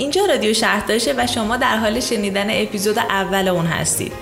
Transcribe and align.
اینجا 0.00 0.26
رادیو 0.26 0.54
شهرداشه 0.54 1.14
و 1.18 1.26
شما 1.26 1.56
در 1.56 1.76
حال 1.76 2.00
شنیدن 2.00 2.46
اپیزود 2.50 2.98
اول 2.98 3.48
اون 3.48 3.66
هستید. 3.66 4.12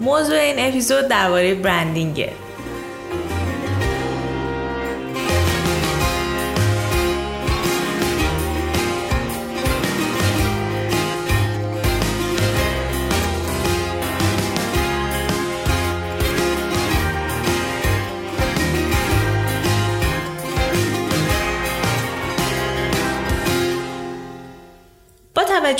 موضوع 0.00 0.38
این 0.38 0.68
اپیزود 0.68 1.08
درباره 1.08 1.54
برندینگه 1.54 2.32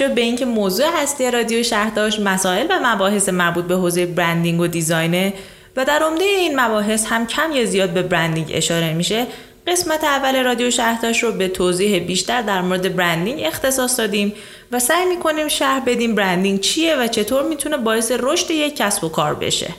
توجه 0.07 0.15
به 0.15 0.21
اینکه 0.21 0.45
موضوع 0.45 0.87
هستی 1.03 1.31
رادیو 1.31 1.63
شهرداشت 1.63 2.21
مسائل 2.21 2.67
و 2.71 2.79
مباحث 2.83 3.29
مربوط 3.29 3.65
به 3.65 3.75
حوزه 3.75 4.07
برندینگ 4.07 4.61
و 4.61 4.67
دیزاینه 4.67 5.33
و 5.77 5.85
در 5.85 6.03
عمده 6.03 6.25
این 6.25 6.61
مباحث 6.61 7.07
هم 7.07 7.27
کم 7.27 7.53
یا 7.53 7.65
زیاد 7.65 7.91
به 7.91 8.03
برندینگ 8.03 8.51
اشاره 8.55 8.93
میشه 8.93 9.27
قسمت 9.67 10.05
اول 10.05 10.45
رادیو 10.45 10.71
شهرداشت 10.71 11.23
رو 11.23 11.33
به 11.33 11.49
توضیح 11.49 11.99
بیشتر 11.99 12.43
در 12.43 12.63
مورد 12.63 12.97
برندینگ 12.97 13.43
اختصاص 13.45 14.01
دادیم 14.01 14.33
و 14.73 14.81
سعی 14.81 15.05
می‌کنیم 15.05 15.49
شهر 15.49 15.81
بدیم 15.81 16.15
برندینگ 16.15 16.61
چیه 16.61 16.97
و 16.97 17.07
چطور 17.07 17.43
می‌تونه 17.43 17.77
باعث 17.77 18.13
رشد 18.21 18.51
یک 18.51 18.77
کسب 18.77 19.05
و 19.05 19.09
کار 19.09 19.35
بشه. 19.35 19.75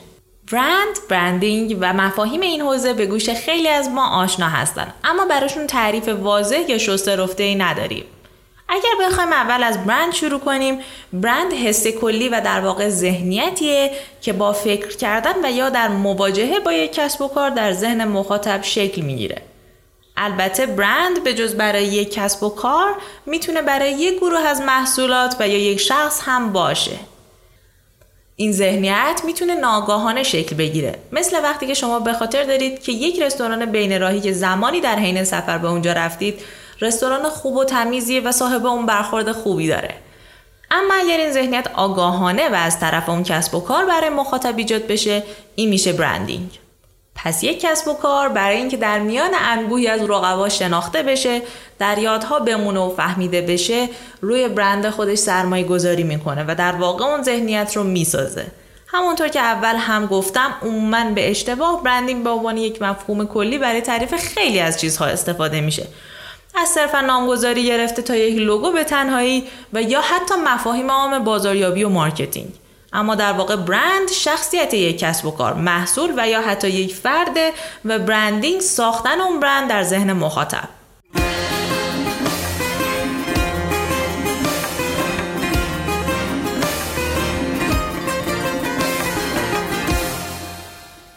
برند، 0.52 0.96
برندینگ 1.08 1.76
و 1.80 1.92
مفاهیم 1.92 2.40
این 2.40 2.60
حوزه 2.60 2.92
به 2.92 3.06
گوش 3.06 3.30
خیلی 3.30 3.68
از 3.68 3.88
ما 3.88 4.22
آشنا 4.22 4.48
هستن 4.48 4.94
اما 5.04 5.24
براشون 5.24 5.66
تعریف 5.66 6.08
واضح 6.08 6.60
یا 6.68 6.78
شسته 6.78 7.16
رفته 7.16 7.42
ای 7.42 7.54
نداریم. 7.54 8.04
اگر 8.68 9.08
بخوایم 9.08 9.32
اول 9.32 9.62
از 9.62 9.84
برند 9.86 10.12
شروع 10.12 10.40
کنیم 10.40 10.78
برند 11.12 11.52
حس 11.52 11.86
کلی 11.86 12.28
و 12.28 12.40
در 12.40 12.60
واقع 12.60 12.88
ذهنیتیه 12.88 13.90
که 14.20 14.32
با 14.32 14.52
فکر 14.52 14.96
کردن 14.96 15.44
و 15.44 15.50
یا 15.50 15.68
در 15.68 15.88
مواجهه 15.88 16.60
با 16.60 16.72
یک 16.72 16.92
کسب 16.92 17.22
و 17.22 17.28
کار 17.28 17.50
در 17.50 17.72
ذهن 17.72 18.04
مخاطب 18.04 18.62
شکل 18.62 19.02
می‌گیره. 19.02 19.42
البته 20.16 20.66
برند 20.66 21.24
به 21.24 21.34
جز 21.34 21.54
برای 21.54 21.84
یک 21.84 22.14
کسب 22.14 22.42
و 22.42 22.48
کار 22.48 22.94
می‌تونه 23.26 23.62
برای 23.62 23.92
یک 23.92 24.16
گروه 24.16 24.40
از 24.40 24.60
محصولات 24.60 25.36
و 25.40 25.48
یا 25.48 25.58
یک 25.58 25.80
شخص 25.80 26.20
هم 26.24 26.52
باشه. 26.52 26.96
این 28.36 28.52
ذهنیت 28.52 29.20
می‌تونه 29.24 29.54
ناگاهانه 29.54 30.22
شکل 30.22 30.56
بگیره. 30.56 30.94
مثل 31.12 31.42
وقتی 31.42 31.66
که 31.66 31.74
شما 31.74 32.00
به 32.00 32.12
خاطر 32.12 32.44
دارید 32.44 32.82
که 32.82 32.92
یک 32.92 33.22
رستوران 33.22 33.64
بین 33.64 34.00
راهی 34.00 34.20
که 34.20 34.32
زمانی 34.32 34.80
در 34.80 34.96
حین 34.96 35.24
سفر 35.24 35.58
به 35.58 35.68
اونجا 35.68 35.92
رفتید 35.92 36.40
رستوران 36.80 37.28
خوب 37.28 37.56
و 37.56 37.64
تمیزیه 37.64 38.20
و 38.20 38.32
صاحب 38.32 38.66
اون 38.66 38.86
برخورد 38.86 39.32
خوبی 39.32 39.68
داره. 39.68 39.94
اما 40.70 40.94
اگر 40.94 41.16
این 41.16 41.32
ذهنیت 41.32 41.66
آگاهانه 41.74 42.48
و 42.48 42.54
از 42.54 42.80
طرف 42.80 43.08
اون 43.08 43.22
کسب 43.22 43.54
و 43.54 43.60
کار 43.60 43.84
برای 43.86 44.08
مخاطب 44.08 44.58
ایجاد 44.58 44.86
بشه 44.86 45.22
این 45.54 45.68
میشه 45.68 45.92
برندینگ 45.92 46.58
پس 47.14 47.44
یک 47.44 47.60
کسب 47.60 47.88
و 47.88 47.94
کار 47.94 48.28
برای 48.28 48.56
اینکه 48.56 48.76
در 48.76 48.98
میان 48.98 49.30
انبوهی 49.34 49.88
از 49.88 50.00
رقبا 50.02 50.48
شناخته 50.48 51.02
بشه 51.02 51.42
در 51.78 51.98
یادها 51.98 52.38
بمونه 52.38 52.80
و 52.80 52.94
فهمیده 52.94 53.42
بشه 53.42 53.88
روی 54.20 54.48
برند 54.48 54.90
خودش 54.90 55.18
سرمایه 55.18 55.64
گذاری 55.64 56.02
می‌کنه 56.02 56.44
و 56.48 56.54
در 56.54 56.72
واقع 56.72 57.04
اون 57.04 57.22
ذهنیت 57.22 57.76
رو 57.76 57.84
می‌سازه. 57.84 58.46
همونطور 58.86 59.28
که 59.28 59.40
اول 59.40 59.76
هم 59.76 60.06
گفتم 60.06 60.54
عموما 60.62 61.04
به 61.14 61.30
اشتباه 61.30 61.82
برندینگ 61.82 62.24
به 62.24 62.30
عنوان 62.30 62.56
یک 62.56 62.82
مفهوم 62.82 63.26
کلی 63.26 63.58
برای 63.58 63.80
تعریف 63.80 64.14
خیلی 64.14 64.60
از 64.60 64.80
چیزها 64.80 65.06
استفاده 65.06 65.60
میشه. 65.60 65.86
از 66.58 66.68
صرفا 66.68 67.00
نامگذاری 67.00 67.64
گرفته 67.64 68.02
تا 68.02 68.16
یک 68.16 68.38
لوگو 68.38 68.72
به 68.72 68.84
تنهایی 68.84 69.44
و 69.72 69.82
یا 69.82 70.00
حتی 70.00 70.34
مفاهیم 70.44 70.90
عام 70.90 71.24
بازاریابی 71.24 71.84
و 71.84 71.88
مارکتینگ. 71.88 72.52
اما 72.92 73.14
در 73.14 73.32
واقع 73.32 73.56
برند 73.56 74.10
شخصیت 74.10 74.74
یک 74.74 74.98
کسب 74.98 75.26
و 75.26 75.30
کار 75.30 75.54
محصول 75.54 76.12
و 76.16 76.28
یا 76.28 76.42
حتی 76.42 76.68
یک 76.68 76.94
فرد 76.94 77.36
و 77.84 77.98
برندینگ 77.98 78.60
ساختن 78.60 79.20
اون 79.20 79.40
برند 79.40 79.68
در 79.68 79.82
ذهن 79.82 80.12
مخاطب. 80.12 80.77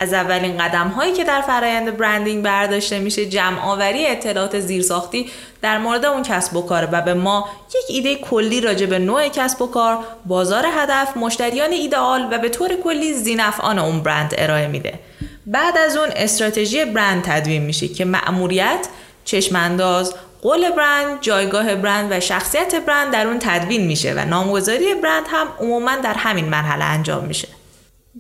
از 0.02 0.14
اولین 0.14 0.58
قدم 0.58 0.88
هایی 0.88 1.14
که 1.14 1.24
در 1.24 1.42
فرایند 1.42 1.98
برندینگ 1.98 2.44
برداشته 2.44 3.00
میشه 3.00 3.26
جمع 3.26 3.62
آوری 3.62 4.08
اطلاعات 4.08 4.60
زیرساختی 4.60 5.32
در 5.62 5.78
مورد 5.78 6.06
اون 6.06 6.24
کسب 6.24 6.56
و 6.56 6.62
کار 6.62 6.90
و 6.92 7.02
به 7.02 7.14
ما 7.14 7.50
یک 7.70 7.96
ایده 7.96 8.16
کلی 8.16 8.62
راجع 8.62 8.86
به 8.86 9.00
نوع 9.00 9.28
کسب 9.28 9.62
و 9.62 9.68
کار، 9.68 10.00
بازار 10.26 10.66
هدف، 10.78 11.18
مشتریان 11.18 11.72
ایدئال 11.72 12.28
و 12.32 12.38
به 12.38 12.50
طور 12.50 12.70
کلی 12.84 13.14
زینفعان 13.14 13.80
اون 13.80 14.04
برند 14.04 14.34
ارائه 14.38 14.68
میده. 14.68 15.00
بعد 15.46 15.78
از 15.78 15.98
اون 15.98 16.10
استراتژی 16.16 16.86
برند 16.86 17.24
تدوین 17.24 17.62
میشه 17.62 17.88
که 17.88 18.06
مأموریت، 18.06 18.88
چشمانداز، 19.26 20.14
قول 20.42 20.70
برند، 20.70 21.22
جایگاه 21.22 21.76
برند 21.76 22.12
و 22.12 22.20
شخصیت 22.20 22.76
برند 22.76 23.14
در 23.14 23.28
اون 23.28 23.40
تدوین 23.40 23.88
میشه 23.88 24.14
و 24.14 24.26
نامگذاری 24.26 24.96
برند 24.96 25.26
هم 25.32 25.48
عموما 25.60 25.96
در 25.96 26.14
همین 26.14 26.46
مرحله 26.46 26.86
انجام 26.86 27.24
میشه. 27.26 27.48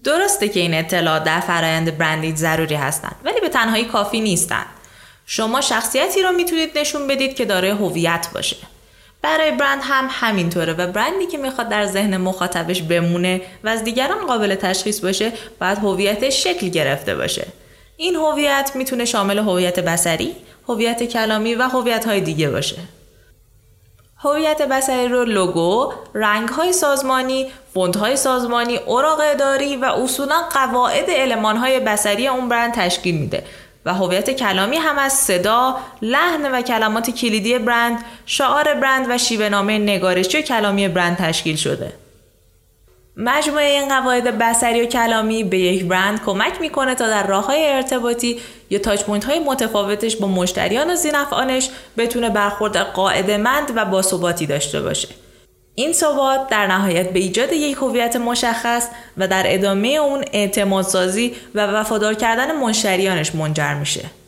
درسته 0.04 0.50
که 0.50 0.60
این 0.60 0.74
اطلاعات 0.74 1.24
در 1.24 1.40
فرایند 1.40 1.98
برندینگ 1.98 2.36
ضروری 2.36 2.76
هستند 2.76 3.16
ولی 3.24 3.40
به 3.40 3.50
تنهایی 3.50 3.86
کافی 3.86 4.20
نیستند. 4.20 4.66
شما 5.26 5.62
شخصیتی 5.62 6.22
رو 6.22 6.32
می‌تونید 6.32 6.78
نشون 6.78 7.08
بدید 7.08 7.36
که 7.36 7.46
دارای 7.46 7.70
هویت 7.70 8.28
باشه. 8.34 8.56
برای 9.22 9.52
برند 9.52 9.82
هم 9.84 10.08
همینطوره 10.12 10.74
و 10.74 10.88
برندی 10.88 11.26
که 11.26 11.38
می‌خواد 11.38 11.70
در 11.70 11.86
ذهن 11.86 12.18
مخاطبش 12.18 12.82
بمونه 12.82 13.42
و 13.64 13.70
از 13.70 13.84
دیگران 13.84 14.28
قابل 14.28 14.56
تشخیص 14.56 15.00
باشه 15.00 15.32
باید 15.60 15.78
هویتش 15.78 16.44
شکل 16.44 16.68
گرفته 16.68 17.16
باشه. 17.16 17.48
این 17.98 18.16
هویت 18.16 18.72
می‌تونه 18.76 19.06
شامل 19.06 19.38
هویت 19.38 19.80
بصری، 19.80 20.36
هویت 20.68 21.04
کلامی 21.04 21.56
و 21.56 21.64
هویت 21.64 22.06
های 22.06 22.22
دیگه 22.22 22.50
باشه. 22.50 22.76
هویت 24.24 24.62
بصری 24.62 25.08
رو 25.08 25.26
لوگو، 25.26 25.94
رنگ 26.14 26.50
های 26.50 26.74
سازمانی، 26.74 27.52
فونت 27.74 27.98
های 27.98 28.16
سازمانی، 28.16 28.78
اوراق 28.78 29.22
اداری 29.24 29.76
و 29.76 29.86
اصولا 29.86 30.36
قواعد 30.52 31.10
علمان 31.10 31.58
های 31.58 31.80
بصری 31.80 32.28
اون 32.28 32.50
برند 32.50 32.74
تشکیل 32.74 33.16
میده 33.16 33.44
و 33.86 33.94
هویت 33.94 34.30
کلامی 34.30 34.78
هم 34.78 34.98
از 34.98 35.14
صدا، 35.14 35.78
لحن 36.02 36.52
و 36.52 36.62
کلمات 36.62 37.10
کلیدی 37.10 37.60
برند، 37.60 38.06
شعار 38.26 38.74
برند 38.74 39.06
و 39.10 39.18
شیوه 39.18 39.50
نامه 39.50 39.78
نگارشی 39.78 40.38
و 40.38 40.42
کلامی 40.42 40.88
برند 40.88 41.18
تشکیل 41.18 41.56
شده. 41.56 41.94
مجموعه 43.18 43.66
این 43.66 43.88
قواعد 43.90 44.38
بصری 44.38 44.82
و 44.82 44.86
کلامی 44.86 45.44
به 45.44 45.60
یک 45.60 45.86
برند 45.86 46.22
کمک 46.26 46.62
می‌کنه 46.62 46.96
تا 46.96 47.08
در 47.08 47.28
راه 47.28 47.46
های 47.46 47.68
ارتباطی 47.68 48.40
یا 48.70 48.80
تاچ 48.80 49.04
های 49.04 49.40
متفاوتش 49.40 50.16
با 50.16 50.28
مشتریان 50.28 50.92
و 50.92 50.96
زینفعانش 50.96 51.70
بتونه 51.98 52.30
برخورد 52.30 52.78
قاعدمند 52.78 53.72
و 53.76 53.86
باثباتی 53.86 54.46
داشته 54.46 54.82
باشه. 54.82 55.08
این 55.76 55.94
ثبات 55.94 56.48
در 56.50 56.68
نهایت 56.68 57.10
به 57.10 57.20
ایجاد 57.20 57.54
یک 57.54 57.78
هویت 57.78 58.16
مشخص 58.16 58.88
و 59.18 59.28
در 59.28 59.44
ادامه 59.46 59.88
اون 59.88 60.26
اعتمادسازی 60.34 61.36
و 61.56 61.68
وفادار 61.68 62.14
کردن 62.14 62.56
مشتریانش 62.56 63.36
منجر 63.36 63.74
میشه. 63.74 64.21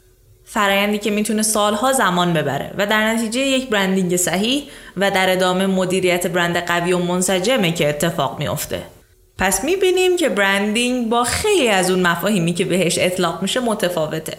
فرایندی 0.54 0.98
که 0.98 1.12
می‌تونه 1.12 1.42
سالها 1.42 1.94
زمان 1.94 2.34
ببره 2.34 2.72
و 2.78 2.86
در 2.86 3.14
نتیجه 3.14 3.42
یک 3.42 3.70
برندینگ 3.70 4.16
صحیح 4.16 4.64
و 4.98 5.12
در 5.12 5.30
ادامه 5.30 5.68
مدیریت 5.68 6.28
برند 6.28 6.58
قوی 6.58 6.94
و 6.94 7.00
منسجمه 7.00 7.72
که 7.72 7.90
اتفاق 7.90 8.40
میافته. 8.40 8.82
پس 9.38 9.64
می‌بینیم 9.64 10.18
که 10.18 10.30
برندینگ 10.30 11.10
با 11.10 11.24
خیلی 11.24 11.70
از 11.70 11.92
اون 11.92 12.08
مفاهیمی 12.08 12.54
که 12.54 12.66
بهش 12.66 12.98
اطلاق 13.00 13.42
میشه 13.42 13.60
متفاوته. 13.60 14.38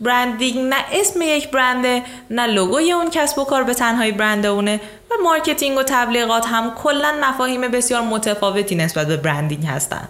برندینگ 0.00 0.58
نه 0.58 0.76
اسم 0.92 1.20
یک 1.22 1.50
برنده 1.50 2.02
نه 2.30 2.46
لوگوی 2.46 2.92
اون 2.92 3.10
کسب 3.10 3.38
و 3.38 3.44
کار 3.44 3.64
به 3.64 3.74
تنهایی 3.74 4.12
برند 4.12 4.46
اونه 4.46 4.80
و 5.10 5.14
مارکتینگ 5.24 5.78
و 5.78 5.82
تبلیغات 5.82 6.46
هم 6.46 6.74
کلا 6.74 7.14
مفاهیم 7.22 7.60
بسیار 7.60 8.02
متفاوتی 8.02 8.74
نسبت 8.74 9.06
به 9.06 9.16
برندینگ 9.16 9.66
هستند. 9.66 10.08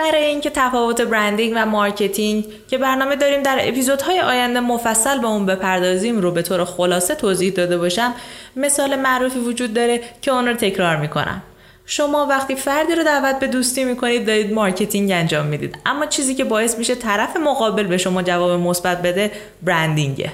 برای 0.00 0.24
اینکه 0.24 0.50
تفاوت 0.50 1.00
برندینگ 1.00 1.52
و 1.56 1.66
مارکتینگ 1.66 2.44
که 2.68 2.78
برنامه 2.78 3.16
داریم 3.16 3.42
در 3.42 3.58
اپیزودهای 3.60 4.20
آینده 4.20 4.60
مفصل 4.60 5.18
به 5.18 5.26
اون 5.26 5.46
بپردازیم 5.46 6.20
رو 6.20 6.30
به 6.30 6.42
طور 6.42 6.64
خلاصه 6.64 7.14
توضیح 7.14 7.52
داده 7.52 7.78
باشم 7.78 8.14
مثال 8.56 8.96
معروفی 8.96 9.38
وجود 9.38 9.74
داره 9.74 10.00
که 10.22 10.30
اون 10.30 10.46
رو 10.46 10.54
تکرار 10.54 10.96
می‌کنم. 10.96 11.42
شما 11.86 12.26
وقتی 12.26 12.56
فردی 12.56 12.94
رو 12.94 13.02
دعوت 13.02 13.38
به 13.38 13.46
دوستی 13.46 13.84
می‌کنید 13.84 14.26
دارید 14.26 14.52
مارکتینگ 14.52 15.10
انجام 15.12 15.46
می‌دید. 15.46 15.78
اما 15.86 16.06
چیزی 16.06 16.34
که 16.34 16.44
باعث 16.44 16.78
میشه 16.78 16.94
طرف 16.94 17.36
مقابل 17.36 17.86
به 17.86 17.98
شما 17.98 18.22
جواب 18.22 18.60
مثبت 18.60 19.02
بده 19.02 19.30
برندینگه. 19.62 20.32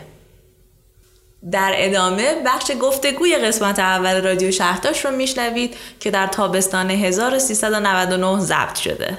در 1.53 1.73
ادامه 1.77 2.35
بخش 2.47 2.71
گفتگوی 2.81 3.37
قسمت 3.37 3.79
اول 3.79 4.23
رادیو 4.23 4.51
شهرتاش 4.51 5.05
رو 5.05 5.11
میشنوید 5.11 5.77
که 6.01 6.11
در 6.11 6.27
تابستان 6.27 6.91
1399 6.91 8.41
ضبط 8.41 8.75
شده. 8.75 9.19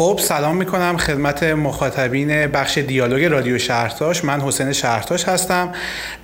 خب 0.00 0.18
سلام 0.22 0.56
می‌کنم 0.56 0.96
خدمت 0.96 1.42
مخاطبین 1.42 2.46
بخش 2.46 2.78
دیالوگ 2.78 3.24
رادیو 3.24 3.58
شهرتاش. 3.58 4.24
من 4.24 4.40
حسین 4.40 4.72
شهرتاش 4.72 5.24
هستم. 5.24 5.72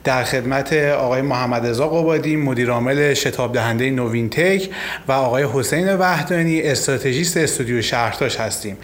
در 0.05 0.25
خدمت 0.25 0.73
آقای 0.73 1.23
محمد 1.23 1.67
رضا 1.67 1.89
قبادی 1.89 2.37
مدیر 2.37 2.71
عامل 2.71 3.15
شتاب 3.15 3.53
دهنده 3.55 3.91
نوین 3.91 4.31
تک 4.31 4.71
و 5.09 5.13
آقای 5.13 5.47
حسین 5.53 5.95
وحدانی 5.95 6.63
استراتژیست 6.63 7.37
استودیو 7.37 7.83
شهرتاش 7.83 8.37
هستیم. 8.37 8.77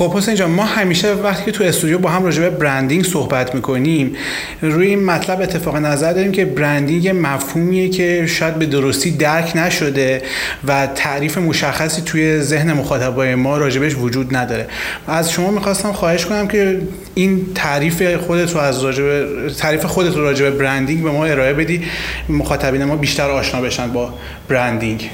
خب 0.00 0.14
حسین 0.14 0.34
جان 0.34 0.50
ما 0.50 0.64
همیشه 0.64 1.12
وقتی 1.12 1.44
که 1.44 1.52
تو 1.52 1.64
استودیو 1.64 1.98
با 1.98 2.10
هم 2.10 2.24
راجع 2.24 2.42
به 2.42 2.50
برندینگ 2.50 3.04
صحبت 3.04 3.54
می‌کنیم 3.54 4.16
روی 4.62 4.86
این 4.86 5.04
مطلب 5.04 5.40
اتفاق 5.40 5.76
نظر 5.76 6.12
داریم 6.12 6.32
که 6.32 6.44
برندینگ 6.44 7.08
مفهومیه 7.14 7.88
که 7.88 8.26
شاید 8.26 8.54
به 8.54 8.66
درستی 8.66 9.10
درک 9.10 9.52
نشده 9.56 10.22
و 10.66 10.86
تعریف 10.86 11.38
مشخصی 11.38 12.02
توی 12.02 12.40
ذهن 12.40 12.72
مخاطبای 12.72 13.34
ما 13.34 13.58
راجبش 13.58 13.96
وجود 13.96 14.36
نداره. 14.36 14.66
از 15.06 15.32
شما 15.32 15.50
می‌خواستم 15.50 15.92
خواهش 15.92 16.26
کنم 16.26 16.48
که 16.48 16.80
این 17.14 17.46
تعریف 17.54 18.16
خودت 18.16 18.54
رو 18.54 18.60
از 18.60 18.82
راجب 18.82 19.48
تعریف 19.48 19.84
خودت 19.84 20.16
رو 20.16 20.22
راجع 20.22 20.50
به 20.50 20.56
برندینگ 20.56 21.02
به 21.02 21.10
ما 21.10 21.24
ارائه 21.24 21.52
بدی. 21.52 21.82
مخاطبین 22.28 22.84
ما 22.84 22.96
بیشتر 22.96 23.30
آشنا 23.30 23.60
بشن 23.60 23.88
با 23.88 24.14
برندینگ. 24.48 25.10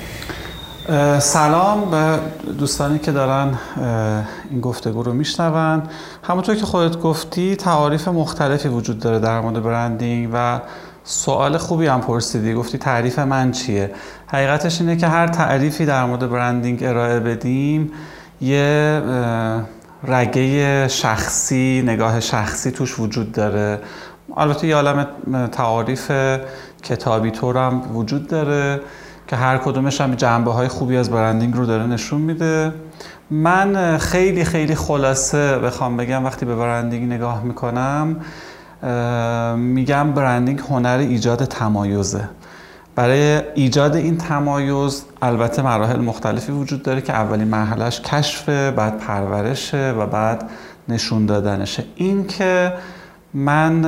سلام 1.19 1.91
به 1.91 2.19
دوستانی 2.59 2.99
که 2.99 3.13
دارن 3.13 3.55
این 4.51 4.61
گفتگو 4.61 5.03
رو 5.03 5.13
میشنون. 5.13 5.83
همونطور 6.23 6.55
که 6.55 6.67
خودت 6.67 7.01
گفتی 7.01 7.57
تعاریف 7.57 8.09
مختلفی 8.09 8.69
وجود 8.69 8.99
داره 8.99 9.19
در 9.19 9.41
مورد 9.41 9.63
برندینگ 9.63 10.31
و 10.33 10.61
سوال 11.05 11.59
خوبی 11.59 11.87
هم 11.87 12.01
پرسیدی. 12.01 12.55
گفتی 12.55 12.79
تعریف 12.79 13.19
من 13.19 13.53
چیه؟ 13.53 13.91
حقیقتش 14.27 14.81
اینه 14.81 14.97
که 14.97 15.07
هر 15.07 15.27
تعریفی 15.27 15.87
در 15.87 16.05
مورد 16.05 16.31
برندینگ 16.31 16.85
ارائه 16.85 17.21
بدیم 17.21 17.93
یه 18.41 19.03
رگه 20.05 20.89
شخصی 20.89 21.83
نگاه 21.87 22.21
شخصی 22.21 22.71
توش 22.71 23.01
وجود 23.01 23.33
داره. 23.33 23.81
البته 24.37 24.67
یه 24.67 24.77
عالم 24.77 25.07
تعاریف 25.53 26.11
کتابی 26.83 27.31
طور 27.31 27.57
هم 27.57 27.97
وجود 27.97 28.29
داره. 28.29 28.81
که 29.27 29.37
هر 29.37 29.59
کدومش 29.59 30.01
هم 30.01 30.15
جنبه 30.15 30.53
های 30.53 30.69
خوبی 30.69 30.97
از 30.97 31.11
برندینگ 31.11 31.55
رو 31.55 31.67
داره 31.67 31.87
نشون 31.87 32.21
میده. 32.21 32.73
من 33.31 33.99
خیلی 33.99 34.45
خیلی 34.45 34.75
خلاصه 34.75 35.59
بخوام 35.59 35.97
بگم 35.97 36.25
وقتی 36.25 36.47
به 36.47 36.57
برندینگ 36.57 37.13
نگاه 37.13 37.43
می‌کنم 37.43 38.17
میگم 39.57 40.13
برندینگ 40.13 40.61
هنر 40.61 40.99
ایجاد 40.99 41.45
تمایزه. 41.45 42.29
برای 42.95 43.43
ایجاد 43.55 43.97
این 43.97 44.19
تمایز 44.19 45.05
البته 45.23 45.63
مراحل 45.63 46.01
مختلفی 46.01 46.53
وجود 46.53 46.83
داره 46.83 47.01
که 47.01 47.13
اولین 47.13 47.49
مرحلهش 47.49 48.01
کشفه 48.01 48.71
بعد 48.71 48.99
پرورشه 48.99 49.95
و 49.99 50.07
بعد 50.07 50.51
نشون 50.89 51.27
دادنشه. 51.27 51.85
این 51.95 52.27
که 52.27 52.73
من 53.35 53.83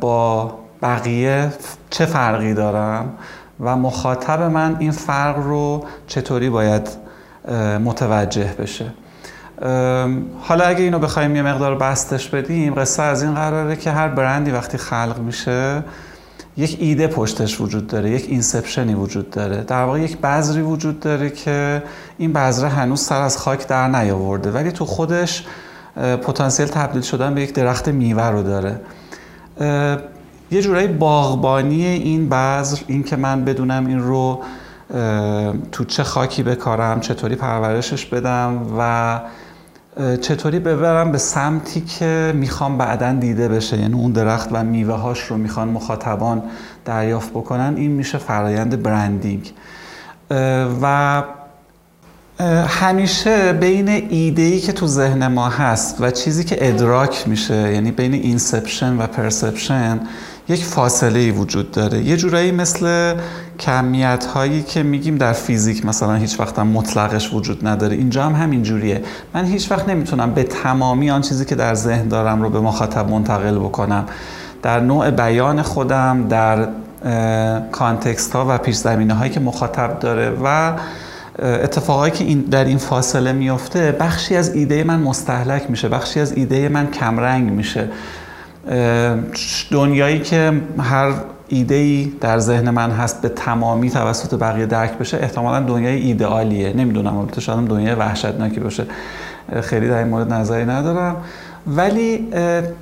با 0.00 0.54
بقیه 0.82 1.52
چه 1.90 2.06
فرقی 2.06 2.54
دارم؟ 2.54 3.12
و 3.60 3.76
مخاطب 3.76 4.42
من 4.42 4.76
این 4.78 4.90
فرق 4.90 5.38
رو 5.38 5.84
چطوری 6.06 6.50
باید 6.50 6.88
متوجه 7.84 8.54
بشه. 8.58 8.92
حالا 10.40 10.64
اگه 10.64 10.82
اینو 10.82 10.98
بخوایم 10.98 11.36
یه 11.36 11.42
مقدار 11.42 11.74
بستش 11.74 12.28
بدیم 12.28 12.74
قصه 12.74 13.02
از 13.02 13.22
این 13.22 13.34
قراره 13.34 13.76
که 13.76 13.90
هر 13.90 14.08
برندی 14.08 14.50
وقتی 14.50 14.78
خلق 14.78 15.18
میشه 15.18 15.82
یک 16.56 16.76
ایده 16.80 17.06
پشتش 17.06 17.60
وجود 17.60 17.86
داره 17.86 18.10
یک 18.10 18.26
اینسپشنی 18.28 18.94
وجود 18.94 19.30
داره. 19.30 19.56
در 19.56 19.84
واقع 19.84 20.00
یک 20.00 20.18
بذری 20.18 20.62
وجود 20.62 21.00
داره 21.00 21.30
که 21.30 21.82
این 22.18 22.32
بذره 22.32 22.68
هنوز 22.68 23.00
سر 23.00 23.20
از 23.20 23.38
خاک 23.38 23.66
در 23.66 23.88
نیاورده 23.88 24.50
ولی 24.50 24.72
تو 24.72 24.84
خودش 24.84 25.44
پتانسیل 25.96 26.66
تبدیل 26.66 27.02
شدن 27.02 27.34
به 27.34 27.42
یک 27.42 27.52
درخت 27.52 27.88
میوه 27.88 28.26
رو 28.26 28.42
داره. 28.42 28.80
یه 30.50 30.62
جورایی 30.62 30.88
باغبانی 30.88 31.86
این 31.86 32.28
بذر 32.28 32.78
این 32.86 33.02
که 33.02 33.16
من 33.16 33.44
بدونم 33.44 33.86
این 33.86 34.00
رو 34.00 34.42
تو 35.72 35.84
چه 35.84 36.02
خاکی 36.02 36.42
بکارم 36.42 37.00
چطوری 37.00 37.34
پرورشش 37.34 38.06
بدم 38.06 38.58
و 38.78 39.20
چطوری 40.20 40.58
ببرم 40.58 41.12
به 41.12 41.18
سمتی 41.18 41.80
که 41.80 42.32
می‌خوام 42.36 42.78
بعدا 42.78 43.12
دیده 43.12 43.48
بشه. 43.48 43.78
یعنی 43.78 43.94
اون 43.94 44.12
درخت 44.12 44.48
و 44.52 44.64
میوه 44.64 44.94
هاش 44.94 45.20
رو 45.20 45.36
می‌خوان 45.36 45.68
مخاطبان 45.68 46.42
دریافت 46.84 47.30
بکنن. 47.30 47.74
این 47.76 47.90
میشه 47.90 48.18
فرایند 48.18 48.82
برندینگ. 48.82 49.52
و 50.82 51.22
همیشه 52.68 53.52
بین 53.52 53.88
ایده 53.88 54.58
که 54.60 54.72
تو 54.72 54.86
ذهن 54.86 55.26
ما 55.26 55.48
هست 55.48 56.00
و 56.00 56.10
چیزی 56.10 56.44
که 56.44 56.68
ادراک 56.68 57.28
میشه 57.28 57.72
یعنی 57.72 57.90
بین 57.90 58.14
inception 58.14 58.98
و 58.98 59.06
perception 59.06 60.00
یک 60.50 60.64
فاصله 60.64 61.18
ای 61.18 61.30
وجود 61.30 61.70
داره. 61.70 61.98
یه 61.98 62.16
جورایی 62.16 62.52
مثل 62.52 63.14
کمیت 63.60 64.24
هایی 64.24 64.62
که 64.62 64.82
میگیم 64.82 65.16
در 65.16 65.32
فیزیک 65.32 65.86
مثلا 65.86 66.14
هیچ 66.14 66.40
وقت 66.40 66.58
هم 66.58 66.66
مطلقش 66.66 67.34
وجود 67.34 67.66
نداره. 67.66 67.96
اینجا 67.96 68.24
هم 68.24 68.34
همین 68.34 68.62
جوریه. 68.62 69.02
من 69.34 69.44
هیچ 69.44 69.70
وقت 69.70 69.88
نمی‌تونم 69.88 70.34
به 70.34 70.42
تمامی 70.42 71.10
آن 71.10 71.20
چیزی 71.20 71.44
که 71.44 71.54
در 71.54 71.74
ذهن 71.74 72.08
دارم 72.08 72.42
رو 72.42 72.50
به 72.50 72.60
مخاطب 72.60 73.10
منتقل 73.10 73.58
بکنم. 73.58 74.06
در 74.62 74.80
نوع 74.80 75.10
بیان 75.10 75.62
خودم 75.62 76.28
در 76.28 76.68
کانتکست 77.72 78.32
ها 78.32 78.46
و 78.48 78.58
پیش 78.58 78.76
زمینه 78.76 79.14
هایی 79.14 79.30
که 79.30 79.40
مخاطب 79.40 79.98
داره 79.98 80.32
و 80.44 80.72
اتفاقایی 81.38 82.12
که 82.12 82.24
این 82.24 82.40
در 82.40 82.64
این 82.64 82.78
فاصله 82.78 83.32
میفته 83.32 83.96
بخشی 84.00 84.36
از 84.36 84.54
ایده 84.54 84.84
من 84.84 85.00
مستحلک 85.00 85.70
میشه 85.70 85.88
بخشی 85.88 86.20
از 86.20 86.32
ایده 86.32 86.68
من 86.68 86.90
کمرنگ 86.90 87.50
میشه. 87.50 87.88
دنیایی 89.70 90.20
که 90.20 90.52
هر 90.78 91.12
ایده 91.48 91.74
ای 91.74 92.12
در 92.20 92.38
ذهن 92.38 92.70
من 92.70 92.90
هست 92.90 93.22
به 93.22 93.28
تمامی 93.28 93.90
توسط 93.90 94.34
بقیه 94.34 94.66
درک 94.66 94.98
بشه 94.98 95.18
احتمالا 95.22 95.60
دنیای 95.60 95.96
ایدئالیه. 95.96 96.72
نمی‌دونم 96.72 97.16
البته 97.16 97.40
شاید 97.40 97.68
دنیای 97.68 97.94
وحشتناکی 97.94 98.60
باشه. 98.60 98.84
خیلی 99.60 99.88
در 99.88 99.98
این 99.98 100.08
مورد 100.08 100.32
نظری 100.32 100.64
ندارم. 100.64 101.16
ولی 101.66 102.28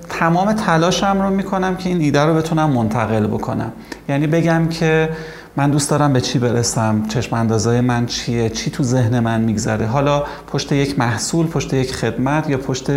تمام 0.09 0.52
تلاشم 0.52 1.23
رو 1.23 1.30
می‌کنم 1.30 1.76
که 1.76 1.88
این 1.88 2.00
ایده 2.00 2.21
رو 2.21 2.35
بتونم 2.35 2.71
منتقل 2.71 3.26
بکنم. 3.26 3.73
یعنی 4.09 4.26
بگم 4.26 4.68
که 4.68 5.09
من 5.57 5.71
دوست 5.71 5.90
دارم 5.90 6.12
به 6.12 6.21
چی 6.21 6.38
برسم 6.38 7.02
چشم 7.09 7.37
اندازای 7.37 7.80
من 7.80 8.07
چیه 8.07 8.49
چی 8.49 8.71
تو 8.71 8.83
ذهن 8.83 9.21
من 9.21 9.40
میگذره. 9.40 9.87
حالا 9.87 10.25
پشت 10.52 10.73
یک 10.73 10.99
محصول 10.99 11.47
پشت 11.47 11.75
یک 11.75 11.95
خدمت 11.95 12.50
یا 12.50 12.59
پشت 12.59 12.90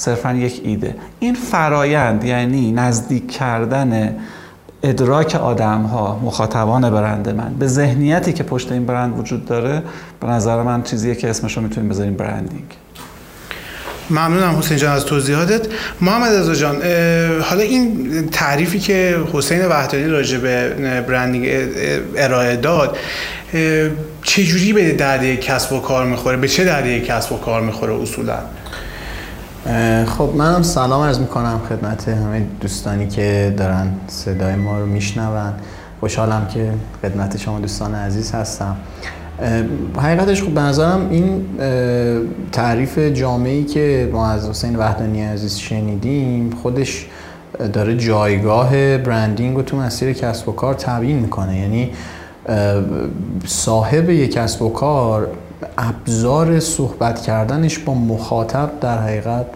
صرفا 0.00 0.32
یک 0.32 0.60
ایده. 0.64 0.94
این 1.20 1.34
فرایند 1.34 2.24
یعنی 2.24 2.72
نزدیک 2.72 3.30
کردن 3.30 4.16
ادراک 4.82 5.34
آدم 5.34 5.82
ها 5.82 6.20
مخاطبان 6.24 6.90
برند 6.90 7.28
من. 7.28 7.54
به 7.54 7.66
ذهنیتی 7.66 8.32
که 8.32 8.42
پشت 8.42 8.72
این 8.72 8.86
برند 8.86 9.18
وجود 9.18 9.46
داره 9.46 9.82
به 10.20 10.26
نظر 10.26 10.62
من 10.62 10.82
چیزیه 10.82 11.14
که 11.14 11.30
اسمش 11.30 11.56
رو 11.56 11.62
می‌تونیم 11.62 11.88
بذاریم 11.90 12.14
برندینگ. 12.14 12.64
ممنونم 14.10 14.58
حسین 14.58 14.76
جان 14.76 14.92
از 14.92 15.04
توضیحاتت. 15.04 15.66
محمد 16.00 16.32
رضا 16.32 16.54
جان 16.54 16.76
حالا 17.40 17.62
این 17.62 18.28
تعریفی 18.32 18.78
که 18.78 19.18
حسین 19.32 19.66
وحدانی 19.66 20.04
راجع 20.04 20.38
به 20.38 20.70
برندینگ 21.08 21.48
ارائه 22.16 22.56
داد 22.56 22.96
چجوری 24.22 24.72
به 24.72 24.92
درد 24.92 25.34
کسب 25.40 25.72
و 25.72 25.80
کار 25.80 26.06
می‌خوره؟ 26.06 26.36
به 26.36 26.48
چه 26.48 26.64
درد 26.64 26.98
کسب 26.98 27.32
و 27.32 27.36
کار 27.36 27.60
می‌خوره 27.60 27.94
اصولا؟ 27.94 28.38
خب 30.06 30.30
منم 30.36 30.62
سلام 30.62 31.02
عرض 31.02 31.18
می‌کنم 31.18 31.60
خدمت 31.68 32.08
همه 32.08 32.42
دوستانی 32.60 33.08
که 33.08 33.54
دارن 33.56 33.86
صدای 34.06 34.54
ما 34.54 34.78
رو 34.78 34.86
میشنون. 34.86 35.52
خوشحالم 36.00 36.46
که 36.46 36.70
خدمت 37.02 37.36
شما 37.36 37.60
دوستان 37.60 37.94
عزیز 37.94 38.32
هستم. 38.32 38.76
حقیقتش 39.96 40.42
خب 40.42 40.50
به 40.50 40.60
نظرم 40.60 41.08
این 41.10 41.46
تعریف 42.52 42.98
جامعی 42.98 43.64
که 43.64 44.10
ما 44.12 44.28
از 44.28 44.48
حسین 44.48 44.76
وحدانی 44.76 45.22
عزیز 45.22 45.56
شنیدیم 45.56 46.50
خودش 46.62 47.06
داره 47.72 47.96
جایگاه 47.96 48.98
برندینگ 48.98 49.56
رو 49.56 49.62
تو 49.62 49.76
مسیر 49.76 50.12
کسب 50.12 50.48
و 50.48 50.52
کار 50.52 50.74
تبیین 50.74 51.18
می‌کنه. 51.18 51.58
یعنی 51.58 51.90
صاحب 53.46 54.10
یک 54.10 54.32
کسب 54.32 54.62
و 54.62 54.68
کار 54.68 55.28
ابزار 55.80 56.60
صحبت 56.60 57.22
کردنش 57.22 57.78
با 57.78 57.94
مخاطب 57.94 58.70
در 58.80 58.98
حقیقت 58.98 59.46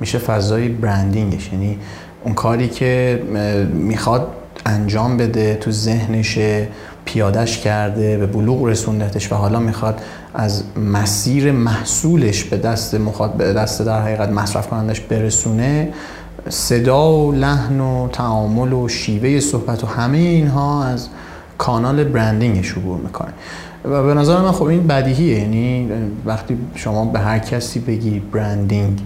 میشه 0.00 0.18
فضای 0.18 0.68
برندینگش 0.68 1.52
یعنی 1.52 1.78
اون 2.24 2.34
کاری 2.34 2.68
که 2.68 3.22
می‌خواد 3.74 4.26
انجام 4.66 5.16
بده 5.16 5.54
تو 5.54 5.70
ذهنش 5.70 6.38
پیادش 7.04 7.58
کرده 7.58 8.18
به 8.18 8.26
بلوغ 8.26 8.64
رسوندتش 8.64 9.32
و 9.32 9.34
حالا 9.34 9.58
می‌خواد 9.58 10.00
از 10.34 10.64
مسیر 10.92 11.52
محصولش 11.52 12.44
به 12.44 12.56
دست 12.56 12.94
مخاطب 12.94 13.36
به 13.36 13.52
دست 13.52 13.82
در 13.82 14.02
حقیقت 14.02 14.28
مصرف 14.28 14.68
کنندش 14.68 15.00
برسونه 15.00 15.88
صدا 16.48 17.12
و 17.12 17.32
لحن 17.32 17.80
و 17.80 18.08
تعامل 18.08 18.72
و 18.72 18.88
شیوه 18.88 19.40
صحبت 19.40 19.84
و 19.84 19.86
همه 19.86 20.18
اینها 20.18 20.84
از 20.84 21.08
کانال 21.58 22.04
برندینگش 22.04 22.72
عبور 22.72 23.00
می‌کنه. 23.00 23.32
و 23.84 24.02
به 24.02 24.14
نظر 24.14 24.40
من 24.40 24.52
خب 24.52 24.64
این 24.64 24.86
بدیهیه. 24.86 25.38
یعنی 25.38 25.88
وقتی 26.24 26.58
شما 26.74 27.04
به 27.04 27.18
هر 27.18 27.38
کسی 27.38 27.80
بگی 27.80 28.22
برندینگ 28.32 29.00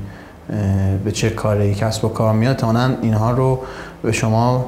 به 1.05 1.13
چه 1.13 1.31
کاری 1.31 1.75
کسب 1.75 2.05
و 2.05 2.09
کار 2.09 2.35
میاد 2.35 2.57
تا 2.57 2.91
اینها 3.03 3.31
رو 3.31 3.61
به 4.03 4.13
شما 4.13 4.67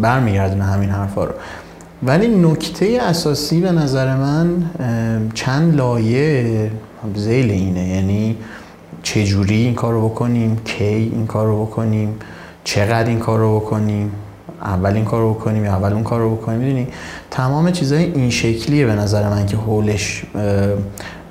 برمیگردونه 0.00 0.64
همین 0.64 0.90
حرفا 0.90 1.24
رو. 1.24 1.32
ولی 2.02 2.28
نکته 2.28 2.98
اساسی 3.02 3.60
به 3.60 3.72
نظر 3.72 4.16
من 4.16 4.48
چند 5.34 5.76
لایه 5.76 6.70
زیل 7.14 7.50
اینه. 7.50 7.88
یعنی 7.88 8.36
چجوری 9.02 9.54
این 9.54 9.74
کار 9.74 9.92
رو 9.92 10.08
بکنیم 10.08 10.56
کی 10.64 10.84
این 10.84 11.26
کار 11.26 11.46
رو 11.46 11.66
بکنیم 11.66 12.14
چقدر 12.64 13.08
این 13.08 13.18
کار 13.18 13.38
رو 13.38 13.60
بکنیم. 13.60 14.12
اول 14.66 14.94
این 14.94 15.04
کار 15.04 15.20
رو 15.20 15.34
بکنیم 15.34 15.64
یا 15.64 15.72
اول 15.72 15.92
اون 15.92 16.02
کار 16.02 16.20
رو 16.20 16.36
بکنیم 16.36 16.58
می‌دونی؟ 16.58 16.88
تمام 17.30 17.70
چیزهای 17.70 18.04
این 18.04 18.30
شکلیه 18.30 18.86
به 18.86 18.94
نظر 18.94 19.30
من 19.30 19.46
که 19.46 19.56
حولش 19.56 20.24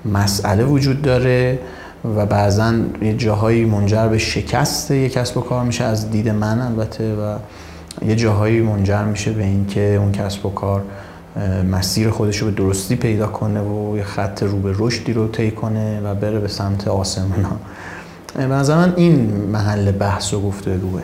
مسئله 0.06 0.64
وجود 0.64 1.02
داره 1.02 1.60
و 2.16 2.26
بعضا 2.26 2.74
یه 3.02 3.14
جاهایی 3.14 3.66
منجر 3.66 4.08
به 4.08 4.18
شکست 4.18 4.92
یک 4.92 5.14
کسب 5.14 5.38
و 5.38 5.42
کار 5.42 5.64
میشه 5.64 5.84
از 5.84 6.12
دید 6.12 6.30
من 6.30 6.60
البته 6.60 7.16
و 7.16 7.38
یه 8.06 8.16
جاهایی 8.16 8.62
منجر 8.62 9.04
میشه 9.04 9.32
به 9.32 9.44
اینکه 9.44 9.96
اون 9.96 10.12
کسب 10.12 10.46
و 10.46 10.50
کار 10.50 10.84
مسیر 11.72 12.10
خودش 12.10 12.38
رو 12.38 12.48
به 12.48 12.54
درستی 12.54 12.96
پیدا 12.96 13.28
کنه 13.28 13.62
و 13.62 13.98
یه 13.98 14.04
خط 14.04 14.44
رو 14.44 14.60
به 14.60 14.76
رشدی 14.78 15.14
رو 15.14 15.28
طی 15.28 15.52
کنه 15.52 16.02
و 16.02 16.16
بره 16.16 16.40
به 16.40 16.48
سمت 16.48 16.88
آسمان 16.88 17.44
ها 17.44 17.58
به 18.36 18.48
من 18.48 18.94
این 18.96 19.32
محل 19.52 19.92
بحث 19.92 20.34
و 20.34 20.42
گفتگوه. 20.42 21.02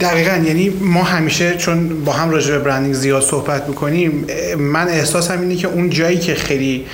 دقیقا 0.00 0.36
یعنی 0.36 0.68
ما 0.80 1.02
همیشه 1.02 1.56
چون 1.56 2.04
با 2.04 2.12
هم 2.12 2.30
راجع 2.30 2.52
به 2.52 2.58
برندینگ 2.58 2.94
زیاد 2.94 3.22
صحبت 3.22 3.68
می‌کنیم 3.68 4.26
من 4.58 4.88
احساسم 4.88 5.40
اینه 5.40 5.56
که 5.56 5.68
اون 5.68 5.90
جایی 5.90 6.18
که 6.18 6.34
خیلی 6.34 6.86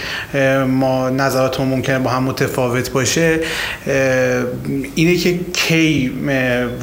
ما 0.68 1.10
نظراتمون 1.10 1.68
ممکنه 1.68 1.98
با 1.98 2.10
هم 2.10 2.22
متفاوت 2.22 2.90
باشه 2.90 3.40
اینه 4.94 5.16
که 5.16 5.38
کی 5.52 6.12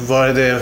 وارد 0.08 0.60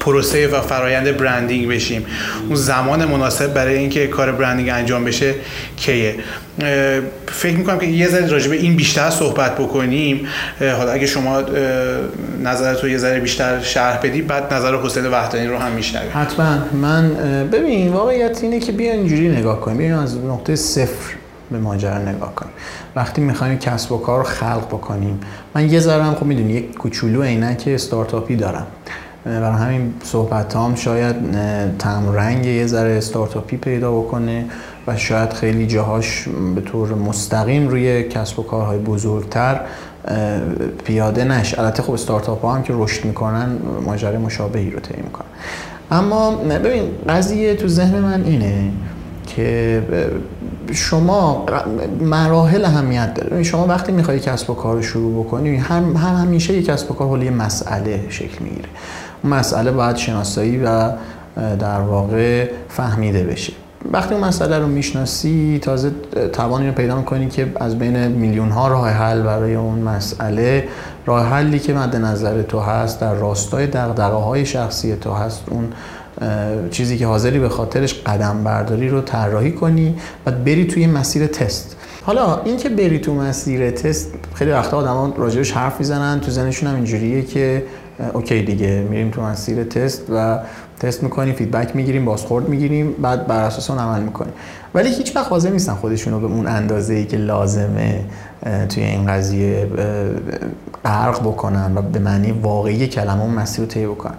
پروسه 0.00 0.48
و 0.48 0.60
فرایند 0.60 1.16
برندینگ 1.16 1.68
بشیم. 1.68 2.06
اون 2.46 2.56
زمان 2.56 3.04
مناسب 3.04 3.54
برای 3.54 3.78
اینکه 3.78 4.06
کار 4.06 4.32
برندینگ 4.32 4.68
انجام 4.68 5.04
بشه 5.04 5.34
کیه. 5.76 6.14
فکر 7.26 7.56
می‌کنم 7.56 7.78
که 7.78 7.86
یه 7.86 8.08
ذره 8.08 8.26
راجع 8.26 8.50
به 8.50 8.56
این 8.56 8.76
بیشتر 8.76 9.10
صحبت 9.10 9.54
بکنیم. 9.54 10.26
حالا 10.60 10.92
اگه 10.92 11.06
شما 11.06 11.42
نظرت 12.42 12.82
رو 12.82 12.88
یه 12.88 12.98
ذره 12.98 13.20
بیشتر 13.20 13.60
شرح 13.60 13.98
بدی 14.02 14.22
بعد 14.22 14.54
نظر 14.54 14.76
حسین 14.76 15.06
وحدانی 15.06 15.46
رو 15.46 15.58
هم 15.58 15.72
میشنویم. 15.72 16.10
حتما. 16.14 16.58
من 16.72 17.10
ببین 17.52 17.92
واقعیت 17.92 18.42
اینه 18.42 18.60
که 18.60 18.72
بیا 18.72 18.92
اینجوری 18.92 19.28
نگاه 19.28 19.60
کنیم. 19.60 19.78
بیا 19.78 20.02
از 20.02 20.16
نقطه 20.16 20.56
صفر 20.56 21.14
به 21.50 21.58
ماجرا 21.58 21.98
نگاه 21.98 22.34
کنیم. 22.34 22.52
وقتی 22.96 23.20
می‌خوایم 23.20 23.58
کسب 23.58 23.92
و 23.92 23.98
کار 23.98 24.18
رو 24.18 24.24
خلق 24.24 24.66
بکنیم 24.66 25.20
من 25.54 25.70
یه 25.70 25.80
ذره 25.80 26.02
هم 26.02 26.14
خب 26.14 26.26
می‌دونی 26.26 26.52
یک 26.52 26.74
کوچولو 26.74 27.22
عینک 27.22 27.62
استارتاپی 27.66 28.36
دارم. 28.36 28.66
برای 29.24 29.52
همین 29.52 29.94
صحبت 30.04 30.56
هم 30.56 30.74
شاید 30.74 31.16
تم 31.78 32.12
رنگ 32.12 32.46
یه 32.46 32.66
ذره 32.66 32.90
استارتاپی 32.90 33.56
پیدا 33.56 33.92
بکنه. 33.92 34.44
و 34.86 34.96
شاید 34.96 35.32
خیلی 35.32 35.66
جاهاش 35.66 36.28
به 36.54 36.60
طور 36.60 36.94
مستقیم 36.94 37.68
روی 37.68 38.02
کسب 38.02 38.38
و 38.38 38.42
کارهای 38.42 38.78
بزرگتر 38.78 39.60
پیاده 40.84 41.24
نش. 41.24 41.58
البته 41.58 41.82
خب 41.82 41.92
استارتاپ 41.92 42.42
ها 42.42 42.54
هم 42.54 42.62
که 42.62 42.72
رشد 42.76 43.04
می‌کنن 43.04 43.58
ماجرای 43.86 44.18
مشابهی 44.18 44.70
رو 44.70 44.80
طی 44.80 45.02
می‌کنن. 45.02 45.26
اما 45.90 46.30
ببین 46.30 46.82
قضیه 47.08 47.54
تو 47.54 47.68
ذهن 47.68 47.98
من 47.98 48.24
اینه 48.24 48.70
که 49.26 49.82
شما 50.72 51.46
مراحل 52.00 52.64
اهمیت 52.64 53.14
داره. 53.14 53.42
شما 53.42 53.66
وقتی 53.66 53.92
می‌خوای 53.92 54.20
کسب 54.20 54.50
و 54.50 54.54
کار 54.54 54.76
رو 54.76 54.82
شروع 54.82 55.24
بکنی 55.24 55.56
هم, 55.56 55.96
هم 55.96 56.16
همیشه 56.16 56.54
یک 56.54 56.66
کسب 56.66 56.90
و 56.90 56.94
کار 56.94 57.08
حول 57.08 57.30
مسئله 57.30 58.00
شکل 58.08 58.44
می‌گیره. 58.44 58.68
مسئله 59.24 59.70
باید 59.70 59.96
شناسایی 59.96 60.58
و 60.64 60.90
در 61.36 61.80
واقع 61.80 62.50
فهمیده 62.68 63.24
بشه. 63.24 63.52
وقتی 63.90 64.14
اون 64.14 64.24
مسئله 64.24 64.58
رو 64.58 64.66
می‌شناسی 64.66 65.58
تازه 65.62 65.90
توانی 66.32 66.66
رو 66.66 66.72
پیدا 66.72 66.96
می‌کنی 66.96 67.28
که 67.28 67.52
از 67.60 67.78
بین 67.78 68.08
میلیون 68.08 68.50
ها 68.50 68.68
راه 68.68 68.88
حل 68.88 69.22
برای 69.22 69.54
اون 69.54 69.78
مسئله 69.78 70.68
راه 71.06 71.28
حلی 71.28 71.58
که 71.58 71.74
مد 71.74 71.96
نظر 71.96 72.42
تو 72.42 72.60
هست 72.60 73.00
در 73.00 73.14
راستای 73.14 73.66
دقدقه 73.66 74.16
های 74.16 74.46
شخصی 74.46 74.96
تو 74.96 75.12
هست 75.12 75.42
اون 75.50 75.72
چیزی 76.70 76.98
که 76.98 77.06
حاضری 77.06 77.38
به 77.38 77.48
خاطرش 77.48 77.94
قدم 77.94 78.44
برداری 78.44 78.88
رو 78.88 79.00
طراحی 79.00 79.52
کنی 79.52 79.94
و 80.26 80.30
بری 80.30 80.66
توی 80.66 80.86
مسیر 80.86 81.26
تست. 81.26 81.76
حالا 82.02 82.40
این 82.44 82.56
که 82.56 82.68
بری 82.68 82.98
تو 82.98 83.14
مسیر 83.14 83.70
تست 83.70 84.14
خیلی 84.34 84.50
وقتا 84.50 84.76
آدما 84.76 85.14
راجبش 85.16 85.52
حرف 85.52 85.78
می‌زنن 85.78 86.20
تو 86.20 86.30
زنشون 86.30 86.68
هم 86.68 86.74
اینجوریه 86.74 87.22
که 87.22 87.64
OK 88.12 88.42
دیگه 88.42 88.86
میریم 88.90 89.10
تو 89.10 89.22
مسیر 89.22 89.64
تست 89.64 90.02
و 90.10 90.38
تست 90.82 91.02
می‌کنیم 91.02 91.34
feedback 91.34 91.76
می‌گیریم 91.76 92.04
بازخورد 92.04 92.48
می‌گیریم 92.48 92.92
بعد 92.92 93.26
بر 93.26 93.44
اساس 93.44 93.70
اون 93.70 93.78
عمل 93.78 94.02
می‌کنیم. 94.02 94.32
ولی 94.74 94.94
هیچ 94.94 95.16
وقت 95.16 95.28
حاضر 95.28 95.50
نیستن 95.50 95.74
خودشونو 95.74 96.20
به 96.20 96.26
اون 96.26 96.46
اندازه 96.46 96.94
ای 96.94 97.04
که 97.04 97.16
لازمه 97.16 98.04
توی 98.68 98.82
این 98.82 99.06
قضیه 99.06 99.66
غرق 100.84 101.20
بکنن 101.20 101.72
و 101.76 101.82
به 101.82 101.98
معنی 101.98 102.30
واقعی 102.32 102.86
کلمه 102.86 103.22
اون 103.22 103.34
مسیر 103.34 103.60
رو 103.60 103.66
طی 103.66 103.86
بکنن. 103.86 104.14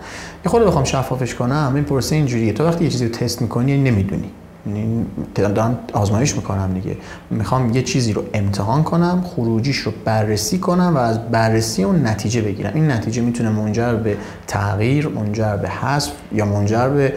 یه 0.46 0.52
خورده 0.52 0.66
بخوام 0.66 0.84
شفافش 0.84 1.36
کنم 1.36 1.72
این 1.76 1.84
پروسه 1.84 2.16
اینجوریه. 2.16 2.54
تو 2.54 2.66
وقتی 2.66 2.84
یه 2.84 2.90
چیزی 2.90 3.06
رو 3.06 3.12
تست 3.12 3.42
می‌کنی 3.42 3.78
نمی‌دونی. 3.78 4.30
یعنی 4.68 5.06
دارم 5.36 5.80
آزمایش 5.94 6.36
می‌کنم 6.36 6.74
دیگه. 6.74 6.98
می‌خوام 7.30 7.76
یه 7.76 7.82
چیزی 7.82 8.14
رو 8.14 8.24
امتحان 8.34 8.84
کنم 8.84 9.24
خروجیش 9.28 9.78
رو 9.78 9.92
بررسی 10.06 10.58
کنم 10.58 10.94
و 10.96 10.98
از 10.98 11.32
بررسی 11.32 11.84
اون 11.84 12.08
نتیجه 12.08 12.42
بگیرم. 12.42 12.72
این 12.74 12.92
نتیجه 12.92 13.22
می‌تونه 13.22 13.50
منجر 13.50 13.94
به 13.94 14.18
تغییر 14.48 15.08
منجر 15.08 15.58
به 15.58 15.70
حذف 15.70 16.12
یا 16.32 16.46
منجر 16.46 16.90
به 16.90 17.14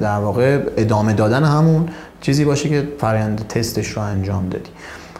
در 0.00 0.18
واقع 0.18 0.62
ادامه 0.76 1.12
دادن 1.12 1.44
همون 1.44 1.88
چیزی 2.20 2.44
باشه 2.44 2.68
که 2.68 2.88
فرآیند 2.98 3.46
تستش 3.48 3.88
رو 3.88 4.02
انجام 4.02 4.48
دادی. 4.48 4.70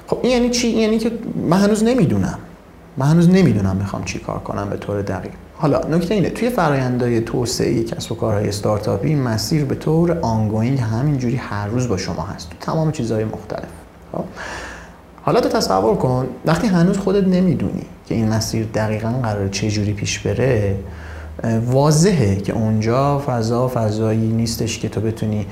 خب 0.06 0.18
این 0.22 0.32
یعنی 0.32 0.50
چی؟ 0.50 0.68
یعنی 0.68 0.98
که 0.98 1.12
من 1.50 1.60
هنوز 1.60 1.84
نمی‌دونم. 1.84 2.38
من 2.96 3.06
هنوز 3.06 3.28
نمی‌دونم 3.30 3.76
می‌خوام 3.76 4.04
چی 4.04 4.18
کار 4.18 4.38
کنم 4.38 4.70
به 4.70 4.76
طور 4.76 5.02
دقیق. 5.02 5.32
حالا 5.60 5.80
نکته 5.90 6.14
اینه 6.14 6.30
توی 6.30 6.50
فرآیندهای 6.50 7.20
توسعه 7.20 7.84
کسب 7.84 8.12
و 8.12 8.14
کارهای 8.14 8.48
استارتاپی 8.48 9.14
مسیر 9.14 9.64
به 9.64 9.74
طور 9.74 10.18
ongoing 10.22 10.80
همینجوری 10.80 11.36
هر 11.36 11.66
روز 11.66 11.88
با 11.88 11.96
شما 11.96 12.22
هست 12.22 12.50
تو 12.50 12.56
تمام 12.60 12.92
چیزهای 12.92 13.24
مختلف 13.24 13.68
خب؟ 14.12 14.24
حالا 15.22 15.40
تو 15.40 15.48
تصور 15.48 15.96
کن 15.96 16.28
وقتی 16.46 16.66
هنوز 16.66 16.98
خودت 16.98 17.28
نمی‌دونی 17.28 17.82
که 18.06 18.14
این 18.14 18.28
مسیر 18.28 18.66
دقیقا 18.74 19.08
قراره 19.22 19.48
چه 19.48 19.70
جوری 19.70 19.92
پیش 19.92 20.18
بره 20.18 20.78
واضحه 21.66 22.36
که 22.36 22.52
اونجا 22.52 23.22
فضا 23.26 23.68
فضایی 23.74 24.28
نیستش 24.28 24.78
که 24.78 24.88
تو 24.88 25.00
بتونی 25.00 25.46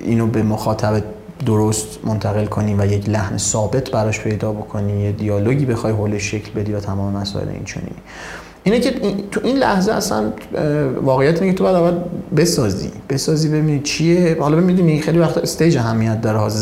اینو 0.00 0.26
به 0.26 0.42
مخاطب 0.42 1.02
درست 1.46 1.98
منتقل 2.04 2.46
کنی 2.46 2.74
و 2.74 2.86
یک 2.86 3.08
لحن 3.08 3.36
ثابت 3.36 3.90
براش 3.90 4.20
پیدا 4.20 4.52
بکنی 4.52 5.00
یه 5.00 5.12
دیالوگی 5.12 5.66
بخوای 5.66 5.92
حولش 5.92 6.18
شکل 6.18 6.60
بدی 6.60 6.72
و 6.72 6.80
تمام 6.80 7.16
مسائل 7.16 7.48
این 7.48 7.64
چنینی 7.64 7.96
اینه 8.72 8.80
که 8.80 8.94
تو 9.30 9.40
این 9.44 9.56
لحظه 9.56 9.92
اصلا 9.92 10.32
واقعیت 11.02 11.42
اینه 11.42 11.52
که 11.52 11.58
تو 11.58 11.64
باید 11.64 11.76
اول 11.76 11.94
بسازی. 12.36 12.90
بسازی 13.10 13.48
ببینی 13.48 13.80
چیه. 13.80 14.36
حالا 14.40 14.56
می‌دونی 14.56 15.00
خیلی 15.00 15.18
وقتا 15.18 15.38
stage 15.38 15.76
اهمیت 15.76 16.20
داره. 16.20 16.52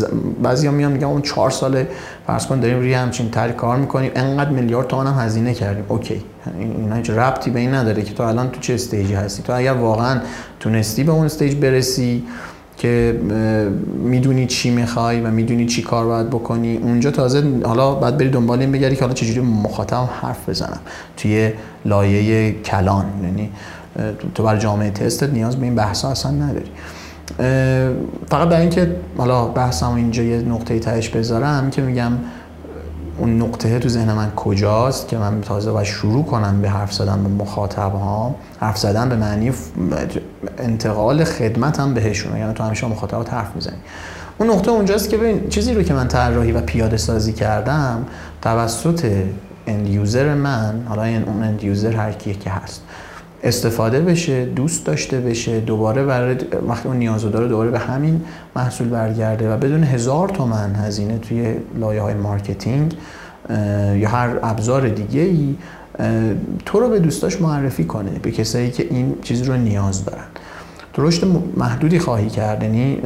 بعضیا 0.43 0.71
میان 0.71 0.91
میگن 0.91 1.05
الان 1.05 1.21
چهار 1.21 1.49
ساله 1.49 1.87
فرض 2.27 2.45
کن 2.45 2.59
داریم 2.59 2.79
روی 2.79 2.93
همچین 2.93 3.29
طرح 3.29 3.51
کار 3.51 3.77
می‌کنیم. 3.77 4.11
انقدر 4.15 4.49
میلیارد 4.49 4.87
تومان 4.87 5.07
هم 5.07 5.25
هزینه 5.25 5.53
کردیم. 5.53 5.85
OK. 5.87 6.23
اینا 6.59 6.95
هیچ 6.95 7.09
ربطی 7.09 7.51
به 7.51 7.59
این 7.59 7.73
نداره 7.73 8.01
که 8.01 8.13
تو 8.13 8.23
الان 8.23 8.49
تو 8.49 8.59
چه 8.59 8.73
استیجی 8.73 9.13
هستی. 9.13 9.43
تو 9.43 9.53
اگر 9.53 9.73
واقعا 9.73 10.19
تونستی 10.59 11.03
به 11.03 11.11
اون 11.11 11.25
استیج 11.25 11.55
برسی 11.55 12.23
که 12.77 13.19
می‌دونی 14.03 14.45
چی 14.45 14.69
می‌خوای 14.69 15.21
و 15.21 15.31
می‌دونی 15.31 15.65
چی 15.65 15.81
کار 15.81 16.05
باید 16.05 16.29
بکنی. 16.29 16.77
اونجا 16.77 17.11
تازه 17.11 17.43
حالا 17.63 17.95
باید 17.95 18.17
بری 18.17 18.29
دنبال 18.29 18.59
این 18.59 18.71
بگردی 18.71 18.95
که 18.95 19.01
حالا 19.01 19.13
چجوری 19.13 19.39
مخاطب 19.39 20.09
حرف 20.21 20.49
بزنم. 20.49 20.79
توی 21.17 21.51
لایه 21.85 22.51
کلان 22.51 23.05
یعنی 23.23 23.51
تو 24.35 24.43
برای 24.43 24.59
جامعه 24.59 24.89
تستت 24.89 25.29
نیاز 25.29 25.55
به 25.55 25.63
این 25.63 25.75
بحث 25.75 26.05
اصلا 26.05 26.31
نداری. 26.31 26.71
فقط 28.29 28.47
برای 28.47 28.61
اینکه 28.61 28.95
حالا 29.17 29.45
بحثم 29.45 29.91
اینجا 29.91 30.23
یه 30.23 30.37
نقطه 30.37 30.79
تهش 30.79 31.09
بذارم 31.09 31.69
که 31.69 31.81
میگم 31.81 32.11
اون 33.17 33.41
نقطه 33.41 33.79
تو 33.79 33.89
ذهن 33.89 34.13
من 34.13 34.31
کجاست 34.35 35.07
که 35.07 35.17
من 35.17 35.41
تازه 35.41 35.71
باید 35.71 35.87
شروع 35.87 36.25
کنم 36.25 36.61
به 36.61 36.69
حرف 36.69 36.93
زدن 36.93 37.23
به 37.23 37.29
مخاطب 37.43 37.91
ها 37.91 38.35
حرف 38.59 38.77
زدن 38.77 39.09
به 39.09 39.15
معنی 39.15 39.51
انتقال 40.57 41.23
خدمت 41.23 41.79
هم 41.79 41.93
بهشون 41.93 42.37
یعنی 42.37 42.53
تو 42.53 42.63
همیشه 42.63 42.87
مخاطبات 42.87 43.33
حرف 43.33 43.55
می‌زنی. 43.55 43.77
اون 44.37 44.49
نقطه 44.49 44.71
اونجاست 44.71 45.09
که 45.09 45.17
ببین 45.17 45.49
چیزی 45.49 45.73
رو 45.73 45.83
که 45.83 45.93
من 45.93 46.07
طراحی 46.07 46.51
و 46.51 46.61
پیاده 46.61 46.97
سازی 46.97 47.33
کردم 47.33 48.05
توسط 48.41 49.11
end 49.67 49.87
user 49.87 50.33
من 50.33 50.83
حالا 50.89 51.03
این 51.03 51.23
اون 51.23 51.43
end 51.43 51.63
user 51.63 51.91
هر 51.91 52.11
کیه 52.11 52.33
که 52.33 52.49
هست 52.49 52.81
استفاده 53.43 53.99
بشه 53.99 54.45
دوست 54.45 54.85
داشته 54.85 55.19
بشه 55.19 55.59
دوباره 55.59 56.05
برای 56.05 56.37
وقتی 56.67 56.87
اون 56.87 56.97
نیازو 56.97 57.29
داره 57.29 57.47
دوباره 57.47 57.71
به 57.71 57.79
همین 57.79 58.21
محصول 58.55 58.87
برگرده 58.87 59.53
و 59.53 59.57
بدون 59.57 59.83
هزار 59.83 60.29
تومن 60.29 60.75
هزینه 60.75 61.17
توی 61.17 61.55
لایه 61.79 62.01
های 62.01 62.13
مارکتینگ 62.13 62.95
یا 63.95 64.09
هر 64.09 64.29
ابزار 64.43 64.89
دیگه 64.89 65.21
ای 65.21 65.55
تو 66.65 66.79
رو 66.79 66.89
به 66.89 66.99
دوستاش 66.99 67.41
معرفی 67.41 67.83
کنه 67.83 68.11
به 68.21 68.31
کسایی 68.31 68.71
که 68.71 68.87
این 68.89 69.15
چیز 69.21 69.41
رو 69.41 69.57
نیاز 69.57 70.05
دارن. 70.05 70.23
رشد 70.99 71.27
محدودی 71.57 71.99
خواهی 71.99 72.29
کرد 72.29 72.63
یعنی 72.63 73.01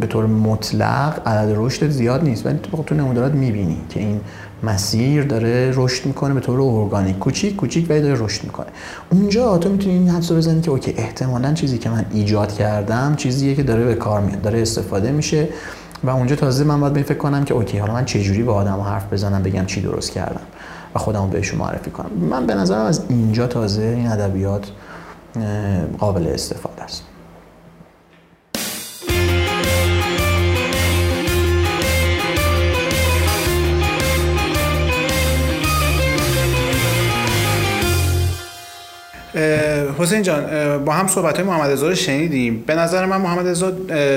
به 0.00 0.06
طور 0.06 0.26
مطلق 0.26 1.28
عدد 1.28 1.52
رشد 1.56 1.88
زیاد 1.88 2.24
نیست 2.24 2.46
ولی 2.46 2.58
تو 2.62 2.82
تو 2.82 2.94
نمودارات 2.94 3.32
می‌بینی 3.32 3.80
که 3.88 4.00
این 4.00 4.20
مسیر 4.62 5.24
داره 5.24 5.72
رشد 5.74 6.06
می‌کنه 6.06 6.34
به 6.34 6.40
طور 6.40 6.60
ارگانیک. 6.60 7.18
کوچیک 7.18 7.56
کوچیک 7.56 7.90
ولی 7.90 8.00
داره 8.00 8.24
رشد 8.24 8.44
می‌کنه. 8.44 8.66
اونجا 9.10 9.58
تو 9.58 9.68
می‌تونی 9.68 9.94
اینو 9.94 10.08
حدس 10.08 10.32
بزنی 10.32 10.60
که 10.60 10.70
OK 10.70 10.94
احتمالا 10.96 11.54
چیزی 11.54 11.78
که 11.78 11.90
من 11.90 12.04
ایجاد 12.12 12.52
کردم 12.52 13.14
چیزیه 13.16 13.54
که 13.54 13.62
داره 13.62 13.84
به 13.84 13.94
کار 13.94 14.20
میاد 14.20 14.42
داره 14.42 14.62
استفاده 14.62 15.12
میشه 15.12 15.48
و 16.04 16.10
اونجا 16.10 16.36
تازه 16.36 16.64
من 16.64 16.80
باید 16.80 17.02
فکر 17.02 17.18
کنم 17.18 17.44
که 17.44 17.54
اوکی 17.54 17.78
حالا 17.78 17.92
من 17.92 18.04
چه 18.04 18.22
جوری 18.22 18.42
با 18.42 18.54
آدم 18.54 18.80
حرف 18.80 19.12
بزنم 19.12 19.42
بگم 19.42 19.66
چی 19.66 19.80
درست 19.80 20.12
کردم. 20.12 20.40
و 20.94 20.98
خودمو 20.98 21.26
بهشون 21.26 21.58
معرفی 21.58 21.90
کنم. 21.90 22.10
من 22.30 22.46
به 22.46 22.54
نظرم 22.54 22.86
از 22.86 23.04
اینجا 23.08 23.46
تازه 23.46 23.82
این 23.82 24.06
ادبیات 24.06 24.70
قابل 25.98 26.26
استفاده 26.26 26.82
است. 26.82 27.04
حسین 39.98 40.22
جان 40.22 40.44
با 40.84 40.92
هم 40.92 41.06
صحبت 41.06 41.36
های 41.36 41.44
محمد 41.44 41.70
رضا 41.70 41.88
رو 41.88 41.94
شنیدیم. 41.94 42.64
به 42.66 42.74
نظر 42.74 43.06
من 43.06 43.16
محمد 43.16 43.48
رضا 43.48 43.70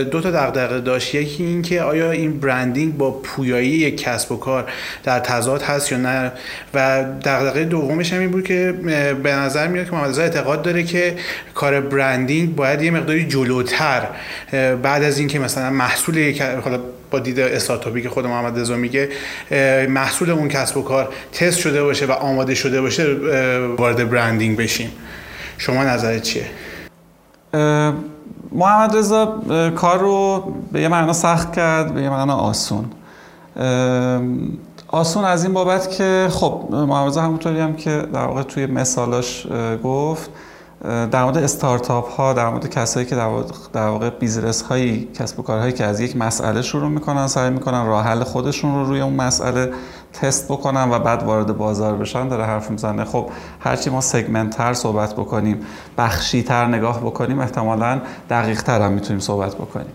دو 0.03 0.21
تا 0.21 0.31
دغدغه 0.31 0.79
داشت. 0.79 1.15
یکی 1.15 1.43
این 1.43 1.61
که 1.61 1.81
آیا 1.81 2.11
این 2.11 2.39
برندینگ 2.39 2.97
با 2.97 3.11
پویایی 3.11 3.69
یک 3.69 3.97
کسب 3.97 4.31
و 4.31 4.37
کار 4.37 4.71
در 5.03 5.19
تضاد 5.19 5.61
هست 5.61 5.91
یا 5.91 5.97
نه؟ 5.97 6.31
و 6.73 7.05
دغدغه 7.25 7.63
دومش 7.63 8.13
هم 8.13 8.19
این 8.19 8.31
بود 8.31 8.43
که 8.43 8.73
به 9.23 9.33
نظر 9.33 9.67
میاد 9.67 9.85
که 9.85 9.91
محمد 9.91 10.09
رضا 10.09 10.21
اعتقاد 10.21 10.61
داره 10.61 10.83
که 10.83 11.15
کار 11.55 11.81
برندینگ 11.81 12.55
باید 12.55 12.81
یه 12.81 12.91
مقداری 12.91 13.27
جلوتر 13.27 14.07
بعد 14.83 15.03
از 15.03 15.19
اینکه 15.19 15.39
مثلا 15.39 15.69
محصول 15.69 16.33
حالا 16.63 16.79
با 17.13 17.19
دید 17.19 17.39
استارتاپی 17.39 18.01
که 18.01 18.09
خود 18.09 18.25
محمد 18.25 18.59
رضا 18.59 18.75
میگه 18.75 19.09
محصول 19.89 20.29
اون 20.29 20.47
کسب 20.47 20.77
و 20.77 20.81
کار 20.81 21.13
تست 21.31 21.59
شده 21.59 21.83
باشه 21.83 22.05
و 22.05 22.11
آماده 22.11 22.55
شده 22.55 22.81
باشه 22.81 23.15
وارد 23.77 24.09
برندینگ 24.09 24.57
بشیم. 24.57 24.91
شما 25.57 25.83
نظرت 25.83 26.21
چیه؟ 26.21 26.45
محمد 28.51 28.97
رضا 28.97 29.41
کار 29.75 29.99
رو 29.99 30.53
به 30.71 30.81
یه 30.81 30.87
معنا 30.87 31.13
سخت 31.13 31.55
کرد 31.55 31.93
به 31.93 32.01
یه 32.01 32.09
معنا 32.09 32.35
آسون. 32.35 32.85
آسون 34.87 35.25
از 35.25 35.43
این 35.43 35.53
بابت 35.53 35.91
که 35.91 36.27
خب 36.31 36.67
محمد 36.71 37.07
رضا 37.07 37.21
همونطوری 37.21 37.59
هم 37.59 37.75
که 37.75 38.03
در 38.13 38.25
واقع 38.25 38.43
توی 38.43 38.65
مثالاش 38.65 39.47
گفت 39.83 40.29
در 40.83 41.23
مورد 41.23 41.37
استارتاپ 41.37 42.09
ها 42.09 42.33
در 42.33 42.49
مورد 42.49 42.69
کسایی 42.69 43.05
که 43.05 43.15
در 43.73 43.87
واقع 43.87 44.09
business 44.09 44.61
هایی 44.61 45.09
کسب 45.13 45.39
و 45.39 45.43
کارهایی 45.43 45.73
که 45.73 45.85
از 45.85 45.99
یک 45.99 46.17
مسئله 46.17 46.61
شروع 46.61 46.89
می‌کنن 46.89 47.27
سعی 47.27 47.49
می‌کنن 47.49 47.85
راه 47.85 48.05
حل 48.05 48.23
خودشون 48.23 48.75
رو 48.75 48.85
روی 48.85 49.01
اون 49.01 49.13
مسئله 49.13 49.71
تست 50.13 50.51
بکنن 50.51 50.91
و 50.91 50.99
بعد 50.99 51.23
وارد 51.23 51.57
بازار 51.57 51.95
بشن 51.95 52.27
داره 52.27 52.45
حرف 52.45 52.71
می‌زنه. 52.71 53.05
خب 53.05 53.29
هرچی 53.59 53.89
ما 53.89 54.01
سگمنت 54.01 54.57
تر 54.57 54.73
صحبت 54.73 55.13
بکنیم 55.13 55.59
بخشی 55.97 56.43
تر 56.43 56.65
نگاه 56.65 56.99
بکنیم 56.99 57.39
احتمالا 57.39 58.01
دقیق 58.29 58.61
تر 58.61 58.81
هم 58.81 58.91
می‌تونیم 58.91 59.19
صحبت 59.19 59.55
بکنیم. 59.55 59.93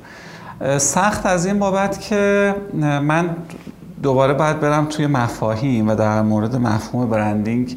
سخت 0.79 1.27
از 1.27 1.46
این 1.46 1.59
بابت 1.59 2.01
که 2.01 2.55
من 3.03 3.37
دوباره 4.03 4.35
باید 4.35 4.61
برم 4.61 4.87
توی 4.87 5.07
مفاهیم 5.07 5.88
و 5.88 5.94
در 5.94 6.22
مورد 6.22 6.57
مفهوم 6.57 7.09
برندینگ 7.09 7.77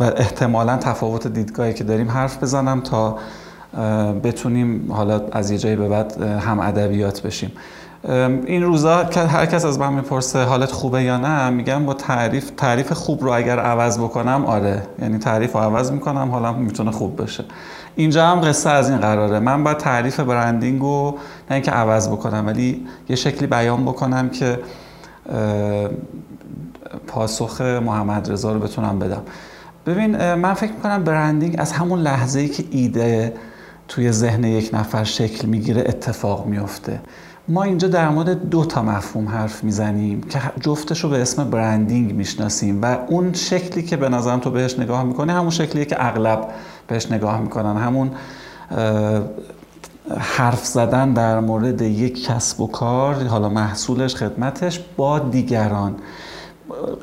و 0.00 0.02
احتمالا 0.02 0.76
تفاوت 0.76 1.26
دیدگاهی 1.26 1.74
که 1.74 1.84
داریم 1.84 2.10
حرف 2.10 2.42
بزنم 2.42 2.80
تا 2.80 3.18
بتونیم 4.24 4.92
حالا 4.92 5.20
از 5.32 5.50
یه 5.50 5.58
جایی 5.58 5.76
به 5.76 5.88
بعد 5.88 6.22
هم 6.22 6.60
ادبیات 6.60 7.22
بشیم. 7.22 7.52
این 8.46 8.62
روزا 8.62 8.96
هر 9.14 9.46
کس 9.46 9.64
از 9.64 9.78
من 9.78 9.92
می‌پرسه 9.92 10.44
حالت 10.44 10.72
خوبه 10.72 11.02
یا 11.02 11.16
نه 11.16 11.50
میگم 11.50 11.86
با 11.86 11.94
تعریف 11.94 12.50
تعریف 12.56 12.92
خوب 12.92 13.24
رو 13.24 13.32
اگر 13.32 13.58
عوض 13.58 13.98
بکنم 13.98 14.44
آره. 14.46 14.82
یعنی 15.02 15.18
تعریف 15.18 15.52
رو 15.52 15.60
عوض 15.60 15.92
می‌کنم 15.92 16.28
حالا 16.30 16.52
می‌تونه 16.52 16.90
خوب 16.90 17.22
بشه. 17.22 17.44
اینجا 17.96 18.26
هم 18.26 18.40
قصه 18.40 18.70
از 18.70 18.90
این 18.90 18.98
قراره. 18.98 19.38
من 19.38 19.64
باید 19.64 19.76
تعریف 19.76 20.20
برندینگ 20.20 20.80
رو 20.80 21.18
نه 21.50 21.54
اینکه 21.54 21.70
عوض 21.70 22.08
بکنم 22.08 22.46
ولی 22.46 22.86
یه 23.08 23.16
شکلی 23.16 23.46
بیان 23.46 23.84
بکنم 23.84 24.28
که 24.28 24.58
پاسخ 27.06 27.60
محمد 27.60 28.32
رضا 28.32 28.52
رو 28.52 28.60
بتونم 28.60 28.98
بدم. 28.98 29.22
ببین 29.86 30.34
من 30.34 30.54
فکر 30.54 30.72
می‌کنم 30.72 31.04
برندینگ 31.04 31.54
از 31.58 31.72
همون 31.72 32.00
لحظه 32.00 32.40
ای 32.40 32.48
که 32.48 32.64
ایده 32.70 33.34
توی 33.88 34.12
ذهن 34.12 34.44
یک 34.44 34.70
نفر 34.72 35.04
شکل 35.04 35.48
می‌گیره 35.48 35.80
اتفاق 35.86 36.46
میفته 36.46 37.00
ما 37.48 37.62
اینجا 37.62 37.88
در 37.88 38.08
مورد 38.08 38.48
دو 38.48 38.64
تا 38.64 38.82
مفهوم 38.82 39.28
حرف 39.28 39.64
می‌زنیم 39.64 40.20
که 40.20 40.40
جفتش 40.60 41.04
رو 41.04 41.10
به 41.10 41.22
اسم 41.22 41.50
برندینگ 41.50 42.14
می‌شناسیم 42.14 42.82
و 42.82 42.98
اون 43.08 43.32
شکلی 43.32 43.82
که 43.82 43.96
به 43.96 44.08
نظرم 44.08 44.40
تو 44.40 44.50
بهش 44.50 44.78
نگاه 44.78 45.04
می‌کنی 45.04 45.32
همون 45.32 45.50
شکلیه 45.50 45.84
که 45.84 46.06
اغلب 46.06 46.48
بهش 46.86 47.12
نگاه 47.12 47.40
می‌کنن. 47.40 47.76
همون 47.76 48.10
حرف 50.18 50.66
زدن 50.66 51.12
در 51.12 51.40
مورد 51.40 51.82
یک 51.82 52.24
کسب 52.24 52.60
و 52.60 52.66
کار 52.66 53.24
حالا 53.24 53.48
محصولش 53.48 54.16
خدمتش 54.16 54.80
با 54.96 55.18
دیگران. 55.18 55.94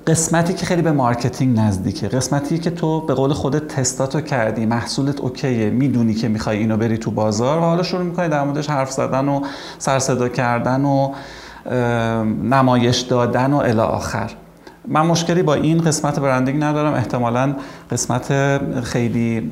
قسمتی 0.08 0.54
که 0.54 0.65
خیلی 0.65 0.82
به 0.82 0.91
مارکتینگ 0.91 1.60
نزدیکه. 1.60 2.08
قسمتی 2.08 2.58
که 2.58 2.69
تو 2.69 3.01
به 3.01 3.13
قول 3.13 3.34
خودت 3.34 3.67
تستاتو 3.67 4.21
کردی 4.21 4.65
محصولت 4.65 5.19
OK 5.19 5.44
یه 5.44 5.69
می‌دونی 5.69 6.13
که 6.13 6.28
می‌خوای 6.28 6.58
اینو 6.58 6.78
بری 6.78 6.97
تو 6.97 7.12
بازار 7.12 7.58
و 7.58 7.62
حالا 7.62 7.84
شروع 7.84 8.04
می‌کنی 8.04 8.30
در 8.30 8.43
موردش 8.43 8.69
حرف 8.69 8.91
زدن 8.91 9.28
و 9.28 9.41
share 9.78 10.28
کردن 10.28 10.86
و 10.86 11.12
نمایش 12.43 12.99
دادن 12.99 13.54
و 13.54 13.58
الی 13.58 13.80
آخر. 13.80 14.32
من 14.88 15.01
مشکلی 15.01 15.43
با 15.43 15.54
این 15.54 15.82
قسمت 15.82 16.19
برندینگ 16.19 16.63
ندارم. 16.63 16.93
احتمالا 16.93 17.56
قسمت 17.91 18.34
خیلی 18.84 19.51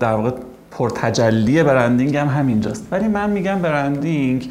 در 0.00 0.14
واقع 0.14 0.30
پرتجلی 0.70 1.62
برندینگ 1.62 2.16
هم 2.16 2.28
همینجاست. 2.28 2.86
ولی 2.90 3.08
من 3.08 3.30
میگم 3.30 3.58
برندینگ 3.58 4.50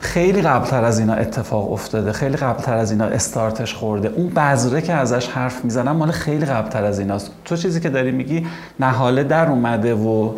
خیلی 0.00 0.42
قبلتر 0.42 0.84
از 0.84 0.98
اینا 0.98 1.14
اتفاق 1.14 1.72
افتاده 1.72 2.12
خیلی 2.12 2.36
قبلتر 2.36 2.74
از 2.74 2.90
اینا 2.90 3.04
استارتش 3.04 3.74
خورده. 3.74 4.08
اون 4.08 4.28
بذره 4.28 4.82
که 4.82 4.92
ازش 4.92 5.28
حرف 5.28 5.64
می‌زنم 5.64 5.96
مال 5.96 6.10
خیلی 6.10 6.46
قبلتر 6.46 6.84
از 6.84 6.98
ایناست. 6.98 7.30
تو 7.44 7.56
چیزی 7.56 7.80
که 7.80 7.88
داری 7.88 8.10
میگی 8.10 8.46
نهاله 8.80 9.24
در 9.24 9.48
اومده 9.48 9.94
و 9.94 10.32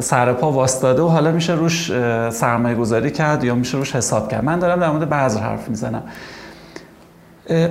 سرپا 0.00 0.52
و 0.52 1.08
حالا 1.08 1.32
میشه 1.32 1.52
روش 1.52 1.92
سرمایه 2.30 2.74
گذاری 2.74 3.10
کرد 3.10 3.44
یا 3.44 3.54
میشه 3.54 3.78
روش 3.78 3.96
حساب 3.96 4.30
کرد. 4.30 4.44
من 4.44 4.58
دارم 4.58 4.80
در 4.80 4.90
مورد 4.90 5.10
بذر 5.10 5.40
حرف 5.40 5.68
می‌زنم. 5.68 6.02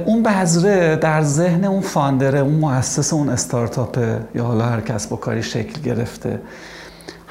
اون 0.05 0.23
بذره 0.23 0.95
در 0.95 1.21
ذهن 1.21 1.65
اون 1.65 1.81
فاندره 1.81 2.39
اون 2.39 2.53
مؤسس 2.53 3.13
اون 3.13 3.29
استارتاپه 3.29 4.19
یا 4.35 4.43
حالا 4.43 4.65
هر 4.65 4.81
کس 4.81 5.07
با 5.07 5.17
کاری 5.17 5.43
شکل 5.43 5.81
گرفته. 5.81 6.39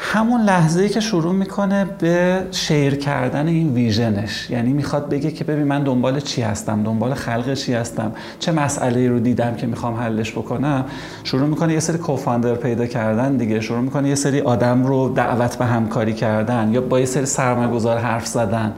همون 0.05 0.41
لحظه 0.41 0.83
ای 0.83 0.89
که 0.89 1.01
شروع 1.01 1.33
می‌کنه 1.33 1.87
به 1.99 2.43
شیر 2.51 2.95
کردن 2.95 3.49
این 3.49 3.75
ویژنش. 3.75 4.51
یعنی 4.51 4.73
می‌خواد 4.73 5.09
بگه 5.09 5.31
که 5.31 5.45
ببین 5.45 5.65
من 5.65 5.83
دنبال 5.83 6.21
چی 6.21 6.43
هستم؟ 6.43 6.83
دنبال 6.83 7.15
خلق 7.15 7.55
چی 7.55 7.75
هستم؟ 7.75 8.13
چه 8.39 8.53
مسئله 8.53 9.09
رو 9.09 9.19
دیدم 9.19 9.55
که 9.55 9.67
می‌خوام 9.67 9.95
حلش 9.95 10.33
بکنم؟ 10.33 10.85
شروع 11.25 11.49
می‌کنه 11.49 11.73
یه 11.73 11.81
سری 11.81 11.99
کوفاندر 11.99 12.55
پیدا 12.55 12.87
کردن 12.87 13.37
دیگه. 13.37 13.61
شروع 13.61 13.81
می‌کنه 13.81 14.09
یه 14.09 14.15
سری 14.15 14.41
آدم 14.41 14.87
رو 14.87 15.09
دعوت 15.09 15.57
به 15.57 15.65
همکاری 15.65 16.13
کردن 16.13 16.71
یا 16.73 16.81
با 16.81 17.01
یه 17.01 17.07
سری 17.07 17.27
سرمایه 17.27 17.71
گذار 17.71 17.99
حرف 17.99 18.27
زدن. 18.27 18.73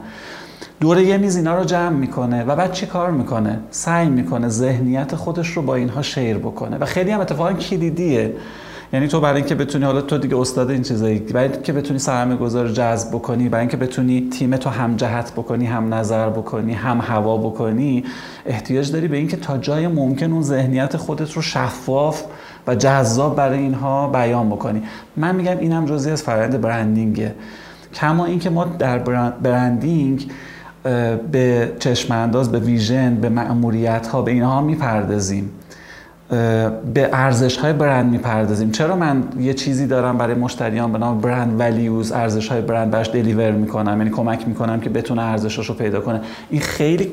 دوره 0.79 1.03
یه 1.03 1.17
میز 1.17 1.35
اینا 1.35 1.57
رو 1.57 1.63
جمع 1.63 1.95
می‌کنه 1.95 2.43
و 2.43 2.55
بعد 2.55 2.71
چی 2.71 2.85
کار 2.85 3.11
می‌کنه؟ 3.11 3.59
سعی 3.71 4.09
می‌کنه 4.09 4.47
ذهنیت 4.47 5.15
خودش 5.15 5.49
رو 5.49 5.61
با 5.61 5.75
اینها 5.75 6.01
شیر 6.01 6.37
بکنه. 6.37 6.77
و 6.77 6.85
خیلی 6.85 7.11
هم 7.11 7.19
اتفاقا 7.19 7.53
کلیدیه. 7.53 8.33
یعنی 8.95 9.07
تو 9.07 9.19
برای 9.19 9.35
اینکه 9.35 9.55
بتونی 9.55 9.85
حالا 9.85 10.01
تو 10.01 10.17
دیگه 10.17 10.37
استاد 10.37 10.71
این 10.71 10.81
چیزایی 10.81 11.19
برای 11.19 11.51
اینکه 11.51 11.73
بتونی 11.73 11.99
سرمایه 11.99 12.37
گذار 12.37 12.67
جذب 12.67 13.09
بکنی 13.09 13.49
برای 13.49 13.61
اینکه 13.61 13.77
بتونی 13.77 14.29
تیم 14.29 14.57
تو 14.57 14.69
هم 14.69 14.95
جهت 14.95 15.31
بکنی 15.31 15.65
هم 15.65 15.93
نظر 15.93 16.29
بکنی 16.29 16.73
هم 16.73 17.01
هوا 17.01 17.37
بکنی 17.37 18.03
احتیاج 18.45 18.91
داری 18.91 19.07
به 19.07 19.17
اینکه 19.17 19.37
تا 19.37 19.57
جای 19.57 19.87
ممکن 19.87 20.31
اون 20.31 20.41
ذهنیت 20.41 20.97
خودت 20.97 21.31
رو 21.31 21.41
شفاف 21.41 22.23
و 22.67 22.75
جذاب 22.75 23.35
برای 23.35 23.59
اینها 23.59 24.07
بیان 24.07 24.49
بکنی. 24.49 24.83
من 25.17 25.35
میگم 25.35 25.57
اینم 25.59 25.85
جزئی 25.85 26.11
از 26.11 26.23
فرآیند 26.23 26.61
برندینگه. 26.61 27.35
کما 27.93 28.25
اینکه 28.25 28.49
ما 28.49 28.65
در 28.65 28.99
برندینگ 29.41 30.31
به 31.31 31.71
چشم 31.79 32.13
انداز 32.13 32.51
به 32.51 32.59
ویژن 32.59 33.15
به 33.15 33.29
مأموریت 33.29 34.07
ها 34.07 34.21
به 34.21 34.31
اینها 34.31 34.61
می‌پردازیم. 34.61 35.49
به 36.29 37.09
ارزش 37.13 37.57
های 37.57 37.73
برند 37.73 38.11
می‌پردازیم. 38.11 38.71
چرا 38.71 38.95
من 38.95 39.23
یه 39.39 39.53
چیزی 39.53 39.87
دارم 39.87 40.17
برای 40.17 40.35
مشتریان 40.35 40.91
به 40.91 40.97
نام 40.97 41.21
برند 41.21 41.59
ولیوز 41.59 42.11
ارزش 42.11 42.47
های 42.47 42.61
برند 42.61 42.91
براش 42.91 43.09
دلیور 43.09 43.51
می‌کنم 43.51 43.97
یعنی 43.97 44.09
کمک 44.09 44.47
می‌کنم 44.47 44.79
که 44.79 44.89
بتونه 44.89 45.21
ارزشاشو 45.21 45.73
پیدا 45.73 46.01
کنه؟ 46.01 46.21
این 46.49 46.61
خیلی 46.61 47.11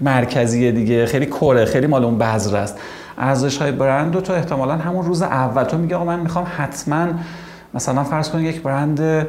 مرکزیه 0.00 0.72
دیگه 0.72 1.06
خیلی 1.06 1.26
کره 1.26 1.64
خیلی 1.64 1.86
مال 1.86 2.04
اون 2.04 2.18
بذر 2.18 2.56
است. 2.56 2.78
ارزش 3.18 3.56
های 3.56 3.72
برند 3.72 4.14
رو 4.14 4.20
تو 4.20 4.32
احتمالا 4.32 4.76
همون 4.76 5.04
روز 5.04 5.22
اول 5.22 5.64
تو 5.64 5.78
میگه 5.78 5.96
آقا 5.96 6.04
من 6.04 6.20
می‌خوام 6.20 6.46
حتما 6.56 7.06
مثلا 7.74 8.04
فرض 8.04 8.30
کن 8.30 8.40
یک 8.40 8.62
برند 8.62 9.26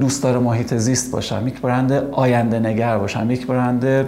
دوستدار 0.00 0.38
محیط 0.38 0.74
زیست 0.74 1.12
باشم 1.12 1.48
یک 1.48 1.60
برند 1.60 1.92
آینده 2.12 2.58
نگر 2.58 2.98
باشم 2.98 3.30
یک 3.30 3.46
برند 3.46 4.06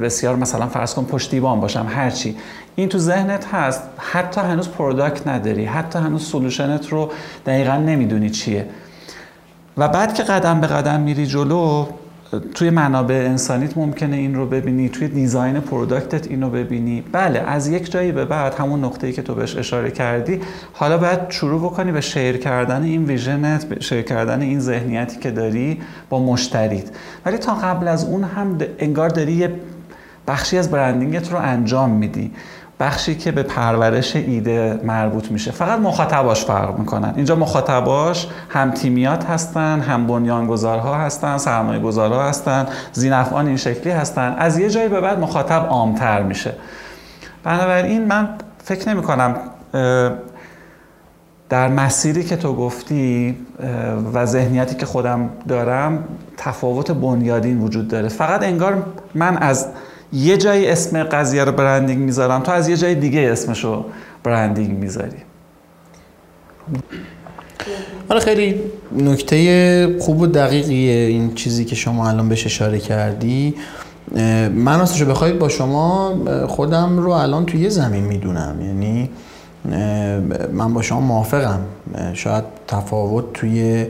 بسیار 0.00 0.36
مثلا 0.36 0.66
فرض 0.66 0.94
کن 0.94 1.04
پشتیبان 1.04 1.60
باشم 1.60 1.86
هرچی 1.88 2.36
این 2.80 2.88
تو 2.88 2.98
ذهنت 2.98 3.46
هست 3.54 3.82
حتی 3.98 4.40
هنوز 4.40 4.68
product 4.68 5.26
نداری 5.26 5.64
حتی 5.64 5.98
هنوز 5.98 6.22
solution 6.22 6.81
ت 6.81 6.88
رو 6.88 7.10
دقیقا 7.46 7.76
نمی‌دونی 7.76 8.30
چیه. 8.30 8.66
و 9.76 9.88
بعد 9.88 10.14
که 10.14 10.22
قدم 10.22 10.60
به 10.60 10.66
قدم 10.66 11.00
میری 11.00 11.26
جلو 11.26 11.86
توی 12.54 12.70
منابع 12.70 13.14
انسانیت 13.14 13.76
ممکنه 13.78 14.16
این 14.16 14.34
رو 14.34 14.46
ببینی 14.46 14.88
توی 14.88 15.08
design 15.08 15.60
product 15.60 16.18
ت 16.18 16.26
این 16.26 16.42
رو 16.42 16.50
ببینی. 16.50 17.04
بله 17.12 17.38
از 17.38 17.68
یک 17.68 17.90
جایی 17.90 18.12
به 18.12 18.24
بعد 18.24 18.54
همون 18.54 18.84
نقطه‌ای 18.84 19.12
که 19.12 19.22
تو 19.22 19.34
بهش 19.34 19.56
اشاره 19.56 19.90
کردی 19.90 20.40
حالا 20.72 20.98
باید 20.98 21.20
شروع 21.28 21.60
بکنی 21.60 21.92
به 21.92 22.00
شیر 22.00 22.36
کردن 22.36 22.82
این 22.82 23.04
ویژنت 23.04 23.82
شیر 23.82 24.02
کردن 24.02 24.40
این 24.40 24.60
ذهنیتی 24.60 25.18
که 25.18 25.30
داری 25.30 25.80
با 26.08 26.18
مشتریت. 26.18 26.90
ولی 27.26 27.38
تا 27.38 27.54
قبل 27.54 27.88
از 27.88 28.04
اون 28.04 28.24
هم 28.24 28.58
انگار 28.78 29.08
داری 29.08 29.32
یه 29.32 29.52
بخشی 30.28 30.58
از 30.58 30.70
برندینگت 30.70 31.32
رو 31.32 31.38
انجام 31.38 31.90
میدی. 31.90 32.30
بخشی 32.80 33.14
که 33.14 33.32
به 33.32 33.42
پرورش 33.42 34.16
ایده 34.16 34.80
مربوط 34.84 35.30
میشه. 35.30 35.50
فقط 35.50 35.78
مخاطباش 35.78 36.44
فرق 36.44 36.78
می‌کنن. 36.78 37.12
اینجا 37.16 37.36
مخاطباش 37.36 38.28
هم 38.48 38.70
تیمیات 38.70 39.24
هستن 39.24 39.80
هم 39.80 40.06
بنیانگذارها 40.06 40.94
هستن 40.94 41.38
سرمایه 41.38 41.80
گذارها 41.80 42.28
هستن 42.28 42.66
زینفعان 42.92 43.46
این 43.46 43.56
شکلی 43.56 43.92
هستن. 43.92 44.34
از 44.38 44.58
یه 44.58 44.70
جایی 44.70 44.88
به 44.88 45.00
بعد 45.00 45.18
مخاطب 45.18 45.66
عامتر 45.68 46.22
میشه. 46.22 46.52
بنابراین 47.44 48.04
من 48.04 48.28
فکر 48.64 48.88
نمی 48.88 49.02
کنم 49.02 49.36
در 51.48 51.68
مسیری 51.68 52.24
که 52.24 52.36
تو 52.36 52.54
گفتی 52.54 53.36
و 54.14 54.26
ذهنیتی 54.26 54.74
که 54.74 54.86
خودم 54.86 55.30
دارم 55.48 56.04
تفاوت 56.36 56.90
بنیادین 56.90 57.60
وجود 57.60 57.88
داره. 57.88 58.08
فقط 58.08 58.42
انگار 58.42 58.82
من 59.14 59.36
از 59.36 59.66
یه 60.12 60.36
جایی 60.36 60.66
اسم 60.66 61.02
قضیه 61.02 61.44
رو 61.44 61.52
برندینگ 61.52 61.98
می‌ذارم. 61.98 62.40
تو 62.40 62.52
از 62.52 62.68
یه 62.68 62.76
جای 62.76 62.94
دیگه 62.94 63.20
اسمشو 63.20 63.84
برندینگ 64.24 64.78
می‌ذاری. 64.78 65.16
حالا 68.08 68.20
خیلی 68.20 68.54
نکته 68.98 69.96
خوب 70.00 70.20
و 70.20 70.26
دقیقیه 70.26 71.06
این 71.06 71.34
چیزی 71.34 71.64
که 71.64 71.76
شما 71.76 72.08
الان 72.08 72.28
بهش 72.28 72.46
اشاره 72.46 72.78
کردی. 72.78 73.54
من 74.54 74.78
راستشو 74.78 75.06
بخواید 75.06 75.38
با 75.38 75.48
شما 75.48 76.14
خودم 76.46 76.98
رو 76.98 77.10
الان 77.10 77.46
توی 77.46 77.60
یه 77.60 77.68
زمین 77.68 78.04
می‌دونم. 78.04 78.56
یعنی 78.62 79.10
من 80.52 80.74
با 80.74 80.82
شما 80.82 81.00
موافقم. 81.00 81.60
شاید 82.14 82.44
تفاوت 82.68 83.32
توی 83.32 83.86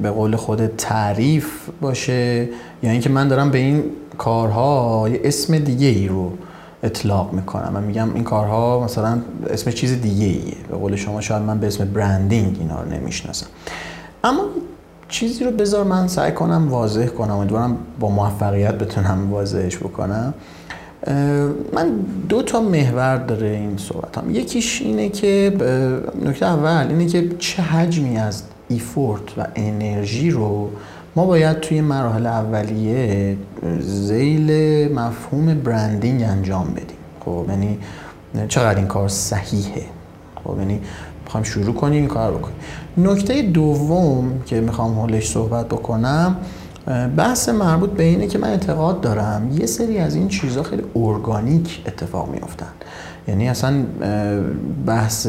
به 0.00 0.10
قول 0.10 0.36
خود 0.36 0.66
تعریف 0.66 1.46
باشه 1.80 2.48
یعنی 2.82 3.00
که 3.00 3.10
من 3.10 3.28
دارم 3.28 3.50
به 3.50 3.58
این 3.58 3.82
کارها 4.20 5.08
یه 5.12 5.20
اسم 5.24 5.58
دیگه 5.58 5.86
ای 5.86 6.08
رو 6.08 6.32
اطلاق 6.82 7.32
می‌کنم. 7.32 7.70
من 7.74 7.82
میگم 7.82 8.14
این 8.14 8.24
کارها 8.24 8.84
مثلا 8.84 9.18
اسم 9.50 9.70
چیز 9.70 10.00
دیگه 10.00 10.26
ایه 10.26 10.56
به 10.70 10.76
قول 10.76 10.96
شما 10.96 11.20
شاید 11.20 11.42
من 11.42 11.58
به 11.58 11.66
اسم 11.66 11.84
برندینگ 11.84 12.56
اینا 12.60 12.82
رو 12.82 12.88
نمی‌شناسم. 12.90 13.46
اما 14.24 14.42
چیزی 15.08 15.44
رو 15.44 15.50
بذار 15.50 15.84
من 15.84 16.08
سعی 16.08 16.32
کنم 16.32 16.68
واضح 16.70 17.06
کنم. 17.06 17.34
امیدوارم 17.34 17.76
با 18.00 18.08
موفقیت 18.08 18.74
بتونم 18.74 19.32
واضحش 19.32 19.78
بکنم. 19.78 20.34
من 21.72 21.90
دو 22.28 22.42
تا 22.42 22.60
محور 22.60 23.16
داره 23.16 23.48
این 23.48 23.76
صحبت 23.76 24.18
هم 24.18 24.30
یکیش 24.30 24.82
اینه 24.82 25.08
که 25.08 25.52
نکته 26.24 26.46
اول 26.46 26.86
اینه 26.88 27.06
که 27.06 27.28
چه 27.38 27.62
حجمی 27.62 28.16
از 28.16 28.42
ایفورت 28.68 29.38
و 29.38 29.46
انرژی 29.56 30.30
رو 30.30 30.70
ما 31.16 31.26
باید 31.26 31.60
توی 31.60 31.80
مراحل 31.80 32.26
اولیه 32.26 33.36
زیل 33.80 34.50
مفهوم 34.92 35.54
برندینگ 35.54 36.22
انجام 36.22 36.66
بدیم. 36.70 36.96
خب 37.24 37.44
یعنی 37.48 37.78
چقدر 38.48 38.78
این 38.78 38.86
کار 38.86 39.08
صحیحه؟ 39.08 39.82
خب 40.44 40.58
یعنی 40.58 40.80
می‌خوام 41.24 41.42
شروع 41.42 41.74
کنیم 41.74 42.00
این 42.00 42.08
کار 42.08 42.32
بکنیم. 42.32 42.56
نکته 42.98 43.42
دوم 43.42 44.42
که 44.46 44.60
می‌خوام 44.60 44.98
حولش 44.98 45.30
صحبت 45.30 45.66
بکنم 45.66 46.36
بحث 47.16 47.48
مربوط 47.48 47.90
به 47.90 48.02
اینه 48.02 48.26
که 48.26 48.38
من 48.38 48.48
اعتقاد 48.48 49.00
دارم 49.00 49.50
یه 49.58 49.66
سری 49.66 49.98
از 49.98 50.14
این 50.14 50.28
چیزها 50.28 50.62
خیلی 50.62 50.82
ارگانیک 50.96 51.82
اتفاق 51.86 52.30
میافتن. 52.30 52.72
یعنی 53.28 53.48
اصلا 53.48 53.82
بحث 54.86 55.26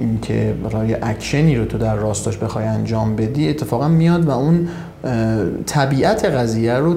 اینکه 0.00 0.54
برای 0.64 0.94
اکشنی 1.02 1.56
رو 1.56 1.64
تو 1.64 1.78
در 1.78 1.96
راستاش 1.96 2.36
بخوای 2.36 2.64
انجام 2.64 3.16
بدی 3.16 3.48
اتفاقا 3.48 3.88
میاد 3.88 4.24
و 4.24 4.30
اون 4.30 4.68
طبیعت 5.66 6.24
قضیه 6.24 6.74
رو 6.74 6.94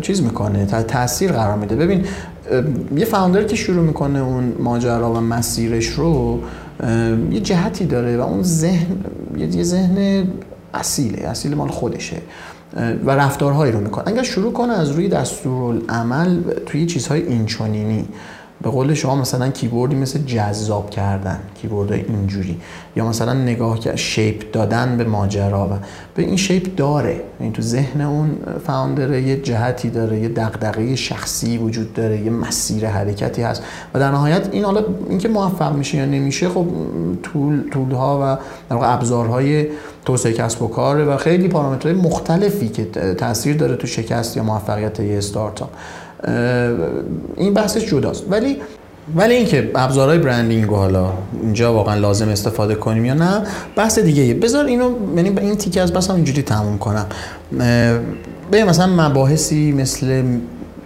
چیز 0.00 0.22
می‌کنه 0.22 0.66
تاثیر 0.66 1.32
قرار 1.32 1.56
میده. 1.56 1.76
ببین 1.76 2.04
یه 2.96 3.04
founder 3.04 3.44
که 3.44 3.56
شروع 3.56 3.84
می‌کنه 3.84 4.18
اون 4.18 4.52
ماجرا 4.58 5.12
و 5.12 5.20
مسیرش 5.20 5.86
رو 5.86 6.40
یه 7.30 7.40
جهتی 7.40 7.84
داره 7.84 8.16
و 8.16 8.20
اون 8.20 8.42
ذهن 8.42 8.96
یه 9.36 9.62
ذهن 9.62 10.24
اصیله 10.74 11.28
اصیل 11.28 11.54
مال 11.54 11.68
خودشه 11.68 12.16
و 13.04 13.10
رفتارهایی 13.10 13.72
رو 13.72 13.80
می‌کنه. 13.80 14.08
اگر 14.08 14.22
شروع 14.22 14.52
کنه 14.52 14.72
از 14.72 14.90
روی 14.90 15.08
دستورالعمل 15.08 16.40
توی 16.66 16.86
چیزهای 16.86 17.22
اینچنینی. 17.22 18.08
به 18.62 18.70
قول 18.70 18.94
شما 18.94 19.16
مثلا 19.16 19.48
کیبوردی 19.48 19.96
مثل 19.96 20.18
جذاب 20.18 20.90
کردن 20.90 21.40
کیبورد 21.54 21.92
اینجوری. 21.92 22.60
یا 22.96 23.08
مثلا 23.08 23.32
نگاه 23.34 23.96
shape 23.96 24.52
دادن 24.52 24.96
به 24.96 25.04
ماجرا 25.04 25.66
و 25.66 25.70
به 26.14 26.22
این 26.22 26.36
shape 26.36 26.76
داره. 26.76 27.20
این 27.40 27.52
تو 27.52 27.62
ذهن 27.62 28.00
اون 28.00 28.30
فاوندر 28.66 29.18
یه 29.18 29.36
جهتی 29.36 29.90
داره 29.90 30.18
یه 30.18 30.28
دغدغه 30.28 30.96
شخصی 30.96 31.58
وجود 31.58 31.94
داره 31.94 32.20
یه 32.20 32.30
مسیر 32.30 32.86
حرکتی 32.86 33.42
هست. 33.42 33.62
و 33.94 33.98
در 33.98 34.10
نهایت 34.10 34.48
این 34.52 34.64
حالا 34.64 34.84
اینکه 35.08 35.28
موفق 35.28 35.72
میشه 35.72 35.98
یا 35.98 36.04
نمیشه 36.04 36.48
خب 36.48 36.66
طول 37.22 37.70
طولها 37.70 38.18
و 38.22 38.38
در 38.70 38.76
واقع 38.76 38.94
ابزارهای 38.94 39.66
توسعه 40.04 40.32
کسب 40.32 40.62
و 40.62 40.68
کار 40.68 41.08
و 41.08 41.16
خیلی 41.16 41.48
پارامترهای 41.48 41.96
مختلفی 41.96 42.68
که 42.68 42.84
تاثیر 43.14 43.56
داره 43.56 43.76
تو 43.76 43.86
شکست 43.86 44.36
یا 44.36 44.42
موفقیت 44.42 45.00
یه 45.00 45.18
استارتاپ 45.18 45.68
این 47.36 47.54
بحثش 47.54 47.86
جداست. 47.86 48.24
ولی 48.30 48.56
ولی 49.16 49.34
اینکه 49.34 49.70
ابزارهای 49.74 50.18
برندینگ 50.18 50.70
حالا 50.70 51.12
اینجا 51.42 51.74
واقعا 51.74 51.94
لازم 51.94 52.28
استفاده 52.28 52.74
کنیم 52.74 53.04
یا 53.04 53.14
نه 53.14 53.42
بحث 53.76 53.98
دیگه 53.98 54.34
بذار 54.34 54.64
اینو 54.64 54.90
یعنی 55.16 55.40
این 55.40 55.54
تیکه 55.54 55.80
از 55.82 55.92
بحثم 55.92 56.14
اینجوری 56.14 56.42
تموم 56.42 56.78
کنم. 56.78 57.06
به 58.50 58.64
مثلا 58.64 59.08
مباحثی 59.08 59.72
مثل 59.72 60.22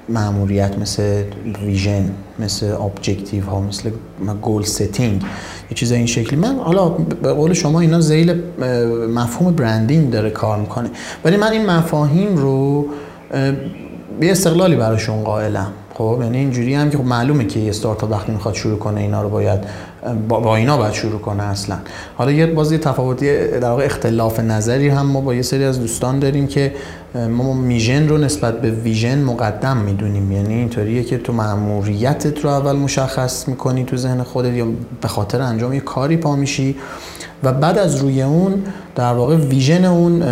مأموریت 0.09 0.79
مثل 0.79 1.23
vision 1.65 2.11
مثل 2.39 2.67
objective 2.67 3.45
ها 3.45 3.61
مثل 3.61 3.91
goal 4.43 4.63
setting 4.63 5.23
یه 5.71 5.75
چیز 5.75 5.93
این 5.93 6.07
شکلی. 6.07 6.37
من 6.37 6.57
حالا 6.57 6.89
به 6.89 7.33
قول 7.33 7.53
شما 7.53 7.81
اینا 7.81 8.01
ذیل 8.01 8.43
مفهوم 9.15 9.55
branding 9.55 10.11
داره 10.11 10.31
کار 10.31 10.59
می‌کنه. 10.59 10.91
ولی 11.25 11.37
من 11.37 11.53
این 11.53 11.67
مفاهیم 11.67 12.37
رو 12.37 12.87
یه 14.21 14.31
استقلالی 14.31 14.77
براشون 14.77 15.23
قائلم. 15.23 15.73
خب 15.95 16.19
یعنی 16.23 16.39
اینجوری 16.39 16.75
هم 16.75 16.91
که 16.91 16.99
خب 16.99 17.05
معلومه 17.05 17.45
که 17.45 17.61
یه 17.61 17.71
استارتاپ 17.71 18.11
وقتی 18.11 18.33
می‌خواد 18.33 18.55
شروع 18.55 18.79
کنه 18.79 19.01
اینا 19.01 19.23
رو 19.23 19.29
باید 19.29 19.61
با, 20.29 20.57
اینا 20.57 20.77
باید 20.77 20.93
شروع 20.93 21.21
کنه 21.21 21.43
اصلا. 21.43 21.77
حالا 22.17 22.33
یه 22.33 22.47
بازی 22.47 22.79
تفاوتی 22.79 23.49
در 23.49 23.69
واقع 23.69 23.85
اختلاف 23.85 24.41
نظری 24.41 24.89
هم 24.89 25.07
ما 25.07 25.21
با 25.21 25.35
یه 25.35 25.43
سری 25.43 25.65
از 25.65 25.81
دوستان 25.81 26.19
داریم 26.19 26.47
که 26.47 26.75
ما 27.31 27.53
میژن 27.53 28.09
رو 28.09 28.19
نسبت 28.19 28.61
به 28.61 28.71
ویژن 28.71 29.19
مقدم 29.19 29.77
می‌دونیم. 29.77 30.33
یعنی 30.33 30.55
اینطوریه 30.55 31.03
که 31.03 31.19
تو 31.19 31.33
مأموریتت 31.33 32.45
رو 32.45 32.51
اول 32.51 32.77
مشخص 32.77 33.49
می‌کنی 33.49 33.85
تو 33.85 33.97
ذهن 33.97 34.23
خودت 34.23 34.55
یا 34.55 34.67
به 35.01 35.09
خاطر 35.09 35.41
انجام 35.41 35.73
یه 35.73 35.81
کاری 35.81 36.17
پا 36.17 36.37
میشی 36.37 36.77
و 37.45 37.53
بعد 37.53 37.79
از 37.79 37.97
روی 37.97 38.23
اون 38.23 38.63
در 38.95 39.13
واقع 39.13 39.37
ویژن 39.37 39.85
اون 39.85 40.23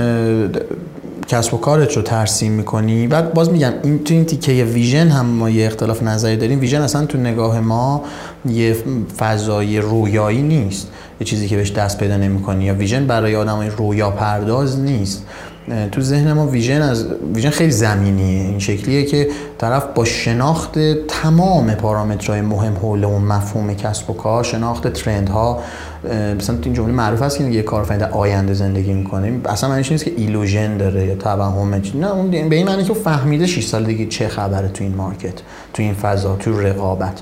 کسب 1.29 1.55
و 1.55 1.57
کارت 1.57 1.97
رو 1.97 2.03
ترسیم 2.03 2.53
می‌کنی. 2.53 3.07
بعد 3.07 3.35
باز 3.35 3.51
میگم 3.51 3.73
این 3.83 4.05
تو 4.05 4.15
این 4.15 4.25
تیکه 4.25 4.65
ویژن 4.65 5.09
هم 5.09 5.27
ما 5.27 5.51
یه 5.51 5.67
اختلاف 5.67 6.03
نظری 6.03 6.37
داریم. 6.37 6.61
ویژن 6.61 6.81
اصلا 6.81 7.07
تو 7.07 7.19
نگاه 7.19 7.61
ما 7.61 8.05
یه 8.49 8.77
فضای 9.19 9.79
رویایی 9.79 10.43
نیست. 10.43 10.89
یه 11.21 11.27
چیزی 11.27 11.49
که 11.49 11.57
بهش 11.57 11.73
دست 11.73 11.99
پیدا 11.99 12.17
نمی‌کنی. 12.17 12.65
یا 12.65 12.75
vision 12.75 13.07
برای 13.07 13.37
آدم 13.37 13.61
رویا 13.77 14.11
پرداز 14.11 14.81
نیست. 14.81 15.27
تو 15.93 16.01
ذهن 16.01 16.33
ما 16.33 16.47
vision 16.47 16.83
از 16.83 17.07
vision 17.35 17.51
خیلی 17.51 17.73
زمینیه. 17.73 18.43
این 18.43 18.59
شکلیه 18.59 19.05
که 19.05 19.29
طرف 19.59 19.85
با 19.95 20.05
شناخت 20.05 20.79
تمام 21.09 21.75
پارامترهای 21.75 22.41
مهم 22.41 22.77
حول 22.77 23.05
اون 23.05 23.23
مفهوم 23.23 23.75
کسب 23.75 24.11
و 24.11 24.13
کار 24.13 24.45
شناخت 24.45 24.89
trend 24.89 25.29
ها 25.29 25.63
مثلا 26.39 26.57
این 26.63 26.75
جمله 26.75 26.93
معروف 26.93 27.23
هست 27.23 27.39
که 27.39 27.45
یه 27.45 27.63
کارفرما 27.63 28.07
آینده 28.07 28.55
زندگی 28.55 28.93
می‌کنه. 28.93 29.41
اصلا 29.45 29.71
معنیش 29.71 29.93
نیست 29.93 30.05
که 30.05 30.13
illusion 30.17 30.77
داره 30.77 31.07
یا 31.07 31.15
توهم 31.15 31.83
نه 31.95 32.11
اون 32.11 32.31
به 32.31 32.57
این 32.57 32.67
معنی 32.67 32.85
که 32.85 32.95
فهمیده 32.95 33.47
6 33.47 33.67
سال 33.67 33.85
دیگه 33.85 34.07
چه 34.07 34.29
خبره 34.29 34.69
تو 34.69 34.85
این 34.85 34.95
market 34.95 35.35
تو 35.75 35.83
این 35.83 35.95
فضا 35.95 36.37
تو 36.37 36.61
رقابت. 36.61 37.21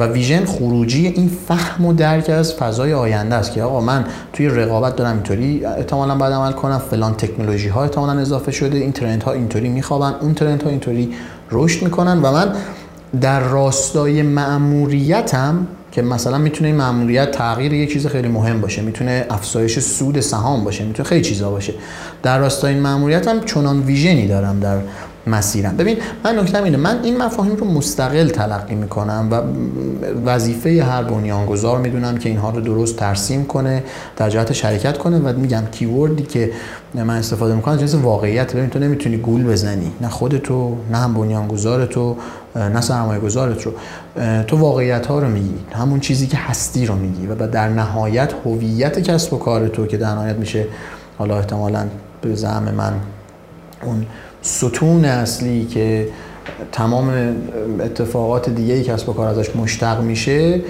و 0.00 0.06
ویژن 0.06 0.44
خروجی 0.44 1.06
این 1.06 1.30
فهم 1.48 1.86
و 1.86 1.92
درک 1.92 2.30
از 2.30 2.54
فضای 2.54 2.92
آینده 2.92 3.34
است 3.34 3.52
که 3.52 3.62
آقا 3.62 3.80
من 3.80 4.04
توی 4.32 4.48
رقابت 4.48 4.96
دارم 4.96 5.12
اینطوری 5.12 5.64
احتمالا 5.64 6.14
باید 6.14 6.32
عمل 6.32 6.52
کنم 6.52 6.78
فلان 6.90 7.14
تکنولوژی 7.14 7.68
ها 7.68 7.82
احتمالا 7.82 8.20
اضافه 8.20 8.52
شده 8.52 8.78
این 8.78 8.92
ترند 8.92 9.22
ها 9.22 9.32
اینطوری 9.32 9.68
میخوابن 9.68 10.14
اون 10.20 10.34
ترند 10.34 10.62
ها 10.62 10.70
اینطوری 10.70 11.12
رشد 11.50 11.82
می‌کنن 11.82 12.22
و 12.22 12.32
من 12.32 12.52
در 13.20 13.40
راستای 13.40 14.22
مأموریتم 14.22 15.66
که 15.92 16.02
مثلا 16.02 16.38
می‌تونه 16.38 16.68
این 16.68 16.76
مأموریت 16.76 17.30
تغییر 17.30 17.72
یک 17.72 17.92
چیز 17.92 18.06
خیلی 18.06 18.28
مهم 18.28 18.60
باشه 18.60 18.82
می‌تونه 18.82 19.26
افزایش 19.30 19.78
سود 19.78 20.20
سهام 20.20 20.64
باشه 20.64 20.84
می‌تونه 20.84 21.08
خیلی 21.08 21.22
چیزا 21.22 21.50
باشه. 21.50 21.74
در 22.22 22.38
راستای 22.38 22.74
این 22.74 22.82
مأموریت 22.82 23.28
هم 23.28 23.40
چنان 23.44 23.80
ویژنی 23.80 24.28
دارم 24.28 24.60
در 24.60 24.78
مسیرم. 25.30 25.76
ببین 25.76 25.96
من 26.24 26.38
نکته 26.38 26.62
اینه. 26.62 26.76
من 26.76 27.00
این 27.02 27.22
مفاهیم 27.22 27.56
رو 27.56 27.66
مستقل 27.66 28.28
تلقی 28.28 28.74
می‌کنم 28.74 29.28
و 29.30 29.42
وظیفه 30.30 30.84
هر 30.84 31.02
بنیانگذار 31.02 31.78
می‌دونم 31.78 32.18
که 32.18 32.28
اینها 32.28 32.50
رو 32.50 32.60
درست 32.60 32.96
ترسیم 32.96 33.44
کنه 33.44 33.82
در 34.16 34.30
جهت 34.30 34.52
شرکت 34.52 34.98
کنه 34.98 35.18
و 35.18 35.38
میگم 35.38 35.62
کیوردی 35.72 36.22
که 36.22 36.50
من 36.94 37.10
استفاده 37.10 37.54
می‌کنم 37.54 37.76
جنس 37.76 37.94
واقعیت. 37.94 38.56
ببین 38.56 38.70
تو 38.70 38.78
نمی‌تونی 38.78 39.16
گول 39.16 39.44
بزنی. 39.44 39.92
نه 40.00 40.08
خودتو 40.08 40.76
نه 40.92 40.98
هم 40.98 41.14
بنیانگذار 41.14 41.86
تو 41.86 42.16
نه 42.56 42.80
سرمایه 42.80 43.20
گذارت 43.20 43.62
رو 43.62 43.72
تو 44.42 44.56
واقعیت 44.56 45.06
ها 45.06 45.18
رو 45.18 45.28
میگی. 45.28 45.54
همون 45.72 46.00
چیزی 46.00 46.26
که 46.26 46.36
هستی 46.36 46.86
رو 46.86 46.94
میگی 46.94 47.26
و 47.26 47.46
در 47.46 47.68
نهایت 47.68 48.32
هویت 48.44 49.00
کسب 49.00 49.32
و 49.32 49.38
کار 49.38 49.68
تو 49.68 49.86
که 49.86 49.96
در 49.96 50.14
نهایت 50.14 50.36
میشه 50.36 50.66
حالا 51.18 51.38
احتمالا 51.38 51.86
به 52.22 52.34
زعم 52.34 52.62
من 52.62 52.92
اون 53.84 54.06
ستون 54.42 55.04
اصلی 55.04 55.64
که 55.64 56.08
تمام 56.72 57.36
اتفاقات 57.80 58.50
دیگه 58.50 58.74
ای 58.74 58.82
کسب 58.82 59.08
و 59.08 59.12
کار 59.12 59.28
ازش 59.28 59.56
مشتق 59.56 60.00
میشه 60.00 60.60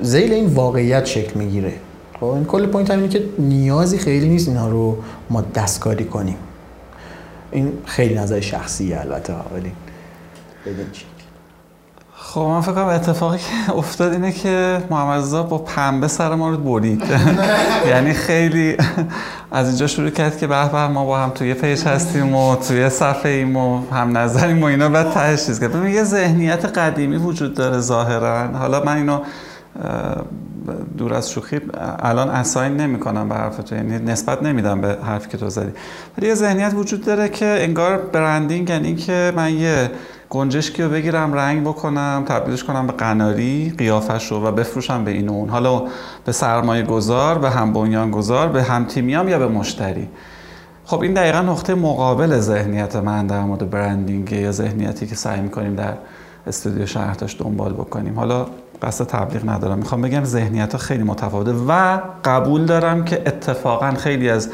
ذیل 0.00 0.32
این 0.32 0.46
واقعیت 0.46 1.04
شکل 1.04 1.38
می‌گیره. 1.38 1.72
خب 2.20 2.24
این 2.24 2.44
کل 2.44 2.66
point 2.66 2.90
اینه 2.90 3.08
که 3.08 3.24
نیازی 3.38 3.98
خیلی 3.98 4.28
نیست 4.28 4.48
اینها 4.48 4.68
رو 4.68 4.98
ما 5.30 5.40
دستکاری 5.54 6.04
کنیم. 6.04 6.36
این 7.52 7.72
خیلی 7.84 8.14
نظر 8.14 8.40
شخصیه 8.40 9.00
البته 9.00 9.32
ولی 9.54 9.72
چی. 10.92 11.04
خب 12.20 12.40
من 12.40 12.60
فکر 12.60 12.72
کنم 12.72 12.84
اتفاقی 12.84 13.38
که 13.38 13.72
افتاد 13.78 14.12
اینه 14.12 14.32
که 14.32 14.82
محمد 14.90 15.48
با 15.48 15.58
پنبه 15.58 16.08
سر 16.08 16.34
ما 16.34 16.50
رو 16.50 16.56
برید. 16.56 17.02
یعنی 17.90 18.12
خیلی 18.12 18.76
از 19.50 19.68
اینجا 19.68 19.86
شروع 19.86 20.10
کرد 20.10 20.38
که 20.38 20.46
به 20.46 20.68
به 20.68 20.86
ما 20.86 21.04
با 21.04 21.18
هم 21.18 21.30
توی 21.30 21.54
page 21.54 21.84
هستیم 21.84 22.34
و 22.34 22.56
توی 22.56 22.90
صفحه 22.90 23.32
ایم 23.32 23.56
و 23.56 23.82
هم 23.92 24.18
نظریم 24.18 24.62
و 24.62 24.64
اینا 24.64 24.88
بعد 24.88 25.10
تهش 25.10 25.46
چیز 25.46 25.60
کرد. 25.60 25.88
یه 25.88 26.04
ذهنیت 26.04 26.64
قدیمی 26.64 27.16
وجود 27.16 27.54
داره 27.54 27.78
ظاهرا. 27.78 28.46
حالا 28.46 28.84
من 28.84 28.96
اینو 28.96 29.20
دور 30.98 31.14
از 31.14 31.30
شوخی 31.30 31.60
الان 31.98 32.28
assign 32.28 32.76
نمی 32.76 32.98
کنم 32.98 33.28
به 33.28 33.34
حرف 33.34 33.56
تو 33.56 33.74
یعنی 33.74 33.98
نسبت 33.98 34.42
نمیدم 34.42 34.80
به 34.80 34.98
حرفی 35.02 35.28
که 35.28 35.38
تو 35.38 35.50
زدی. 35.50 35.72
ولی 36.18 36.28
یه 36.28 36.34
ذهنیت 36.34 36.74
وجود 36.74 37.04
داره 37.04 37.28
که 37.28 37.46
انگار 37.46 37.96
branding 37.96 38.70
یعنی 38.70 38.94
که 38.94 39.32
من 39.36 39.54
یه 39.54 39.90
گنجشکی 40.30 40.82
رو 40.82 40.90
بگیرم 40.90 41.32
رنگ 41.32 41.62
بکنم 41.62 42.24
تبدیلش 42.28 42.64
کنم 42.64 42.86
به 42.86 42.92
قناری 42.92 43.74
قیافش 43.78 44.32
رو 44.32 44.46
و 44.46 44.52
بفروشم 44.52 45.04
به 45.04 45.10
این 45.10 45.28
اون. 45.28 45.48
حالا 45.48 45.82
به 46.24 46.32
سرمایه 46.32 46.82
گذار 46.82 47.38
به 47.38 47.50
هم 47.50 47.72
بنیان 47.72 48.10
گذار 48.10 48.48
به 48.48 48.62
هم 48.62 48.84
تیمیام 48.84 49.28
یا 49.28 49.38
به 49.38 49.48
مشتری؟ 49.48 50.08
خب 50.84 51.00
این 51.00 51.14
دقیقا 51.14 51.40
نقطه 51.40 51.74
مقابل 51.74 52.38
ذهنیت 52.38 52.96
من 52.96 53.26
در 53.26 53.40
مورد 53.40 53.70
برندینگ 53.70 54.32
یا 54.32 54.52
ذهنیتی 54.52 55.06
که 55.06 55.14
سعی 55.14 55.40
می‌کنیم 55.40 55.74
در 55.74 55.92
استودیو 56.46 56.86
شهرتاش 56.86 57.36
دنبال 57.40 57.72
بکنیم. 57.72 58.18
حالا 58.18 58.46
قصد 58.82 59.04
تبلیغ 59.04 59.50
ندارم. 59.50 59.78
می‌خوام 59.78 60.02
بگم 60.02 60.24
ذهنیت 60.24 60.72
ها 60.72 60.78
خیلی 60.78 61.02
متفاوته 61.02 61.52
و 61.68 61.98
قبول 62.24 62.64
دارم 62.64 63.04
که 63.04 63.22
اتفاقا 63.26 63.90
خیلی 63.90 64.30
از 64.30 64.50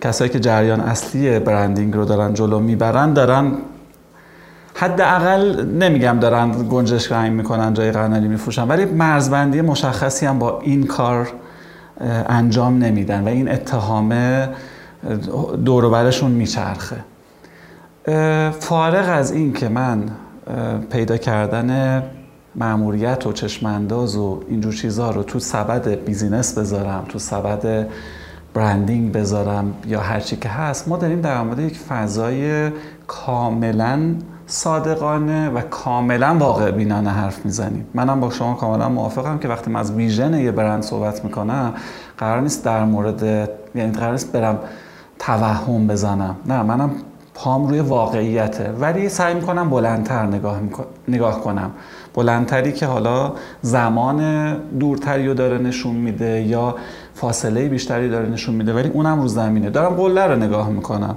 کسایی 0.00 0.30
که 0.30 0.40
جریان 0.40 0.80
اصلی 0.80 1.38
برندینگ 1.38 1.94
رو 1.94 2.04
دارن 2.04 2.34
جلو 2.34 2.58
می‌برن 2.58 3.12
دارن 3.12 3.52
حداقل 4.74 5.64
نمیگم 5.64 6.18
دارن 6.20 6.68
گنجش 6.70 7.12
رنگ 7.12 7.32
می‌کنن 7.32 7.74
جای 7.74 7.92
قنالی 7.92 8.28
میفروشن 8.28 8.68
ولی 8.68 8.84
مرزبندی 8.84 9.60
مشخصی 9.60 10.26
هم 10.26 10.38
با 10.38 10.60
این 10.60 10.86
کار 10.86 11.32
انجام 12.28 12.78
نمیدن 12.78 13.24
و 13.24 13.28
این 13.28 13.50
اتهامه 13.50 14.48
دوروبرشون 15.64 16.30
میچرخه. 16.30 16.96
فارغ 18.60 19.08
از 19.08 19.32
این 19.32 19.52
که 19.52 19.68
من 19.68 20.02
پیدا 20.90 21.16
کردن 21.16 22.02
مأموریت 22.54 23.26
و 23.26 23.32
چشمانداز 23.32 24.16
و 24.16 24.42
اینجور 24.48 24.74
چیزها 24.74 25.10
رو 25.10 25.22
تو 25.22 25.38
سبد 25.38 25.88
business 25.88 26.58
بذارم 26.58 27.04
تو 27.08 27.18
سبد 27.18 27.86
branding 28.54 29.12
بذارم 29.12 29.74
یا 29.86 30.00
هرچی 30.00 30.36
که 30.36 30.48
هست 30.48 30.88
ما 30.88 30.96
داریم 30.96 31.20
در 31.20 31.42
مورد 31.42 31.58
یک 31.58 31.78
فضای 31.78 32.70
کاملا 33.06 34.14
صادقانه 34.46 35.48
و 35.48 35.60
کاملا 35.60 36.36
واقع 36.38 36.70
بینانه 36.70 37.10
حرف 37.10 37.44
می‌زنیم 37.44 37.86
منم 37.94 38.20
با 38.20 38.30
شما 38.30 38.54
کاملا 38.54 38.88
موافقم 38.88 39.38
که 39.38 39.48
وقتی 39.48 39.70
من 39.70 39.80
از 39.80 39.92
vision 39.92 40.34
یه 40.34 40.50
برند 40.50 40.82
صحبت 40.82 41.24
می‌کنم 41.24 41.74
قرار 42.18 42.40
نیست 42.40 42.64
در 42.64 42.84
مورد 42.84 43.50
یعنی 43.74 43.92
قرار 43.92 44.12
نیست 44.12 44.32
برم 44.32 44.58
توهم 45.18 45.86
بزنم. 45.86 46.36
نه 46.46 46.62
منم 46.62 46.90
پام 47.34 47.66
روی 47.66 47.80
واقعیته. 47.80 48.72
ولی 48.80 49.08
سعی 49.08 49.34
می‌کنم 49.34 49.70
بلندتر 49.70 50.26
نگاه, 50.26 50.60
نگاه 51.08 51.40
کنم. 51.40 51.70
بلندتری 52.14 52.72
که 52.72 52.86
حالا 52.86 53.32
زمان 53.62 54.52
دورتری 54.54 55.26
رو 55.26 55.34
داره 55.34 55.58
نشون 55.58 55.94
میده 55.94 56.42
یا 56.42 56.74
فاصله 57.14 57.68
بیشتری 57.68 58.08
داره 58.08 58.28
نشون 58.28 58.54
میده 58.54 58.74
ولی 58.74 58.88
اونم 58.88 59.20
رو 59.20 59.28
زمینه. 59.28 59.70
دارم 59.70 59.94
قله 59.94 60.26
رو 60.26 60.36
نگاه 60.36 60.68
می‌کنم. 60.68 61.16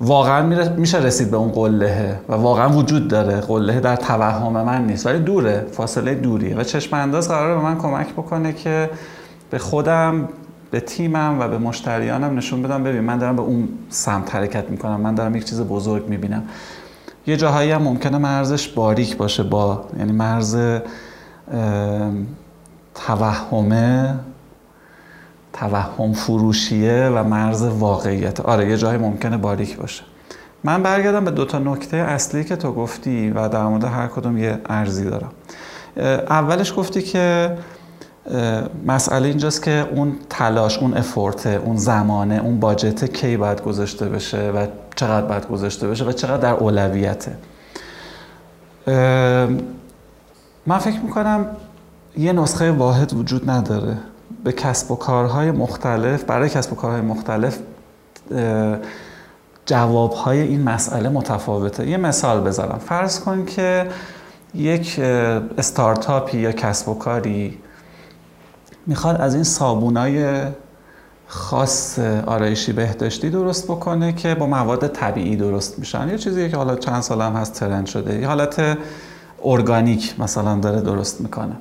واقعا 0.00 0.68
میشه 0.76 0.98
رسید 0.98 1.30
به 1.30 1.36
اون 1.36 1.50
قله 1.50 2.20
و 2.28 2.34
واقعا 2.34 2.68
وجود 2.68 3.08
داره. 3.08 3.40
قله 3.40 3.80
در 3.80 3.96
توهم 3.96 4.52
من 4.52 4.86
نیست 4.86 5.06
ولی 5.06 5.18
دوره 5.18 5.66
فاصله 5.72 6.14
دوریه 6.14 6.56
و 6.56 6.62
چشم 6.62 6.96
انداز 6.96 7.28
قراره 7.28 7.54
به 7.54 7.60
من 7.60 7.78
کمک 7.78 8.12
بکنه 8.12 8.52
که 8.52 8.90
به 9.50 9.58
خودم 9.58 10.28
به 10.70 10.80
تیمم 10.80 11.36
و 11.40 11.48
به 11.48 11.58
مشتریانم 11.58 12.36
نشون 12.36 12.62
بدم. 12.62 12.84
ببین 12.84 13.00
من 13.00 13.18
دارم 13.18 13.36
به 13.36 13.42
اون 13.42 13.68
سمت 13.88 14.34
حرکت 14.34 14.70
می‌کنم. 14.70 15.00
من 15.00 15.14
دارم 15.14 15.36
یک 15.36 15.44
چیز 15.44 15.60
بزرگ 15.60 16.08
می‌بینم. 16.08 16.42
یه 17.26 17.36
جاهایی 17.36 17.70
هم 17.70 17.82
ممکنه 17.82 18.18
مرزش 18.18 18.68
باریک 18.68 19.16
باشه 19.16 19.42
با 19.42 19.84
یعنی 19.98 20.12
مرز 20.12 20.56
توهمه. 22.94 24.14
توهم 25.52 26.12
فروشیه 26.12 27.10
و 27.14 27.24
مرز 27.24 27.62
واقعیت. 27.62 28.40
آره 28.40 28.70
یه 28.70 28.76
جایی 28.76 28.98
ممکنه 28.98 29.36
باریک 29.36 29.76
باشه. 29.76 30.02
من 30.64 30.82
برگردم 30.82 31.24
به 31.24 31.30
دو 31.30 31.44
تا 31.44 31.58
نکته 31.58 31.96
اصلی 31.96 32.44
که 32.44 32.56
تو 32.56 32.72
گفتی 32.72 33.30
و 33.30 33.48
در 33.48 33.62
مورد 33.62 33.84
هر 33.84 34.06
کدوم 34.06 34.38
یه 34.38 34.60
ارزی 34.66 35.04
دارم. 35.04 35.32
اولش 36.30 36.74
گفتی 36.76 37.02
که 37.02 37.56
مسئله 38.86 39.28
اینجاست 39.28 39.62
که 39.62 39.88
اون 39.94 40.16
تلاش 40.30 40.78
اون 40.78 40.96
افورته 40.96 41.60
اون 41.64 41.76
زمانه 41.76 42.40
اون 42.44 42.60
باجته 42.60 43.08
کی 43.08 43.36
باید 43.36 43.62
گذاشته 43.62 44.08
بشه 44.08 44.50
و 44.50 44.66
چقدر 44.96 45.26
باید 45.26 45.48
گذاشته 45.48 45.88
بشه 45.88 46.04
و 46.04 46.12
چقدر 46.12 46.36
در 46.36 46.52
اولویته. 46.52 47.32
من 50.66 50.78
فکر 50.78 51.00
می‌کنم 51.00 51.46
یه 52.18 52.32
نسخه 52.32 52.72
واحد 52.72 53.14
وجود 53.14 53.50
نداره. 53.50 53.96
به 54.44 54.52
کسب 54.52 54.90
و 54.90 54.96
کارهای 54.96 55.50
مختلف 55.50 56.24
برای 56.24 56.48
کسب 56.48 56.72
و 56.72 56.76
کارهای 56.76 57.00
مختلف 57.00 57.58
جوابهای 59.66 60.40
این 60.40 60.62
مسئله 60.62 61.08
متفاوته. 61.08 61.88
یه 61.88 61.96
مثال 61.96 62.40
بذارم 62.40 62.78
فرض 62.78 63.20
کن 63.20 63.44
که 63.44 63.86
یک 64.54 65.00
استارتاپی 65.58 66.38
یا 66.38 66.52
کسب 66.52 66.88
و 66.88 66.94
کاری 66.94 67.58
می‌خواد 68.86 69.20
از 69.20 69.34
این 69.34 69.44
صابونای 69.44 70.42
خاص 71.26 71.98
آرایشی 72.26 72.72
بهداشتی 72.72 73.30
درست 73.30 73.64
بکنه 73.64 74.12
که 74.12 74.34
با 74.34 74.46
مواد 74.46 74.86
طبیعی 74.86 75.36
درست 75.36 75.78
میشن. 75.78 76.08
یه 76.08 76.18
چیزی 76.18 76.50
که 76.50 76.56
حالا 76.56 76.76
چند 76.76 77.00
سال 77.02 77.20
هم 77.22 77.32
هست 77.32 77.54
ترند 77.54 77.86
شده. 77.86 78.20
یه 78.20 78.26
حالت 78.26 78.78
ارگانیک 79.44 80.20
مثلا 80.20 80.58
داره 80.58 80.80
درست 80.80 81.20
می‌کنه. 81.20 81.56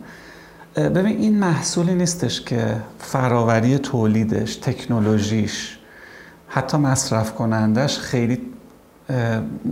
ببین 0.75 1.17
این 1.17 1.39
محصولی 1.39 1.95
نیستش 1.95 2.41
که 2.41 2.75
فراوری 2.99 3.77
تولیدش 3.77 4.55
تکنولوژیش 4.55 5.77
حتی 6.47 6.77
مصرف 6.77 7.36
کنندش 7.36 7.99
خیلی 7.99 8.41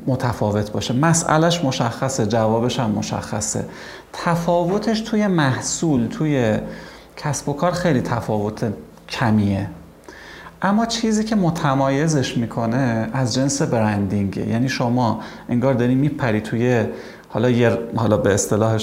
متفاوت 0.07 0.71
باشه. 0.71 0.93
مسئلهش 0.93 1.63
مشخصه 1.63 2.25
جوابش 2.25 2.79
هم 2.79 2.91
مشخصه. 2.91 3.65
تفاوتش 4.13 5.01
توی 5.01 5.27
محصول 5.27 6.07
توی 6.07 6.57
کسب 7.17 7.49
و 7.49 7.53
کار 7.53 7.71
خیلی 7.71 8.01
تفاوت 8.01 8.73
کمیه. 9.09 9.69
اما 10.61 10.85
چیزی 10.85 11.23
که 11.23 11.35
متمایزش 11.35 12.37
می‌کنه 12.37 13.09
از 13.13 13.33
جنس 13.33 13.61
برندینگه. 13.61 14.47
یعنی 14.47 14.69
شما 14.69 15.19
انگار 15.49 15.73
داری 15.73 15.95
میپری 15.95 16.41
توی 16.41 16.85
حالا 17.37 17.49
یه 17.49 17.77
حالا 17.95 18.17
به 18.17 18.33
اصطلاح 18.33 18.77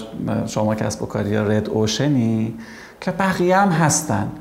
شما 0.46 0.74
کسب 0.74 1.02
و 1.02 1.06
کاری 1.06 1.36
رد 1.36 1.68
اوشنی 1.68 2.54
که 3.00 3.10
بقیه 3.10 3.56
هم 3.56 3.68
هستن. 3.68 4.32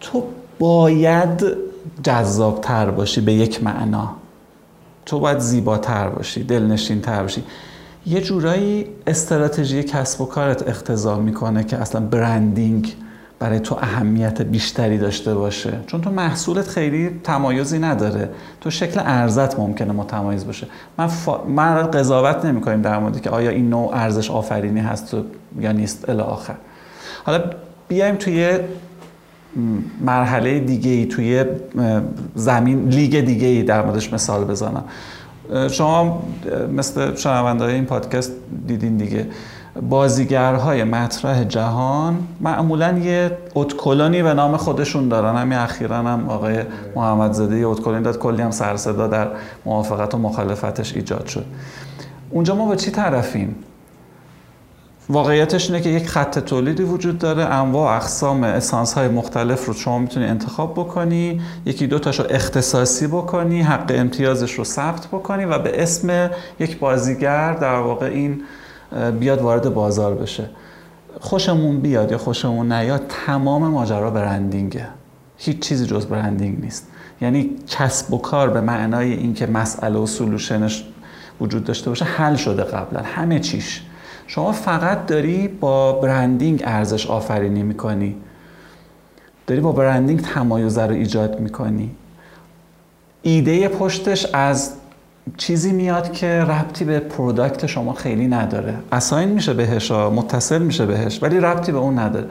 تو 0.00 0.24
باید 0.58 1.56
جذابتر 2.02 2.90
باشی 2.90 3.20
به 3.20 3.32
یک 3.32 3.64
معنا. 3.64 4.10
تو 5.06 5.20
باید 5.20 5.38
زیباتر 5.38 6.08
باشی 6.08 6.44
دلنشین 6.44 7.00
تر 7.00 7.22
باشی. 7.22 7.44
یه 8.06 8.20
جورایی 8.20 8.86
استراتژی 9.06 9.82
کسب 9.82 10.20
و 10.20 10.24
کارت 10.26 10.68
اختضا 10.68 11.18
می‌کنه 11.18 11.64
که 11.64 11.76
اصلا 11.76 12.00
برندینگ 12.00 12.96
برای 13.38 13.60
تو 13.60 13.78
اهمیت 13.82 14.42
بیشتری 14.42 14.98
داشته 14.98 15.34
باشه. 15.34 15.72
چون 15.86 16.00
تو 16.00 16.10
محصولت 16.10 16.68
خیلی 16.68 17.20
تمایزی 17.24 17.78
نداره. 17.78 18.30
تو 18.60 18.70
شکل 18.70 19.00
ارزت 19.04 19.58
ممکنه 19.58 19.92
متمایز 19.92 20.46
باشه. 20.46 20.66
من, 20.98 21.06
فا... 21.06 21.44
من 21.44 21.82
قضاوت 21.82 22.44
نمی 22.44 22.60
کنیم 22.60 22.82
در 22.82 22.98
موردی 22.98 23.20
که 23.20 23.30
آیا 23.30 23.50
این 23.50 23.70
نوع 23.70 23.90
ارزش 23.94 24.30
آفرینی 24.30 24.80
هست 24.80 25.16
یا 25.60 25.72
نیست 25.72 26.08
الی 26.08 26.20
آخر. 26.20 26.54
حالا 27.24 27.44
بیایم 27.88 28.16
توی 28.16 28.58
مرحله 30.00 30.60
دیگه 30.60 30.90
ای 30.90 31.06
توی 31.06 31.44
زمین 32.34 32.88
لیگ 32.88 33.20
دیگه 33.20 33.46
ای 33.46 33.62
در 33.62 33.82
موردش 33.82 34.12
مثال 34.12 34.44
بزنم. 34.44 34.84
شما 35.70 36.22
مثل 36.76 37.14
شنونده 37.14 37.64
این 37.64 37.84
پادکست 37.84 38.32
دیدین 38.66 38.96
دیگه. 38.96 39.26
بازیگرهای 39.82 40.84
مطرح 40.84 41.44
جهان 41.44 42.28
معمولا 42.40 42.98
یه 42.98 43.38
اتکلونی 43.54 44.22
به 44.22 44.34
نام 44.34 44.56
خودشون 44.56 45.08
دارن. 45.08 45.36
همین 45.36 45.58
اخیرا 45.58 45.96
هم 45.96 46.28
آقای 46.28 46.62
محمدزاده 46.96 47.58
یه 47.58 47.68
اتکلونی 47.68 48.02
داد. 48.02 48.18
کلی 48.18 48.42
هم 48.42 48.50
سرصدا 48.50 49.06
در 49.06 49.28
موافقت 49.64 50.14
و 50.14 50.18
مخالفتش 50.18 50.94
ایجاد 50.94 51.26
شد. 51.26 51.44
اونجا 52.30 52.54
ما 52.54 52.66
با 52.66 52.76
چی 52.76 52.90
طرفیم؟ 52.90 53.56
واقعیتش 55.10 55.70
اینه 55.70 55.82
که 55.82 55.88
یک 55.88 56.08
خط 56.08 56.38
تولیدی 56.38 56.82
وجود 56.82 57.18
داره. 57.18 57.44
انواع 57.44 57.96
اقسام 57.96 58.44
اسانس 58.44 58.92
های 58.92 59.08
مختلف 59.08 59.66
رو 59.66 59.72
شما 59.72 59.98
می‌تونی 59.98 60.26
انتخاب 60.26 60.72
بکنی. 60.72 61.40
یکی 61.66 61.86
دو 61.86 61.98
تاشو 61.98 62.24
اختصاصی 62.30 63.06
بکنی 63.06 63.62
حق 63.62 63.92
امتیازش 63.94 64.52
رو 64.52 64.64
ثبت 64.64 65.06
بکنی 65.06 65.44
و 65.44 65.58
به 65.58 65.82
اسم 65.82 66.30
یک 66.60 66.78
بازیگر 66.78 67.54
در 67.54 67.78
واقع 67.78 68.06
این 68.06 68.42
بیاد 69.20 69.40
وارد 69.40 69.74
بازار 69.74 70.14
بشه. 70.14 70.50
خوشمون 71.20 71.80
بیاد 71.80 72.10
یا 72.10 72.18
خوشمون 72.18 72.72
نیاد 72.72 73.02
تمام 73.26 73.68
ماجرا 73.70 74.10
برندینگه 74.10 74.86
هیچ 75.38 75.58
چیزی 75.60 75.86
جز 75.86 76.06
برندینگ 76.06 76.60
نیست. 76.60 76.86
یعنی 77.20 77.50
کسب 77.68 78.14
و 78.14 78.18
کار 78.18 78.50
به 78.50 78.60
معنای 78.60 79.12
اینکه 79.12 79.46
مسئله 79.46 79.98
و 79.98 80.06
سلوشنش 80.06 80.84
وجود 81.40 81.64
داشته 81.64 81.90
باشه 81.90 82.04
حل 82.04 82.36
شده 82.36 82.62
قبلا. 82.62 83.00
همه 83.04 83.40
چیش. 83.40 83.82
شما 84.26 84.52
فقط 84.52 85.06
داری 85.06 85.48
با 85.48 85.92
branding 85.92 86.62
ارزش 86.66 87.06
آفرینی 87.06 87.62
می‌کنی. 87.62 88.16
داری 89.46 89.60
با 89.60 89.72
branding 89.72 90.20
تمایز 90.20 90.78
رو 90.78 90.94
ایجاد 90.94 91.40
می‌کنی. 91.40 91.90
ایده 93.22 93.68
پشتش 93.68 94.26
از 94.32 94.72
چیزی 95.36 95.72
میاد 95.72 96.12
که 96.12 96.26
ربطی 96.26 96.84
به 96.84 96.98
product 96.98 97.66
شما 97.66 97.92
خیلی 97.92 98.28
نداره. 98.28 98.74
assign 98.92 99.28
میشه 99.28 99.54
بهش 99.54 99.90
متصل 99.90 100.62
میشه 100.62 100.86
بهش 100.86 101.22
ولی 101.22 101.40
ربطی 101.40 101.72
به 101.72 101.78
اون 101.78 101.98
نداره. 101.98 102.26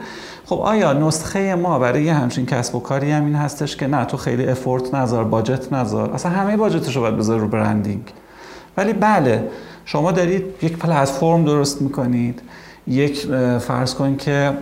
خب 0.46 0.60
آیا 0.60 0.92
نسخه 0.92 1.54
ما 1.54 1.78
برای 1.78 2.04
یه 2.04 2.14
همچین 2.14 2.46
کسب 2.46 2.74
و 2.74 2.80
کاری 2.80 3.10
هم 3.10 3.24
این 3.24 3.34
هستش 3.34 3.76
که 3.76 3.86
نه 3.86 4.04
تو 4.04 4.16
خیلی 4.16 4.46
effort 4.46 4.94
نذار 4.94 5.24
budget 5.24 5.72
نذار. 5.72 6.10
اصلا 6.10 6.32
همه 6.32 6.56
budget 6.56 6.86
ش 6.86 6.96
رو 6.96 7.02
باید 7.02 7.16
بذار 7.16 7.38
رو 7.38 7.48
branding 7.48 8.12
ولی 8.76 8.92
بله 8.92 9.48
شما 9.84 10.12
دارید 10.12 10.44
یک 10.62 10.76
پلتفرم 10.76 11.44
درست 11.44 11.82
می‌کنید. 11.82 12.42
یک 12.86 13.26
فرض 13.58 13.94
کن 13.94 14.16
که 14.16 14.52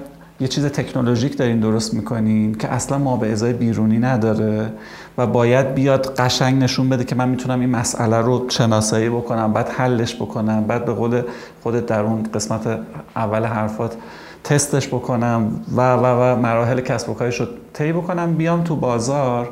یه 0.41 0.49
چیز 0.49 0.65
تکنولوژیک 0.65 1.39
دارین 1.39 1.61
درست 1.61 1.95
می‌کنین 1.95 2.55
که 2.55 2.69
اصلا 2.69 2.99
ما 2.99 3.17
به 3.17 3.33
ازای 3.33 3.53
بیرونی 3.53 3.99
نداره. 3.99 4.73
و 5.19 5.27
باید 5.27 5.75
بیاد 5.75 6.15
قشنگ 6.15 6.63
نشون 6.63 6.89
بده 6.89 7.05
که 7.05 7.15
من 7.15 7.29
می‌تونم 7.29 7.61
این 7.61 7.71
مسئله 7.71 8.17
رو 8.17 8.47
شناسایی 8.49 9.09
بکنم 9.09 9.53
بعد 9.53 9.69
حلش 9.69 10.15
بکنم 10.15 10.65
بعد 10.65 10.85
به 10.85 10.93
قول 10.93 11.23
خودت 11.63 11.87
در 11.87 12.01
اون 12.01 12.23
قسمت 12.35 12.79
اول 13.17 13.45
حرفات 13.45 13.97
تستش 14.45 14.89
بکنم 14.89 15.61
و 15.77 15.95
و 15.95 16.05
و 16.05 16.37
مراحل 16.37 16.81
کسب 16.81 17.11
و 17.11 17.15
کارش 17.15 17.41
رو 17.41 17.47
طی 17.73 17.93
بکنم 17.93 18.35
بیام 18.35 18.65
تو 18.65 18.77
بازار. 18.77 19.49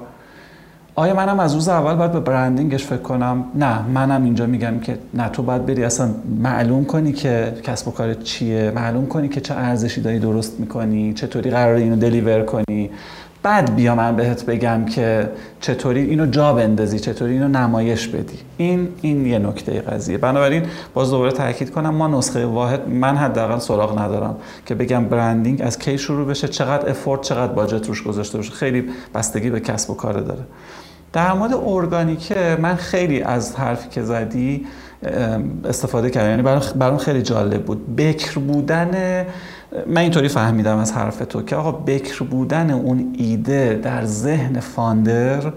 آیا 0.96 1.14
منم 1.14 1.40
از 1.40 1.55
روز 1.55 1.68
اول 1.68 1.94
باید 1.94 2.12
به 2.12 2.20
برندینگش 2.20 2.85
فکر 2.85 3.03
کنم؟ 3.03 3.44
نه 3.55 3.83
منم 3.83 4.24
اینجا 4.24 4.46
میگم 4.46 4.81
که 4.81 4.98
نه 5.14 5.29
تو 5.29 5.42
باید 5.42 5.66
بری 5.66 5.85
اصلا 5.85 6.09
معلوم 6.42 6.85
کنی 6.85 7.12
که 7.12 7.55
کسب 7.62 7.88
و 7.88 7.90
کارت 7.90 8.22
چیه 8.22 8.72
معلوم 8.74 9.07
کنی 9.07 9.29
که 9.29 9.40
چه 9.40 9.55
ارزشی 9.55 10.00
داری 10.00 10.18
درست 10.18 10.61
می‌کنی 10.61 11.14
چطوری 11.14 11.50
قرار 11.50 11.74
اینو 11.74 11.96
دلیور 11.96 12.42
کنی. 12.42 12.90
بعد 13.44 13.76
بیا 13.76 13.94
من 13.94 14.16
بهت 14.16 14.46
بگم 14.46 14.85
که 14.85 15.30
چطوری 15.61 16.00
اینو 16.00 16.26
جا 16.26 16.52
بندازی 16.52 16.98
چطوری 16.98 17.33
اینو 17.33 17.48
نمایش 17.48 18.09
بدی. 18.09 18.38
این 18.57 18.88
این 19.02 19.26
یه 19.26 19.38
نکته 19.38 19.80
قضیه. 19.80 20.18
بنابراین 20.18 20.62
باز 20.94 21.11
دوباره 21.11 21.33
تاکید 21.33 21.70
کنم 21.70 21.94
ما 21.94 22.09
نسخه 22.09 22.46
واحد 22.46 22.88
من 22.88 23.16
حداقل 23.16 23.59
سراغ 23.59 24.00
ندارم 24.00 24.37
که 24.66 24.74
بگم 24.74 25.04
برندینگ 25.04 25.62
از 25.62 25.78
کی 25.78 25.98
شروع 25.98 26.26
بشه 26.26 26.48
چقدر 26.48 26.90
افورت 26.90 27.20
چقدر 27.20 27.52
باجت 27.52 27.88
روش 27.88 28.02
گذاشته 28.02 28.38
بشه 28.38 28.52
خیلی 28.52 28.85
بستگی 29.14 29.50
به 29.50 29.61
کسب 29.61 29.90
و 29.90 29.94
کار 29.94 30.20
داره. 30.20 30.42
در 31.12 31.33
مورد 31.33 31.54
ارگانیکه 31.54 32.57
من 32.61 32.74
خیلی 32.74 33.22
از 33.22 33.57
حرفی 33.57 33.88
که 33.88 34.02
زدی 34.02 34.66
استفاده 35.64 36.11
کردم. 36.11 36.30
یعنی 36.30 36.42
برام 36.78 36.98
خیلی 36.98 37.22
جالب 37.22 37.62
بود. 37.64 37.96
بکر 37.96 38.38
بودن 38.38 39.24
من 39.87 40.00
اینطوری 40.00 40.28
فهمیدم 40.28 40.78
از 40.78 40.92
حرف 40.92 41.18
تو 41.18 41.42
که 41.42 41.56
آقا 41.56 41.72
بکر 41.72 42.24
بودن 42.24 42.70
اون 42.70 43.14
ایده 43.18 43.80
در 43.82 44.04
ذهن 44.04 44.60
فاندر 44.60 45.52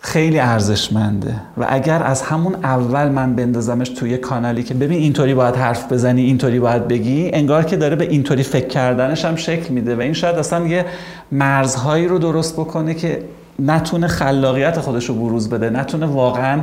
خیلی 0.00 0.38
ارزشمنده. 0.38 1.34
و 1.56 1.66
اگر 1.68 2.02
از 2.02 2.22
همون 2.22 2.54
اول 2.54 3.08
من 3.08 3.34
بندازمش 3.34 3.88
توی 3.88 4.18
کانالی 4.18 4.62
که 4.62 4.74
ببین 4.74 4.98
اینطوری 4.98 5.34
باید 5.34 5.56
حرف 5.56 5.92
بزنی 5.92 6.22
اینطوری 6.22 6.60
باید 6.60 6.88
بگی 6.88 7.30
انگار 7.32 7.64
که 7.64 7.76
داره 7.76 7.96
به 7.96 8.10
اینطوری 8.10 8.42
فکر 8.42 8.66
کردنش 8.66 9.24
هم 9.24 9.36
شکل 9.36 9.74
میده. 9.74 9.96
و 9.96 10.00
این 10.00 10.12
شاید 10.12 10.36
اصلا 10.36 10.66
یه 10.66 10.84
مرزهایی 11.32 12.08
رو 12.08 12.18
درست 12.18 12.54
بکنه 12.54 12.94
که 12.94 13.22
نتونه 13.58 14.06
خلاقیت 14.06 14.80
خودش 14.80 15.08
رو 15.08 15.14
بروز 15.14 15.48
بده 15.48 15.70
نتونه 15.70 16.06
واقعا 16.06 16.60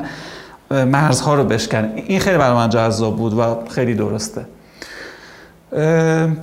مرزها 0.72 1.36
رو 1.36 1.44
بشکنه. 1.44 1.94
این 1.96 2.20
خیلی 2.20 2.38
برای 2.38 2.56
من 2.56 2.70
جذاب 2.70 3.18
بود 3.18 3.34
و 3.34 3.56
خیلی 3.70 3.96
درسته. 3.96 4.46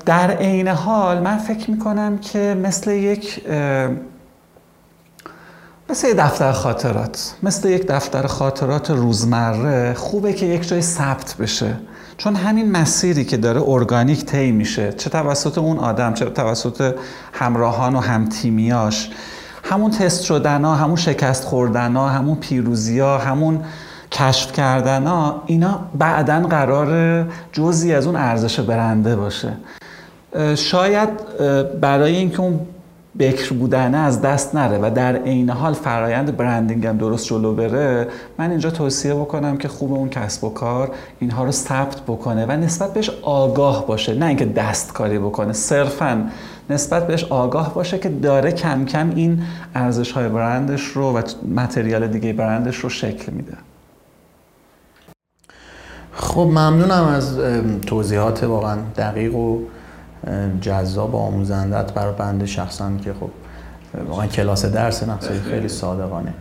در 0.07 0.31
عین 0.31 0.69
حال 0.69 1.19
من 1.19 1.39
فکر 1.39 1.71
می‌کنم 1.71 2.19
که 2.19 2.57
مثل 2.63 2.91
یک 2.91 3.43
مثل 5.91 6.09
یک 6.09 6.17
دفتر 6.17 6.53
خاطرات 6.53 7.35
مثل 7.43 7.69
یک 7.69 7.87
دفتر 7.87 8.27
خاطرات 8.27 8.91
روزمره 8.91 9.95
خوبه 9.95 10.33
که 10.33 10.47
یک 10.47 10.69
جای 10.69 10.83
ثبت 10.83 11.37
بشه. 11.37 11.77
چون 12.17 12.37
همین 12.37 12.73
مسیری 12.73 13.25
که 13.25 13.37
داره 13.37 13.63
ارگانیک 13.69 14.25
طی 14.25 14.53
میشه 14.53 14.93
چه 14.93 15.11
توسط 15.11 15.59
اون 15.59 15.79
آدم 15.79 16.15
چه 16.15 16.25
توسط 16.25 16.95
همراهان 17.33 17.95
و 17.95 18.01
همتیمیاش. 18.01 19.11
همون 19.65 19.91
تست 19.91 20.23
شدن 20.23 20.65
ها 20.65 20.75
همون 20.75 20.97
شکست 20.97 21.45
خوردن 21.45 21.97
ها 21.97 22.09
همون 22.09 22.37
پیروزی 22.37 23.01
ها 23.01 23.19
همون 23.19 23.65
کشف 24.21 24.53
کردن 24.53 25.07
ها 25.07 25.43
اینا 25.47 25.81
بعدا 25.99 26.41
قرار 26.41 27.25
جزی 27.53 27.95
از 27.95 28.07
اون 28.07 28.17
ارزش 28.17 28.61
برنده 28.61 29.17
باشه. 29.17 29.53
شاید 30.55 31.09
برای 31.81 32.17
اینکه 32.17 32.41
اون 32.41 32.61
بکر 33.19 33.53
بودنه 33.53 33.99
از 33.99 34.23
دست 34.23 34.55
نره 34.55 34.79
و 34.83 34.91
در 34.95 35.17
عین 35.17 35.51
حال 35.51 35.73
فرایند 35.73 36.37
برندینگ 36.37 36.87
هم 36.87 36.97
درست 36.97 37.27
جلو 37.27 37.55
بره 37.55 38.09
من 38.39 38.51
اینجا 38.51 38.71
توصیه 38.71 39.15
بکنم 39.15 39.57
که 39.57 39.69
خوب 39.69 39.93
اون 39.93 40.09
کسب 40.09 40.45
و 40.45 40.51
کار 40.51 40.91
اینها 41.19 41.45
رو 41.45 41.51
ثبت 41.51 42.01
بکنه 42.01 42.47
و 42.47 42.53
نسبت 42.53 42.95
بهش 42.95 43.11
آگاه 43.23 43.87
باشه. 43.87 44.15
نه 44.15 44.27
اینکه 44.27 44.45
دستکاری 44.45 45.19
بکنه 45.19 45.53
صرفا 45.53 46.29
نسبت 46.71 47.07
بهش 47.07 47.25
آگاه 47.25 47.75
باشه 47.75 47.99
که 47.99 48.09
داره 48.09 48.53
کم 48.53 48.85
کم 48.85 49.13
این 49.15 49.43
ارزش 49.75 50.13
های 50.13 50.29
برندش 50.29 50.83
رو 50.83 51.13
و 51.13 51.23
متریال 51.57 52.07
دیگه 52.07 52.33
برندش 52.33 52.77
رو 52.77 52.89
شکل 52.89 53.33
میده. 53.33 53.53
خب 56.21 56.41
ممنونم 56.41 57.05
از 57.05 57.39
توضیحات 57.87 58.45
واقعا 58.45 58.77
دقیق 58.97 59.35
و 59.35 59.59
جذاب 60.61 61.15
و 61.15 61.19
آموزندت 61.19 61.93
برای 61.93 62.15
بنده 62.19 62.47
شخصا 62.47 62.91
که 63.05 63.13
خب 63.13 63.31
واقعا 64.09 64.27
کلاس 64.27 64.65
درس 64.65 65.03
نه 65.03 65.17
خیلی 65.51 65.69
صادقانه. 65.69 66.35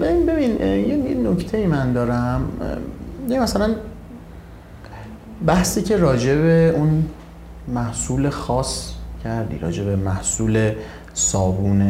ببین 0.00 0.26
ببین 0.26 0.60
یه 0.60 1.30
نکته 1.30 1.58
ای 1.58 1.66
من 1.66 1.92
دارم. 1.92 2.48
یه 3.28 3.40
مثلا 3.40 3.70
بحثی 5.46 5.82
که 5.82 5.96
راجع 5.96 6.34
به 6.34 6.74
اون 6.76 7.04
محصول 7.68 8.28
خاص 8.30 8.92
کردی 9.24 9.58
راجع 9.58 9.84
به 9.84 9.96
محصول 9.96 10.72
صابون 11.18 11.82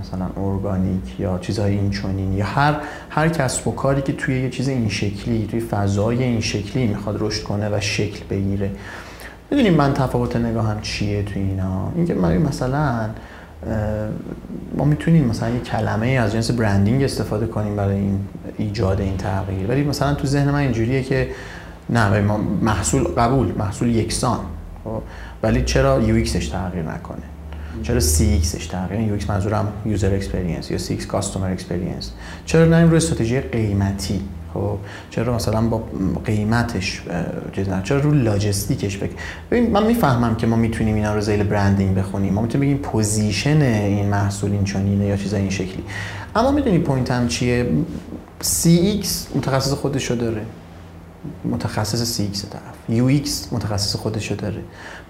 مثلا 0.00 0.44
ارگانیک 0.44 1.20
یا 1.20 1.38
چیزهای 1.38 1.72
این 1.72 1.90
چونین 1.90 2.32
یا 2.32 2.44
هر 2.44 2.76
هر 3.10 3.28
کسب 3.28 3.68
و 3.68 3.70
کاری 3.70 4.02
که 4.02 4.12
توی 4.12 4.40
یه 4.40 4.50
چیز 4.50 4.68
این 4.68 4.88
شکلی 4.88 5.46
توی 5.50 5.60
فضای 5.60 6.22
این 6.22 6.40
شکلی 6.40 6.86
می‌خواد 6.86 7.16
رشد 7.20 7.42
کنه 7.42 7.68
و 7.68 7.80
شکل 7.80 8.24
بگیره. 8.30 8.70
می‌دونیم 9.50 9.74
من 9.74 9.94
تفاوت 9.94 10.36
نگاهم 10.36 10.80
چیه 10.80 11.22
توی 11.22 11.42
اینا؟ 11.42 11.92
اینکه 11.96 12.14
من 12.14 12.38
مثلا 12.38 13.10
ما 14.76 14.84
می‌تونیم 14.84 15.24
مثلا 15.24 15.50
یه 15.50 15.60
کلمه 15.60 16.06
از 16.06 16.32
جنس 16.32 16.50
برندینگ 16.50 17.02
استفاده 17.02 17.46
کنیم 17.46 17.76
برای 17.76 17.96
این 17.96 18.20
ایجاد 18.58 19.00
این 19.00 19.16
تغییر. 19.16 19.70
ولی 19.70 19.84
مثلا 19.84 20.14
تو 20.14 20.26
ذهن 20.26 20.50
من 20.50 20.58
اینجوریه 20.58 21.02
که 21.02 21.28
نه 21.90 22.20
محصول 22.62 23.04
قبول 23.04 23.52
محصول 23.58 23.88
یکسان. 23.88 24.38
خب؟ 24.84 25.02
ولی 25.42 25.62
چرا 25.62 26.00
UX 26.00 26.24
تغییر 26.24 26.84
نکنه؟ 26.84 27.33
چرا 27.82 28.00
CX 28.00 28.33
ش 28.33 28.66
تغییر 28.70 29.00
UX 29.00 29.30
منظورم 29.30 29.72
user 29.86 30.14
experience 30.14 30.70
یا 30.70 30.78
CX 30.78 31.06
customer 31.06 31.50
experience 31.50 32.10
چرا 32.46 32.64
نه 32.64 32.84
روی 32.84 32.96
استراتژی 32.96 33.40
قیمتی؟ 33.40 34.20
خب 34.54 34.78
چرا 35.10 35.34
مثلا 35.34 35.60
با 35.60 35.82
قیمتش 36.24 37.02
چیز 37.52 37.66
چرا 37.84 37.98
رو 38.00 38.10
لاجستیکش 38.12 38.98
ببین 39.50 39.70
من 39.70 39.86
می‌فهمم 39.86 40.34
که 40.34 40.46
ما 40.46 40.56
می‌تونیم 40.56 40.94
اینا 40.94 41.14
رو 41.14 41.20
ذیل 41.20 41.42
branding 41.42 41.94
بخونیم. 41.94 42.34
ما 42.34 42.42
می‌تونیم 42.42 42.68
بگیم 42.68 42.82
position 42.82 43.62
این 43.62 44.08
محصول 44.08 44.52
این 44.52 44.64
چنینه 44.64 45.06
یا 45.06 45.16
چیزای 45.16 45.40
این 45.40 45.50
شکلی. 45.50 45.84
اما 46.36 46.50
می‌دونی 46.50 46.78
point 46.78 47.10
هم 47.10 47.28
چیه؟ 47.28 47.66
CX 48.42 49.06
متخصص 49.34 49.72
خودشو 49.72 50.14
داره. 50.14 50.42
متخصص 51.44 52.20
CX 52.20 52.38
طرف. 52.38 52.98
UX 52.98 53.28
متخصص 53.52 53.96
خودشو 53.96 54.34
داره. 54.34 54.62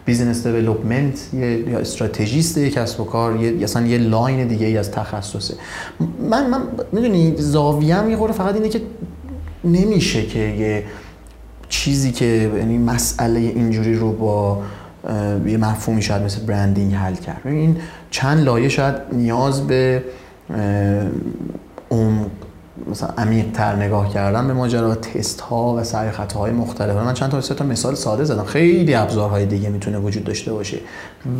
business 0.07 0.47
development 0.47 1.35
یا 1.35 1.79
استراتژیست 1.79 2.59
کسب 2.59 3.01
و 3.01 3.05
کار 3.05 3.37
یه 3.37 3.65
اصلا 3.65 3.87
یه 3.87 3.99
line 3.99 4.49
دیگه 4.49 4.67
ای 4.67 4.79
از 4.79 4.91
تخصصه. 4.91 5.55
من 6.31 6.51
من 6.51 6.63
می‌دونی 6.93 7.35
زاویه‌ام 7.37 8.11
یه 8.11 8.17
فقط 8.17 8.55
اینه 8.55 8.69
که 8.69 8.81
نمیشه 9.65 10.27
که 10.27 10.39
یه 10.39 10.85
چیزی 11.69 12.13
که 12.13 12.51
یعنی 12.57 12.79
مسئله 12.79 13.41
اینجوری 13.41 13.95
رو 13.95 14.13
با 14.13 14.63
یه 15.47 15.57
مفهومی 15.57 16.03
شاید 16.03 16.23
مثل 16.23 16.41
branding 16.41 16.95
حل 16.95 17.15
کرد. 17.15 17.41
این 17.45 17.77
چند 18.11 18.45
لایه 18.45 18.69
شاید 18.69 18.95
نیاز 19.13 19.67
به 19.67 20.03
مثلا 22.91 23.09
عمیق 23.19 23.51
تر 23.53 23.77
نگاه 23.77 24.13
کردن 24.13 24.47
به 24.47 24.53
ماجرا 24.53 24.95
تست 24.95 25.41
ها 25.41 25.75
و 25.75 25.85
سعی 25.85 26.11
خطاهای 26.11 26.53
مختلف. 26.53 26.97
من 26.97 27.15
چند 27.15 27.31
تا 27.31 27.41
سه 27.41 27.55
تا 27.55 27.65
مثال 27.65 27.95
ساده 27.95 28.25
زدم. 28.25 28.45
خیلی 28.45 28.95
ابزارهای 28.95 29.47
دیگه 29.47 29.69
می‌تونه 29.69 29.99
وجود 29.99 30.25
داشته 30.25 30.53
باشه. 30.53 30.79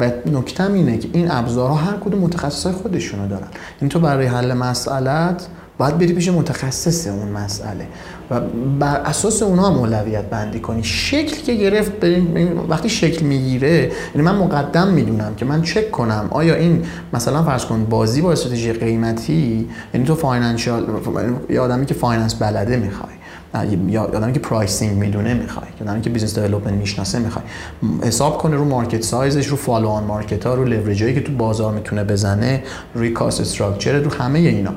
و 0.01 0.11
نکتم 0.27 0.73
اینه 0.73 0.99
که 0.99 1.09
این 1.13 1.31
ابزارها 1.31 1.75
هر 1.75 1.97
کدوم 1.97 2.21
متخصصای 2.21 2.73
خودشونو 2.73 3.29
دارن. 3.29 3.49
این 3.81 3.91
تو 3.91 4.01
برای 4.01 4.27
حل 4.27 4.53
مسئلت 4.53 5.47
باید 5.79 5.99
بری 5.99 6.13
پیش 6.13 6.29
متخصص 6.29 7.07
اون 7.07 7.29
مسئله. 7.29 7.87
و 8.31 8.41
بر 8.79 8.97
اساس 8.97 9.43
اونها 9.43 9.69
اولویت 9.69 10.25
بندی 10.25 10.61
کنی. 10.61 10.85
شکل 10.85 11.43
که 11.43 11.55
گرفت 11.55 11.93
وقتی 12.69 12.89
شکل 12.89 13.27
می‌گیره 13.27 13.93
یعنی 14.15 14.27
من 14.27 14.35
مقدم 14.35 14.89
می‌دونم 14.89 15.35
که 15.35 15.45
من 15.45 15.63
چک 15.63 15.91
کنم 15.91 16.29
آیا 16.31 16.55
این 16.55 16.83
مثلا 17.13 17.43
فرض 17.43 17.65
کن 17.65 17.85
بازی 17.85 18.23
با 18.23 18.33
استراتژی 18.33 18.73
قیمتی 18.73 19.69
یعنی 19.95 20.07
تو 20.07 20.15
financial 20.15 20.87
یا 21.51 21.65
آدمی 21.65 21.87
که 21.87 21.95
finance 21.95 22.35
بلده 22.35 22.77
می‌خوای 22.77 23.13
یا 23.89 24.03
آدمی 24.03 24.33
که 24.33 24.41
pricing 24.41 24.99
می‌دونه 24.99 25.35
می‌خوای 25.35 25.67
یا 25.81 25.87
آدمی 25.91 26.01
که 26.01 26.11
business 26.11 26.39
development 26.39 26.75
می‌شناسه 26.75 27.19
می‌خوای. 27.19 27.45
حساب 28.03 28.39
کنه 28.39 28.57
رو 28.57 28.65
market 28.65 29.03
size 29.03 29.32
ش 29.32 29.47
رو 29.47 29.57
follow-on 29.57 30.05
market 30.05 30.47
ها 30.47 30.55
رو 30.55 30.65
لورجایی 30.65 31.15
که 31.15 31.21
تو 31.21 31.33
بازار 31.33 31.73
می‌تونه 31.75 32.05
بزنه 32.05 32.63
روی 32.95 33.11
cost 33.11 33.41
structure 33.41 33.99
رو 33.99 34.13
همه 34.13 34.39
اینا. 34.39 34.71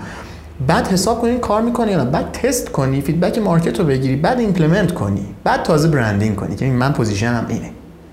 بعد 0.67 0.87
حساب 0.87 1.21
کنی 1.21 1.37
کار 1.37 1.61
می‌کنه 1.61 1.91
یا 1.91 2.03
نه. 2.03 2.09
بعد 2.09 2.31
تست 2.31 2.69
کنی 2.69 3.01
feedback 3.01 3.37
market 3.37 3.79
رو 3.79 3.85
بگیری 3.85 4.15
بعد 4.15 4.39
implement 4.39 4.93
کنی. 4.93 5.25
بعد 5.43 5.63
تازه 5.63 5.87
branding 5.87 6.35
کنی 6.35 6.55
که 6.55 6.65
من 6.65 6.93
position 6.93 7.39
م 7.39 7.45
اینه. 7.49 7.69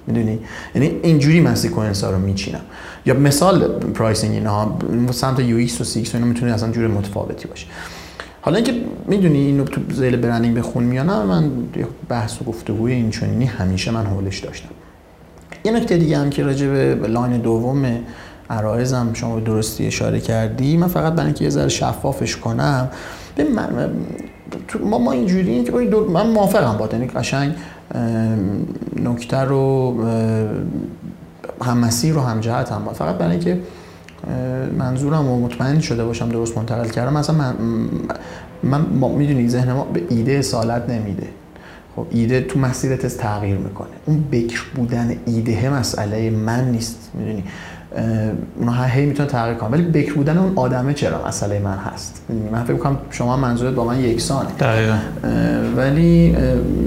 می‌دونی؟ 0.07 0.39
یعنی 0.75 0.87
اینجوری 1.03 1.41
من 1.41 1.55
sequence 1.55 2.05
ها 2.05 2.11
رو 2.11 2.19
میچینم. 2.19 2.61
یا 3.07 3.15
مثال 3.15 3.69
pricing 3.69 4.33
اینا 4.33 4.79
سمت 5.11 5.41
UX 5.41 5.81
و 5.81 5.85
CX 5.85 6.15
اینا 6.15 6.27
می‌تونه 6.27 6.53
اصلا 6.53 6.73
جور 6.73 6.87
متفاوتی 6.87 7.49
باشه. 7.49 7.67
حالا 8.41 8.57
اینکه 8.57 8.75
می‌دونی 9.07 9.39
اینو 9.39 9.65
تو 9.65 9.81
ذیل 9.91 10.17
branding 10.17 10.59
بخون 10.59 10.85
میانم 10.85 11.27
من 11.27 11.51
بحث 12.09 12.43
و 12.43 12.45
گفتگوی 12.45 12.93
این 12.93 13.11
چنینی 13.11 13.45
همیشه 13.45 13.91
من 13.91 14.07
حولش 14.07 14.39
داشتم. 14.39 14.69
یه 15.65 15.73
نکته 15.73 15.97
دیگه 15.97 16.19
هم 16.19 16.31
که 16.31 16.43
راجع 16.43 16.67
به 16.95 17.09
line 17.09 17.39
دوم 17.39 17.87
عرایزم 18.51 19.11
شما 19.13 19.35
به 19.35 19.41
درستی 19.41 19.87
اشاره 19.87 20.21
کردی. 20.21 20.77
من 20.77 20.89
فقط 20.89 21.13
برای 21.13 21.27
اینکه 21.27 21.45
یه 21.45 21.51
ذره 21.51 21.69
شفافش 21.69 22.37
کنم 22.37 22.89
من 23.55 23.91
ما 24.85 24.99
ما 24.99 25.13
اینجوری 25.13 25.65
که 25.65 25.73
من 26.13 26.27
موافقم 26.27 26.77
با 26.79 26.89
یعنی 26.93 27.07
قشنگ 27.07 27.55
نکته 28.97 29.37
رو 29.37 29.95
هم 31.63 31.79
مسیر 31.79 32.15
رو 32.15 32.21
هم 32.21 32.41
جهت 32.41 32.73
هم 32.73 32.89
فقط 32.95 33.15
برای 33.15 33.31
اینکه 33.31 33.61
منظورم 34.79 35.29
و 35.29 35.41
مطمئن 35.41 35.81
شده 35.81 36.05
باشم 36.05 36.29
درست 36.29 36.59
منتقل 36.59 36.89
کردم. 36.89 37.13
مثلا 37.13 37.37
من, 37.37 37.55
من 38.63 39.11
می‌دونی 39.11 39.49
ذهن 39.49 39.73
ما 39.73 39.85
به 39.85 40.03
ایده 40.09 40.33
اصالت 40.33 40.91
نمیده. 40.91 41.27
خب 41.97 42.07
ایده 42.11 42.41
تو 42.41 42.59
مسیر 42.59 42.97
تست 42.97 43.19
تغییر 43.19 43.57
می‌کنه. 43.57 43.89
اون 44.07 44.25
بکر 44.33 44.63
بودن 44.75 45.17
ایده 45.27 45.71
مسئله 45.71 46.31
من 46.31 46.71
نیست 46.71 47.11
می‌دونی. 47.15 47.45
اونها 48.59 48.85
هی 48.85 49.07
می‌تونه 49.07 49.29
تغییر 49.29 49.55
کنه 49.55 49.71
ولی 49.71 49.83
بکر 49.83 50.15
بودن 50.15 50.39
اون 50.39 50.53
آدمه 50.57 50.95
چرا 50.95 51.29
مسئله 51.29 51.59
من 51.59 51.77
هست؟ 51.77 52.23
من 52.53 52.65
فکر 52.65 52.77
کنم 52.77 52.99
شما 53.11 53.37
منظورت 53.37 53.75
با 53.75 53.85
من 53.85 54.01
یکسانه. 54.01 54.49
دقیقاً. 54.61 54.97
ولی 55.77 56.37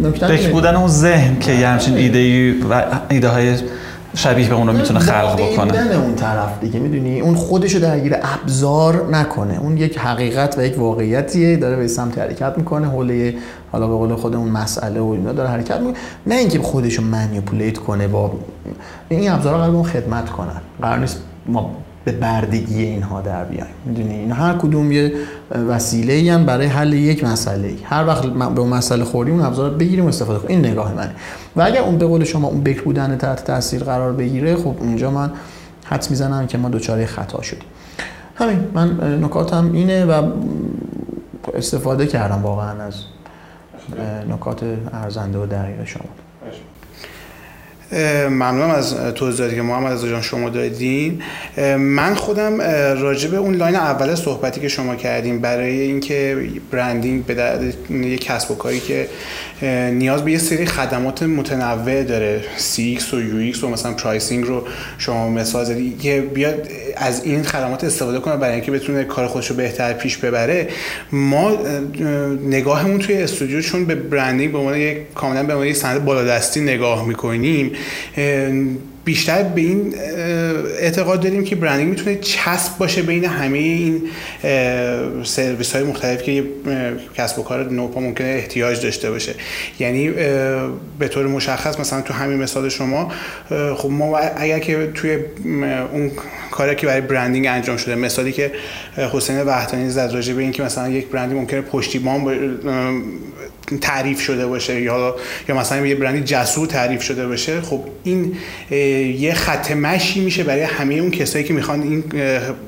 نکته 0.03 0.27
بکر 0.27 0.49
بودن 0.51 0.75
اون 0.75 0.87
ذهن 0.87 1.39
که 1.39 1.51
یه 1.51 1.67
همچین 1.67 1.97
ایده 1.97 2.53
و 2.69 2.83
ایده 3.09 3.29
های 3.29 3.55
شبیه 4.15 4.49
به 4.49 4.55
اون 4.55 4.67
رو 4.67 4.73
می‌تونه 4.73 4.99
خلق 4.99 5.41
بکنه. 5.41 5.95
اون 5.95 6.15
طرف 6.15 6.59
دیگه 6.61 6.79
می‌دونی؟ 6.79 7.19
اون 7.19 7.35
خودش 7.35 7.75
رو 7.75 7.81
درگیر 7.81 8.15
ابزار 8.15 9.09
نکنه. 9.11 9.59
اون 9.61 9.77
یک 9.77 9.97
حقیقت 9.97 10.57
و 10.57 10.65
یک 10.65 10.79
واقعیتیه 10.79 11.57
داره 11.57 11.75
به 11.75 11.87
سمت 11.87 12.17
حرکت 12.17 12.53
می‌کنه 12.57 12.87
حوله 12.87 13.33
حالا 13.71 13.87
به 13.87 13.93
قول 13.93 14.15
خود 14.15 14.35
اون 14.35 14.49
مسئله 14.49 14.99
و 14.99 15.07
اینا 15.07 15.31
داره 15.31 15.49
حرکت 15.49 15.79
می‌کنه. 15.79 15.97
نه 16.27 16.35
اینکه 16.35 16.59
خودش 16.59 16.93
رو 16.93 17.03
منیپولیت 17.03 17.77
کنه 17.77 18.07
با 18.07 18.31
این 19.09 19.31
ابزارها 19.31 19.59
قرار 19.59 19.75
اون 19.75 19.83
خدمت 19.83 20.29
کنن. 20.29 20.61
قرار 20.81 20.99
نیست 20.99 21.21
ما 21.45 21.71
به 22.05 22.11
بردگی 22.11 22.83
اینها 22.83 23.21
در 23.21 23.43
بیایم. 23.43 23.73
می‌دونی؟ 23.85 24.13
این 24.13 24.31
هر 24.31 24.53
کدوم 24.53 24.91
یه 24.91 25.13
وسیله 25.69 26.13
ای 26.13 26.29
هم 26.29 26.45
برای 26.45 26.67
حل 26.67 26.93
یک 26.93 27.23
مسئله 27.23 27.73
هر 27.83 28.07
وقت 28.07 28.25
به 28.25 28.59
اون 28.59 28.69
مسئله 28.69 29.03
خوردیم 29.03 29.33
اون 29.33 29.45
ابزار 29.45 29.69
بگیریم 29.69 30.05
استفاده 30.05 30.39
کنیم. 30.39 30.57
این 30.57 30.71
نگاه 30.71 30.93
منه. 30.93 31.11
و 31.55 31.61
اگر 31.61 31.81
اون 31.81 31.97
به 31.97 32.05
قول 32.05 32.23
شما 32.23 32.47
اون 32.47 32.63
بکر 32.63 32.81
بودن 32.81 33.17
تحت 33.17 33.43
تاثیر 33.43 33.83
قرار 33.83 34.13
بگیره 34.13 34.55
خب 34.55 34.75
اونجا 34.79 35.11
من 35.11 35.31
حد 35.85 36.07
می‌زنم 36.09 36.47
که 36.47 36.57
ما 36.57 36.69
دوچاره 36.69 37.05
خطا 37.05 37.41
شدیم. 37.41 37.63
همین 38.35 38.59
من 38.73 39.19
نکاتم 39.23 39.71
اینه 39.73 40.05
و 40.05 40.31
استفاده 41.53 42.05
کردم 42.05 42.41
واقعا 42.43 42.83
از 42.83 42.93
نکات 44.29 44.63
ارزنده 44.93 45.39
و 45.39 45.45
دقیق 45.45 45.83
شما. 45.83 46.26
ممنونم 48.29 48.69
از 48.69 48.95
توضیحاتی 49.15 49.55
که 49.55 49.61
محمدرضا 49.61 50.05
جان 50.05 50.21
شما 50.21 50.49
دادین. 50.49 51.21
من 51.77 52.15
خودم 52.15 52.61
راجع 53.01 53.29
به 53.29 53.37
اون 53.37 53.55
line 53.55 53.75
اول 53.75 54.15
صحبتی 54.15 54.61
که 54.61 54.67
شما 54.67 54.95
کردیم 54.95 55.39
برای 55.39 55.79
اینکه 55.79 56.37
branding 56.71 57.25
به 57.25 57.33
درد 57.33 57.61
یک 57.91 58.23
کسب 58.23 58.51
و 58.51 58.55
کاری 58.55 58.79
که 58.79 59.07
نیاز 59.91 60.25
به 60.25 60.31
یه 60.31 60.37
سری 60.37 60.65
خدمات 60.65 61.23
متنوع 61.23 62.03
داره 62.03 62.41
CX 62.57 63.13
و 63.13 63.17
UX 63.17 63.63
و 63.63 63.67
مثلا 63.67 63.93
pricing 63.93 64.45
رو 64.45 64.63
شما 64.97 65.29
مثال 65.29 65.65
زدی 65.65 65.95
که 66.01 66.21
بیاد 66.33 66.67
از 66.95 67.23
این 67.23 67.43
خدمات 67.43 67.83
استفاده 67.83 68.19
کنه 68.19 68.37
برای 68.37 68.53
اینکه 68.53 68.71
بتونه 68.71 69.03
کار 69.03 69.27
خودش 69.27 69.47
رو 69.47 69.55
بهتر 69.55 69.93
پیش 69.93 70.17
ببره. 70.17 70.67
ما 71.11 71.57
نگاهمون 72.49 72.99
توی 72.99 73.15
استودیو 73.15 73.61
چون 73.61 73.85
به 73.85 73.95
branding 73.95 74.51
به 74.51 74.57
عنوان 74.57 74.77
یک 74.77 74.97
کاملا 75.15 75.43
به 75.43 75.53
عنوان 75.53 75.67
یک 75.67 75.75
سند 75.75 76.05
بالادستی 76.05 76.61
نگاه 76.61 77.07
می‌کنیم 77.07 77.71
بیشتر 79.05 79.43
به 79.43 79.61
این 79.61 79.93
اعتقاد 80.79 81.21
داریم 81.21 81.43
که 81.43 81.55
برندینگ 81.55 81.89
می‌تونه 81.89 82.15
چسب 82.15 82.77
باشه 82.77 83.01
بین 83.01 83.25
همه 83.25 83.57
این 83.57 84.01
سرویس 85.23 85.75
های 85.75 85.83
مختلف 85.83 86.23
که 86.23 86.43
کسب 87.17 87.39
و 87.39 87.43
کار 87.43 87.71
نوپا 87.71 87.99
ممکنه 87.99 88.27
احتیاج 88.27 88.81
داشته 88.81 89.11
باشه. 89.11 89.33
یعنی 89.79 90.09
به 90.99 91.07
طور 91.09 91.27
مشخص 91.27 91.79
مثلا 91.79 92.01
تو 92.01 92.13
همین 92.13 92.37
مثال 92.37 92.69
شما 92.69 93.11
خب 93.75 93.89
ما 93.89 94.17
اگر 94.17 94.59
که 94.59 94.91
توی 94.93 95.17
اون 95.93 96.11
کاری 96.51 96.75
که 96.75 96.87
برای 96.87 97.01
برندینگ 97.01 97.47
انجام 97.47 97.77
شده 97.77 97.95
مثالی 97.95 98.31
که 98.31 98.51
حسین 99.13 99.41
وحدانی 99.41 99.89
زد 99.89 100.11
راجع 100.13 100.33
به 100.33 100.41
اینکه 100.41 100.63
مثلا 100.63 100.89
یک 100.89 101.07
برندی 101.07 101.35
ممکنه 101.35 101.61
پشتیبان 101.61 102.23
تعریف 103.81 104.21
شده 104.21 104.47
باشه 104.47 104.81
یا 104.81 105.15
یا 105.49 105.57
مثلا 105.57 105.87
یه 105.87 105.95
برندی 105.95 106.21
جسور 106.21 106.67
تعریف 106.67 107.01
شده 107.01 107.27
باشه 107.27 107.61
خب 107.61 107.83
این 108.03 108.33
یه 109.19 109.33
خط 109.33 109.71
مشی 109.71 110.19
میشه 110.19 110.43
برای 110.43 110.61
همه 110.61 110.95
اون 110.95 111.11
کسایی 111.11 111.45
که 111.45 111.53
می‌خوان 111.53 111.81
این 111.81 112.03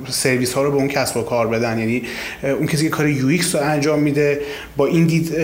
سرویس 0.09 0.53
ها 0.53 0.63
رو 0.63 0.71
به 0.71 0.77
اون 0.77 0.87
کسب 0.87 1.17
و 1.17 1.21
کار 1.21 1.47
بدن. 1.47 1.79
یعنی 1.79 2.01
اون 2.43 2.67
کسی 2.67 2.83
که 2.83 2.89
کار 2.89 3.09
UX 3.09 3.55
رو 3.55 3.61
انجام 3.61 3.99
میده 3.99 4.41
با 4.77 4.87
این 4.87 5.05
دید 5.05 5.35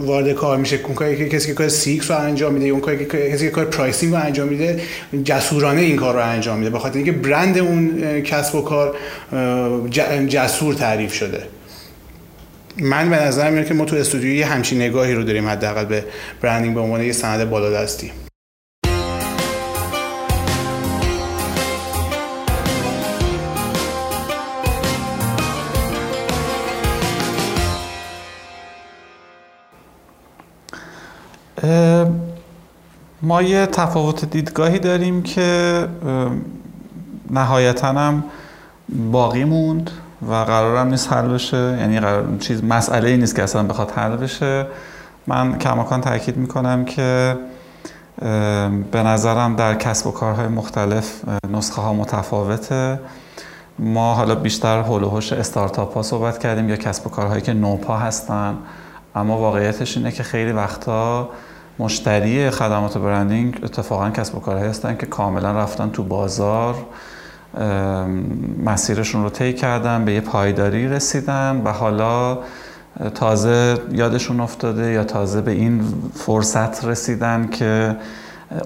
وارد 0.00 0.32
کار 0.32 0.56
میشه. 0.56 0.80
اون 0.84 0.94
کاری 0.94 1.16
که 1.16 1.28
کسی 1.28 1.46
که 1.46 1.54
کار 1.54 1.68
CX 1.68 2.00
رو 2.08 2.18
انجام 2.18 2.52
میده 2.52 2.66
اون 2.66 2.80
کاری 2.80 3.04
که 3.04 3.30
کسی 3.30 3.44
که 3.44 3.50
کار 3.50 3.64
pricing 3.64 4.14
رو 4.14 4.20
انجام 4.20 4.48
میده 4.48 4.80
جسورانه 5.24 5.80
این 5.80 5.96
کار 5.96 6.14
رو 6.14 6.20
انجام 6.20 6.58
میده. 6.58 6.70
بخاطر 6.70 6.96
اینکه 6.96 7.12
برند 7.12 7.58
اون 7.58 8.02
کسب 8.20 8.54
و 8.54 8.60
کار 8.60 8.96
جسور 10.28 10.74
تعریف 10.74 11.14
شده. 11.14 11.42
من 12.78 13.10
به 13.10 13.16
نظر 13.16 13.50
میاد 13.50 13.66
که 13.66 13.74
ما 13.74 13.84
تو 13.84 13.96
استودیو 13.96 14.34
یه 14.34 14.46
همچین 14.46 14.82
نگاهی 14.82 15.14
رو 15.14 15.24
داریم 15.24 15.48
حداقل 15.48 15.84
به 15.84 16.04
برندینگ 16.40 16.74
به 16.74 16.80
عنوان 16.80 17.02
یه 17.02 17.12
سند 17.12 17.50
بالا 17.50 17.70
دستی 17.70 18.12
ما 33.22 33.42
یه 33.42 33.66
تفاوت 33.66 34.24
دیدگاهی 34.24 34.78
داریم 34.78 35.22
که 35.22 35.88
نهایتا 37.30 37.88
هم 37.88 38.24
باقی 38.88 39.44
موند. 39.44 39.90
و 40.28 40.34
قرارم 40.34 40.88
نیست 40.88 41.12
حل 41.12 41.28
بشه. 41.28 41.76
یعنی 41.80 42.00
قرار 42.00 42.24
چیز 42.40 42.64
مسئله 42.64 43.08
ای 43.08 43.16
نیست 43.16 43.36
که 43.36 43.42
اصلا 43.42 43.62
بخواد 43.62 43.90
حل 43.90 44.16
بشه. 44.16 44.66
من 45.26 45.58
کماکان 45.58 46.00
تاکید 46.00 46.36
می‌کنم 46.36 46.84
که 46.84 47.36
به 48.90 49.02
نظرم 49.02 49.56
در 49.56 49.74
کسب 49.74 50.06
و 50.06 50.10
کارهای 50.10 50.48
مختلف 50.48 51.20
نسخه 51.50 51.82
ها 51.82 51.92
متفاوته. 51.92 53.00
ما 53.78 54.14
حالا 54.14 54.34
بیشتر 54.34 54.80
هول 54.80 55.02
و 55.02 55.08
هوش 55.08 55.32
استارتاپ 55.32 55.94
ها 55.94 56.02
صحبت 56.02 56.38
کردیم 56.38 56.68
یا 56.68 56.76
کسب 56.76 57.06
و 57.06 57.10
کارهایی 57.10 57.42
که 57.42 57.52
نوپا 57.52 57.96
هستن. 57.96 58.54
اما 59.14 59.38
واقعیتش 59.38 59.96
اینه 59.96 60.12
که 60.12 60.22
خیلی 60.22 60.52
وقتا 60.52 61.28
مشتری 61.78 62.50
خدمات 62.50 62.98
برندینگ 62.98 63.60
اتفاقا 63.62 64.10
کسب 64.10 64.34
و 64.34 64.40
کارهایی 64.40 64.70
هستن 64.70 64.96
که 64.96 65.06
کاملا 65.06 65.52
رفتن 65.52 65.90
تو 65.90 66.02
بازار. 66.02 66.74
مسیرشون 68.64 69.22
رو 69.22 69.30
طی 69.30 69.52
کردن 69.52 70.04
به 70.04 70.12
یه 70.12 70.20
پایداری 70.20 70.88
رسیدن 70.88 71.62
و 71.64 71.68
حالا 71.68 72.38
تازه 73.14 73.78
یادشون 73.92 74.40
افتاده 74.40 74.92
یا 74.92 75.04
تازه 75.04 75.40
به 75.40 75.50
این 75.50 75.82
فرصت 76.14 76.84
رسیدن 76.84 77.48
که 77.48 77.96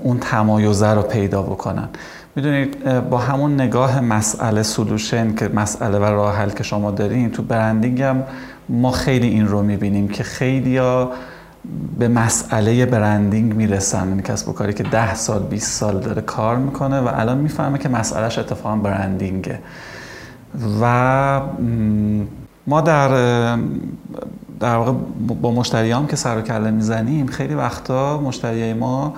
اون 0.03 0.19
تمایزه 0.19 0.89
رو 0.95 1.03
پیدا 1.03 1.43
بکنن. 1.43 1.89
می‌دونید 2.37 2.85
با 3.11 3.19
همون 3.19 3.55
نگاه 3.55 4.01
مسئله 4.01 4.63
سلوشن 4.63 5.35
که 5.35 5.49
مسئله 5.49 5.99
و 5.99 6.05
راه 6.05 6.37
حل 6.37 6.51
که 6.51 6.63
شما 6.63 6.91
دارین 6.91 7.31
تو 7.31 7.43
برندینگ 7.43 8.03
هم 8.03 8.23
ما 8.69 8.91
خیلی 8.91 9.29
این 9.29 9.49
رو 9.49 9.63
می‌بینیم 9.63 10.09
که 10.09 10.23
خیلی 10.23 10.77
ها 10.77 11.11
به 11.99 12.09
مسئله 12.09 12.87
برندینگ 12.87 13.55
می‌رسن 13.55 14.09
یعنی 14.09 14.23
کسب 14.23 14.49
و 14.49 14.53
کاری 14.53 14.73
که 14.73 14.83
ده 14.83 15.15
سال 15.15 15.43
20 15.43 15.73
سال 15.73 16.01
داره 16.01 16.23
کار 16.23 16.57
می‌کنه 16.57 17.01
و 17.01 17.11
الان 17.15 17.39
می‌فهمه 17.39 17.79
که 17.79 17.89
مسئلهش 17.89 18.39
اتفاقا 18.39 18.77
برندینگه. 18.77 19.59
و 20.83 21.41
ما 22.67 22.81
در 22.81 23.09
در 24.61 24.77
واقع 24.77 24.93
با 25.41 25.51
مشتریام 25.51 26.07
که 26.07 26.17
سر 26.17 26.39
و 26.39 26.41
کله 26.41 26.71
می‌زنیم 26.71 27.27
خیلی 27.27 27.55
وقتا 27.55 28.21
مشتریای 28.21 28.75
ما 28.75 29.15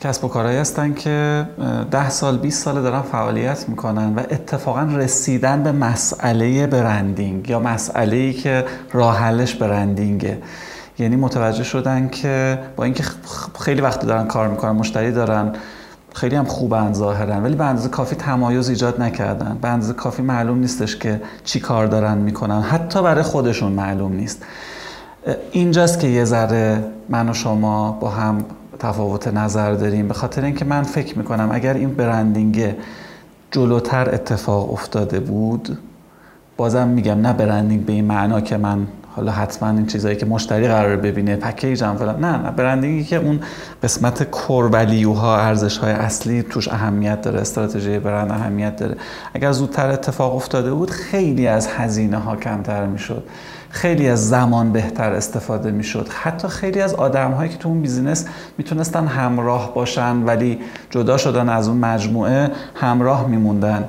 کسب 0.00 0.24
و 0.24 0.28
کارهایی 0.28 0.58
هستن 0.58 0.94
که 0.94 1.46
ده 1.90 2.10
سال 2.10 2.38
20 2.38 2.64
سال 2.64 2.82
دارن 2.82 3.00
فعالیت 3.00 3.68
می‌کنن 3.68 4.14
و 4.14 4.20
اتفاقا 4.20 4.82
رسیدن 4.82 5.62
به 5.62 5.72
مسئله 5.72 6.66
برندینگ 6.66 7.50
یا 7.50 7.60
مسئله 7.60 8.16
ای 8.16 8.32
که 8.32 8.64
راه 8.92 9.18
حلش 9.18 9.54
برندینگه. 9.54 10.38
یعنی 10.98 11.16
متوجه 11.16 11.64
شدن 11.64 12.08
که 12.08 12.58
با 12.76 12.84
اینکه 12.84 13.04
خیلی 13.60 13.80
وقت 13.80 14.06
دارن 14.06 14.26
کار 14.26 14.48
می‌کنن 14.48 14.72
مشتری 14.72 15.12
دارن 15.12 15.52
خیلی 16.14 16.36
هم 16.36 16.44
خوبن 16.44 16.92
ظاهرن 16.92 17.42
ولی 17.42 17.54
به 17.54 17.64
اندازه 17.64 17.88
کافی 17.88 18.16
تمایز 18.16 18.68
ایجاد 18.68 19.02
نکردن. 19.02 19.58
به 19.62 19.68
اندازه 19.68 19.92
کافی 19.92 20.22
معلوم 20.22 20.58
نیستش 20.58 20.96
که 20.96 21.20
چی 21.44 21.60
کار 21.60 21.86
دارن 21.86 22.18
می‌کنن. 22.18 22.60
حتی 22.60 23.02
برای 23.02 23.22
خودشون 23.22 23.72
معلوم 23.72 24.12
نیست. 24.12 24.44
اینجاست 25.52 26.00
که 26.00 26.06
یه 26.06 26.24
ذره 26.24 26.84
من 27.08 27.28
و 27.28 27.34
شما 27.34 27.92
با 27.92 28.10
هم 28.10 28.44
تفاوت 28.78 29.28
نظر 29.28 29.72
داریم. 29.72 30.08
به 30.08 30.14
خاطر 30.14 30.44
اینکه 30.44 30.64
من 30.64 30.82
فکر 30.82 31.18
می‌کنم 31.18 31.48
اگر 31.52 31.74
این 31.74 31.94
برندینگ 31.94 32.74
جلوتر 33.50 34.14
اتفاق 34.14 34.72
افتاده 34.72 35.20
بود 35.20 35.78
بازم 36.56 36.88
میگم 36.88 37.20
نه 37.20 37.32
برندینگ 37.32 37.84
به 37.84 37.92
این 37.92 38.04
معنا 38.04 38.40
که 38.40 38.56
من 38.56 38.86
حالا 39.16 39.32
حتما 39.32 39.68
این 39.68 39.86
چیزایی 39.86 40.16
که 40.16 40.26
مشتری 40.26 40.68
قرار 40.68 40.96
ببینه 40.96 41.36
پکیج 41.36 41.84
هم 41.84 41.96
فلان. 41.96 42.24
نه 42.24 42.36
نه 42.36 42.50
برندینگی 42.50 43.04
که 43.04 43.16
اون 43.16 43.40
قسمت 43.82 44.22
کور 44.22 44.64
ولیوها 44.64 45.38
ارزش 45.38 45.78
های 45.78 45.92
اصلی 45.92 46.42
توش 46.42 46.68
اهمیت 46.68 47.22
داره 47.22 47.40
استراتژی 47.40 47.98
برند 47.98 48.32
اهمیت 48.32 48.76
داره. 48.76 48.96
اگر 49.34 49.52
زودتر 49.52 49.90
اتفاق 49.90 50.36
افتاده 50.36 50.72
بود 50.72 50.90
خیلی 50.90 51.46
از 51.46 51.66
هزینه 51.66 52.16
ها 52.16 52.36
کمتر 52.36 52.86
می‌شد. 52.86 53.24
خیلی 53.70 54.08
از 54.08 54.28
زمان 54.28 54.72
بهتر 54.72 55.12
استفاده 55.12 55.70
می‌شد. 55.70 56.08
حتی 56.22 56.48
خیلی 56.48 56.80
از 56.80 56.94
آدم 56.94 57.30
هایی 57.30 57.50
که 57.50 57.58
تو 57.58 57.68
اون 57.68 57.82
business 57.82 58.26
می‌تونستن 58.58 59.06
همراه 59.06 59.74
باشن 59.74 60.16
ولی 60.16 60.58
جدا 60.90 61.16
شدن 61.16 61.48
از 61.48 61.68
اون 61.68 61.78
مجموعه 61.78 62.50
همراه 62.74 63.26
میموندن. 63.26 63.88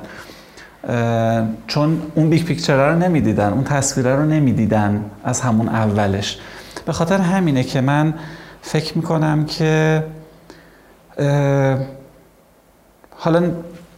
چون 1.66 2.02
اون 2.14 2.30
big 2.30 2.44
picture 2.44 2.92
رو 2.92 2.98
نمی‌دیدن 2.98 3.52
اون 3.52 3.64
تصویره 3.64 4.16
رو 4.16 4.24
نمی‌دیدن 4.24 5.04
از 5.24 5.40
همون 5.40 5.68
اولش. 5.68 6.38
به 6.86 6.92
خاطر 6.92 7.18
همینه 7.18 7.62
که 7.62 7.80
من 7.80 8.14
فکر 8.62 8.96
می‌کنم 8.96 9.44
که 9.44 10.04
حالا 13.10 13.50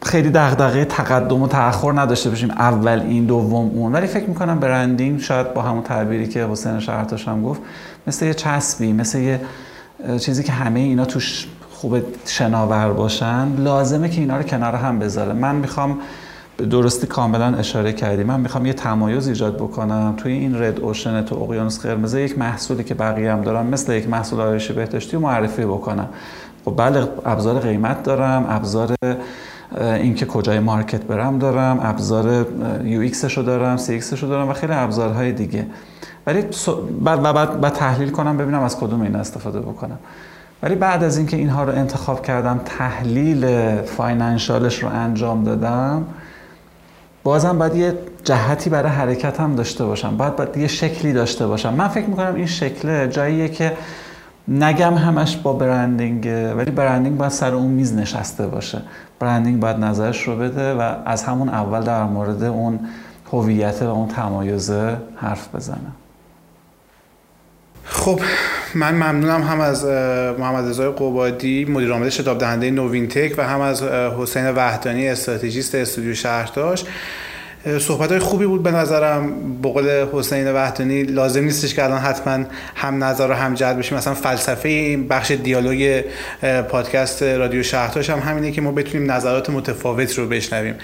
خیلی 0.03 0.31
دغدغه 0.31 0.85
تقدم 0.85 1.43
و 1.43 1.49
تأخر 1.49 2.01
نداشته 2.01 2.31
باشیم 2.31 2.51
اول 2.51 3.01
این 3.01 3.25
دوم 3.27 3.71
اون. 3.75 3.93
ولی 3.93 4.07
فکر 4.07 4.27
می‌کنم 4.27 4.61
branding 4.61 5.21
شاید 5.21 5.55
با 5.55 5.63
همون 5.63 5.83
تعبیری 5.83 6.29
که 6.29 6.47
حسین 6.47 6.81
شهرتاش 6.81 7.29
هم 7.29 7.43
گفت 7.43 7.61
مثل 8.07 8.27
یه 8.27 8.35
چسبی 8.35 8.93
مثل 8.93 9.19
یه 9.19 9.41
چیزی 10.19 10.43
که 10.43 10.53
همه 10.53 10.81
اینا 10.81 11.05
توش 11.05 11.47
خوب 11.71 11.99
شناور 12.27 12.93
باشن 12.93 13.57
لازمه 13.57 14.09
که 14.09 14.21
اینا 14.21 14.37
رو 14.37 14.43
کنار 14.43 14.75
هم 14.75 14.99
بذاره. 14.99 15.33
من 15.33 15.55
می‌خوام 15.55 15.99
به 16.57 16.67
درستی 16.67 17.07
کاملا 17.07 17.55
اشاره 17.55 17.93
کردی. 17.93 18.25
من 18.25 18.41
می‌خوام 18.41 18.67
یه 18.67 18.73
تمایز 18.73 19.29
ایجاد 19.29 19.57
بکنم. 19.57 20.15
توی 20.17 20.33
این 20.33 20.63
red 20.63 20.81
ocean 20.81 21.25
تو 21.25 21.43
اقیانوس 21.43 21.87
قرمز 21.87 22.15
یک 22.15 22.39
محصولی 22.39 22.85
که 22.85 22.95
بقیه 22.95 23.33
هم 23.33 23.43
دارن 23.43 23.67
مثل 23.67 23.93
یک 23.93 24.09
محصول 24.09 24.41
آرایشی 24.41 24.73
بهداشتی 24.73 25.17
معرفی 25.17 25.65
بکنم. 25.65 26.09
خب 26.65 26.75
بله 26.77 27.09
ابزار 27.25 27.59
قیمت 27.59 28.03
دارم 28.03 28.47
ابزار 28.49 28.95
اینکه 29.81 30.27
کجای 30.27 30.59
market 30.59 31.03
برم 31.03 31.39
دارم 31.39 31.81
ابزار 31.83 32.47
UX 32.85 33.01
شو 33.01 33.43
دارم 33.43 33.77
CX 33.77 33.93
شو 33.93 34.27
دارم 34.27 34.49
و 34.49 34.53
خیلی 34.53 34.73
ابزارهای 34.73 35.33
دیگه. 35.33 35.67
ولی 36.27 36.45
بعد 37.05 37.23
بعد, 37.23 37.61
بعد 37.61 37.73
تحلیل 37.73 38.11
کنم 38.11 38.37
ببینم 38.37 38.63
از 38.63 38.79
کدوم 38.79 39.01
این 39.01 39.17
استفاده 39.17 39.61
بکنم. 39.61 39.99
ولی 40.63 40.75
بعد 40.75 41.05
از 41.05 41.19
اینکه 41.19 41.37
اینها 41.37 41.65
رو 41.65 41.73
انتخاب 41.73 42.23
کردم 42.23 42.61
تحلیل 42.65 43.47
فاینانشالش 43.83 44.83
رو 44.83 44.89
انجام 44.89 45.45
دادم. 45.45 46.05
بازم 47.27 47.59
باید 47.59 47.77
یه 47.77 47.99
جهتی 48.25 48.71
برای 48.71 48.93
حرکت 48.93 49.41
هم 49.41 49.55
داشته 49.55 49.85
باشم. 49.85 50.17
باید, 50.17 50.37
باید 50.37 50.57
یه 50.57 50.67
شکلی 50.67 51.13
داشته 51.13 51.47
باشم. 51.47 51.75
من 51.75 51.89
فکر 51.89 52.07
می‌کنم 52.07 52.35
این 52.35 52.47
شکله 52.47 53.09
جاییه 53.09 53.49
که 53.49 53.77
نگم 54.49 54.95
همش 54.95 55.37
با 55.37 55.53
برندینگ 55.53 56.55
ولی 56.57 56.71
برندینگ 56.71 57.17
باید 57.17 57.33
سر 57.33 57.55
اون 57.55 57.67
میز 57.67 57.95
نشسته 57.95 58.47
باشه. 58.47 58.83
برندینگ 59.19 59.61
باید 59.61 59.77
نظرش 59.77 60.29
رو 60.29 60.37
بده 60.37 60.75
و 60.75 60.95
از 61.05 61.23
همون 61.23 61.49
اول 61.49 61.81
در 61.81 62.05
مورد 62.05 62.43
اون 62.43 62.81
هویت 63.33 63.83
و 63.83 63.91
اون 63.91 64.09
تمایزه 64.09 64.97
حرف 65.17 65.55
بزنه. 65.55 65.93
خب 67.85 68.21
من 68.75 68.95
ممنونم 68.95 69.43
هم 69.43 69.61
از 69.61 69.85
محمد 70.39 70.69
رضای 70.69 70.89
قبادی 70.89 71.65
مدیر 71.65 71.93
عامل 71.93 72.09
شتاب 72.09 72.39
دهنده 72.39 72.71
نوین 72.71 73.09
تک 73.09 73.35
و 73.39 73.43
هم 73.43 73.61
از 73.61 73.83
حسین 74.19 74.51
وحدانی 74.51 75.09
استراتژیست 75.09 75.75
استودیو 75.75 76.15
شهرداش. 76.15 76.85
صحبت 77.81 78.11
های 78.11 78.19
خوبی 78.19 78.47
بود 78.47 78.63
به 78.63 78.71
نظرم. 78.71 79.33
بقول 79.63 80.07
حسین 80.13 80.53
وحدانی 80.53 81.03
لازم 81.03 81.45
نیستش 81.45 81.75
که 81.75 81.85
الان 81.85 81.99
حتما 81.99 82.45
هم 82.75 83.05
نظر 83.05 83.31
و 83.31 83.35
هم 83.35 83.55
جد 83.55 83.79
بشیم. 83.79 83.99
مثلا 83.99 84.15
فلسفه 84.15 84.69
این 84.69 85.09
بخش 85.09 85.31
دیالوگ 85.31 86.03
پادکست 86.69 87.23
رادیو 87.23 87.63
شهرداش 87.63 88.11
هم 88.11 88.19
همینه 88.19 88.53
که 88.53 88.61
ما 88.61 88.73
بتونیم 88.73 89.11
نظرات 89.11 89.51
متفاوت 89.51 90.19
رو 90.19 90.27
بشنویم. 90.27 90.75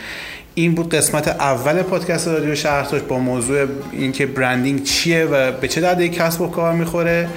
این 0.55 0.75
بود 0.75 0.95
قسمت 0.95 1.29
اول 1.29 1.83
پادکست 1.83 2.29
رادیو 2.29 2.55
شهرتاش 2.55 3.01
با 3.01 3.19
موضوع 3.19 3.67
اینکه 3.93 4.27
برندینگ 4.27 4.83
چیه 4.85 5.25
و 5.25 5.53
به 5.53 5.69
چه 5.69 5.81
درد 5.81 6.07
کسب 6.07 6.41
و 6.41 6.47
کار 6.47 6.73
می‌خوره 6.73 7.29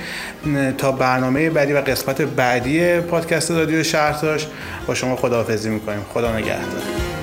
تا 0.77 0.91
برنامه 0.91 1.49
بعدی 1.49 1.73
و 1.73 1.77
قسمت 1.77 2.21
بعدی 2.21 2.99
پادکست 2.99 3.51
رادیو 3.51 3.83
شهرتاش 3.83 4.47
با 4.87 4.95
شما 4.95 5.15
خداحافظی 5.15 5.69
می‌کنیم. 5.69 6.01
خدا 6.13 6.37
نگهدار. 6.37 7.14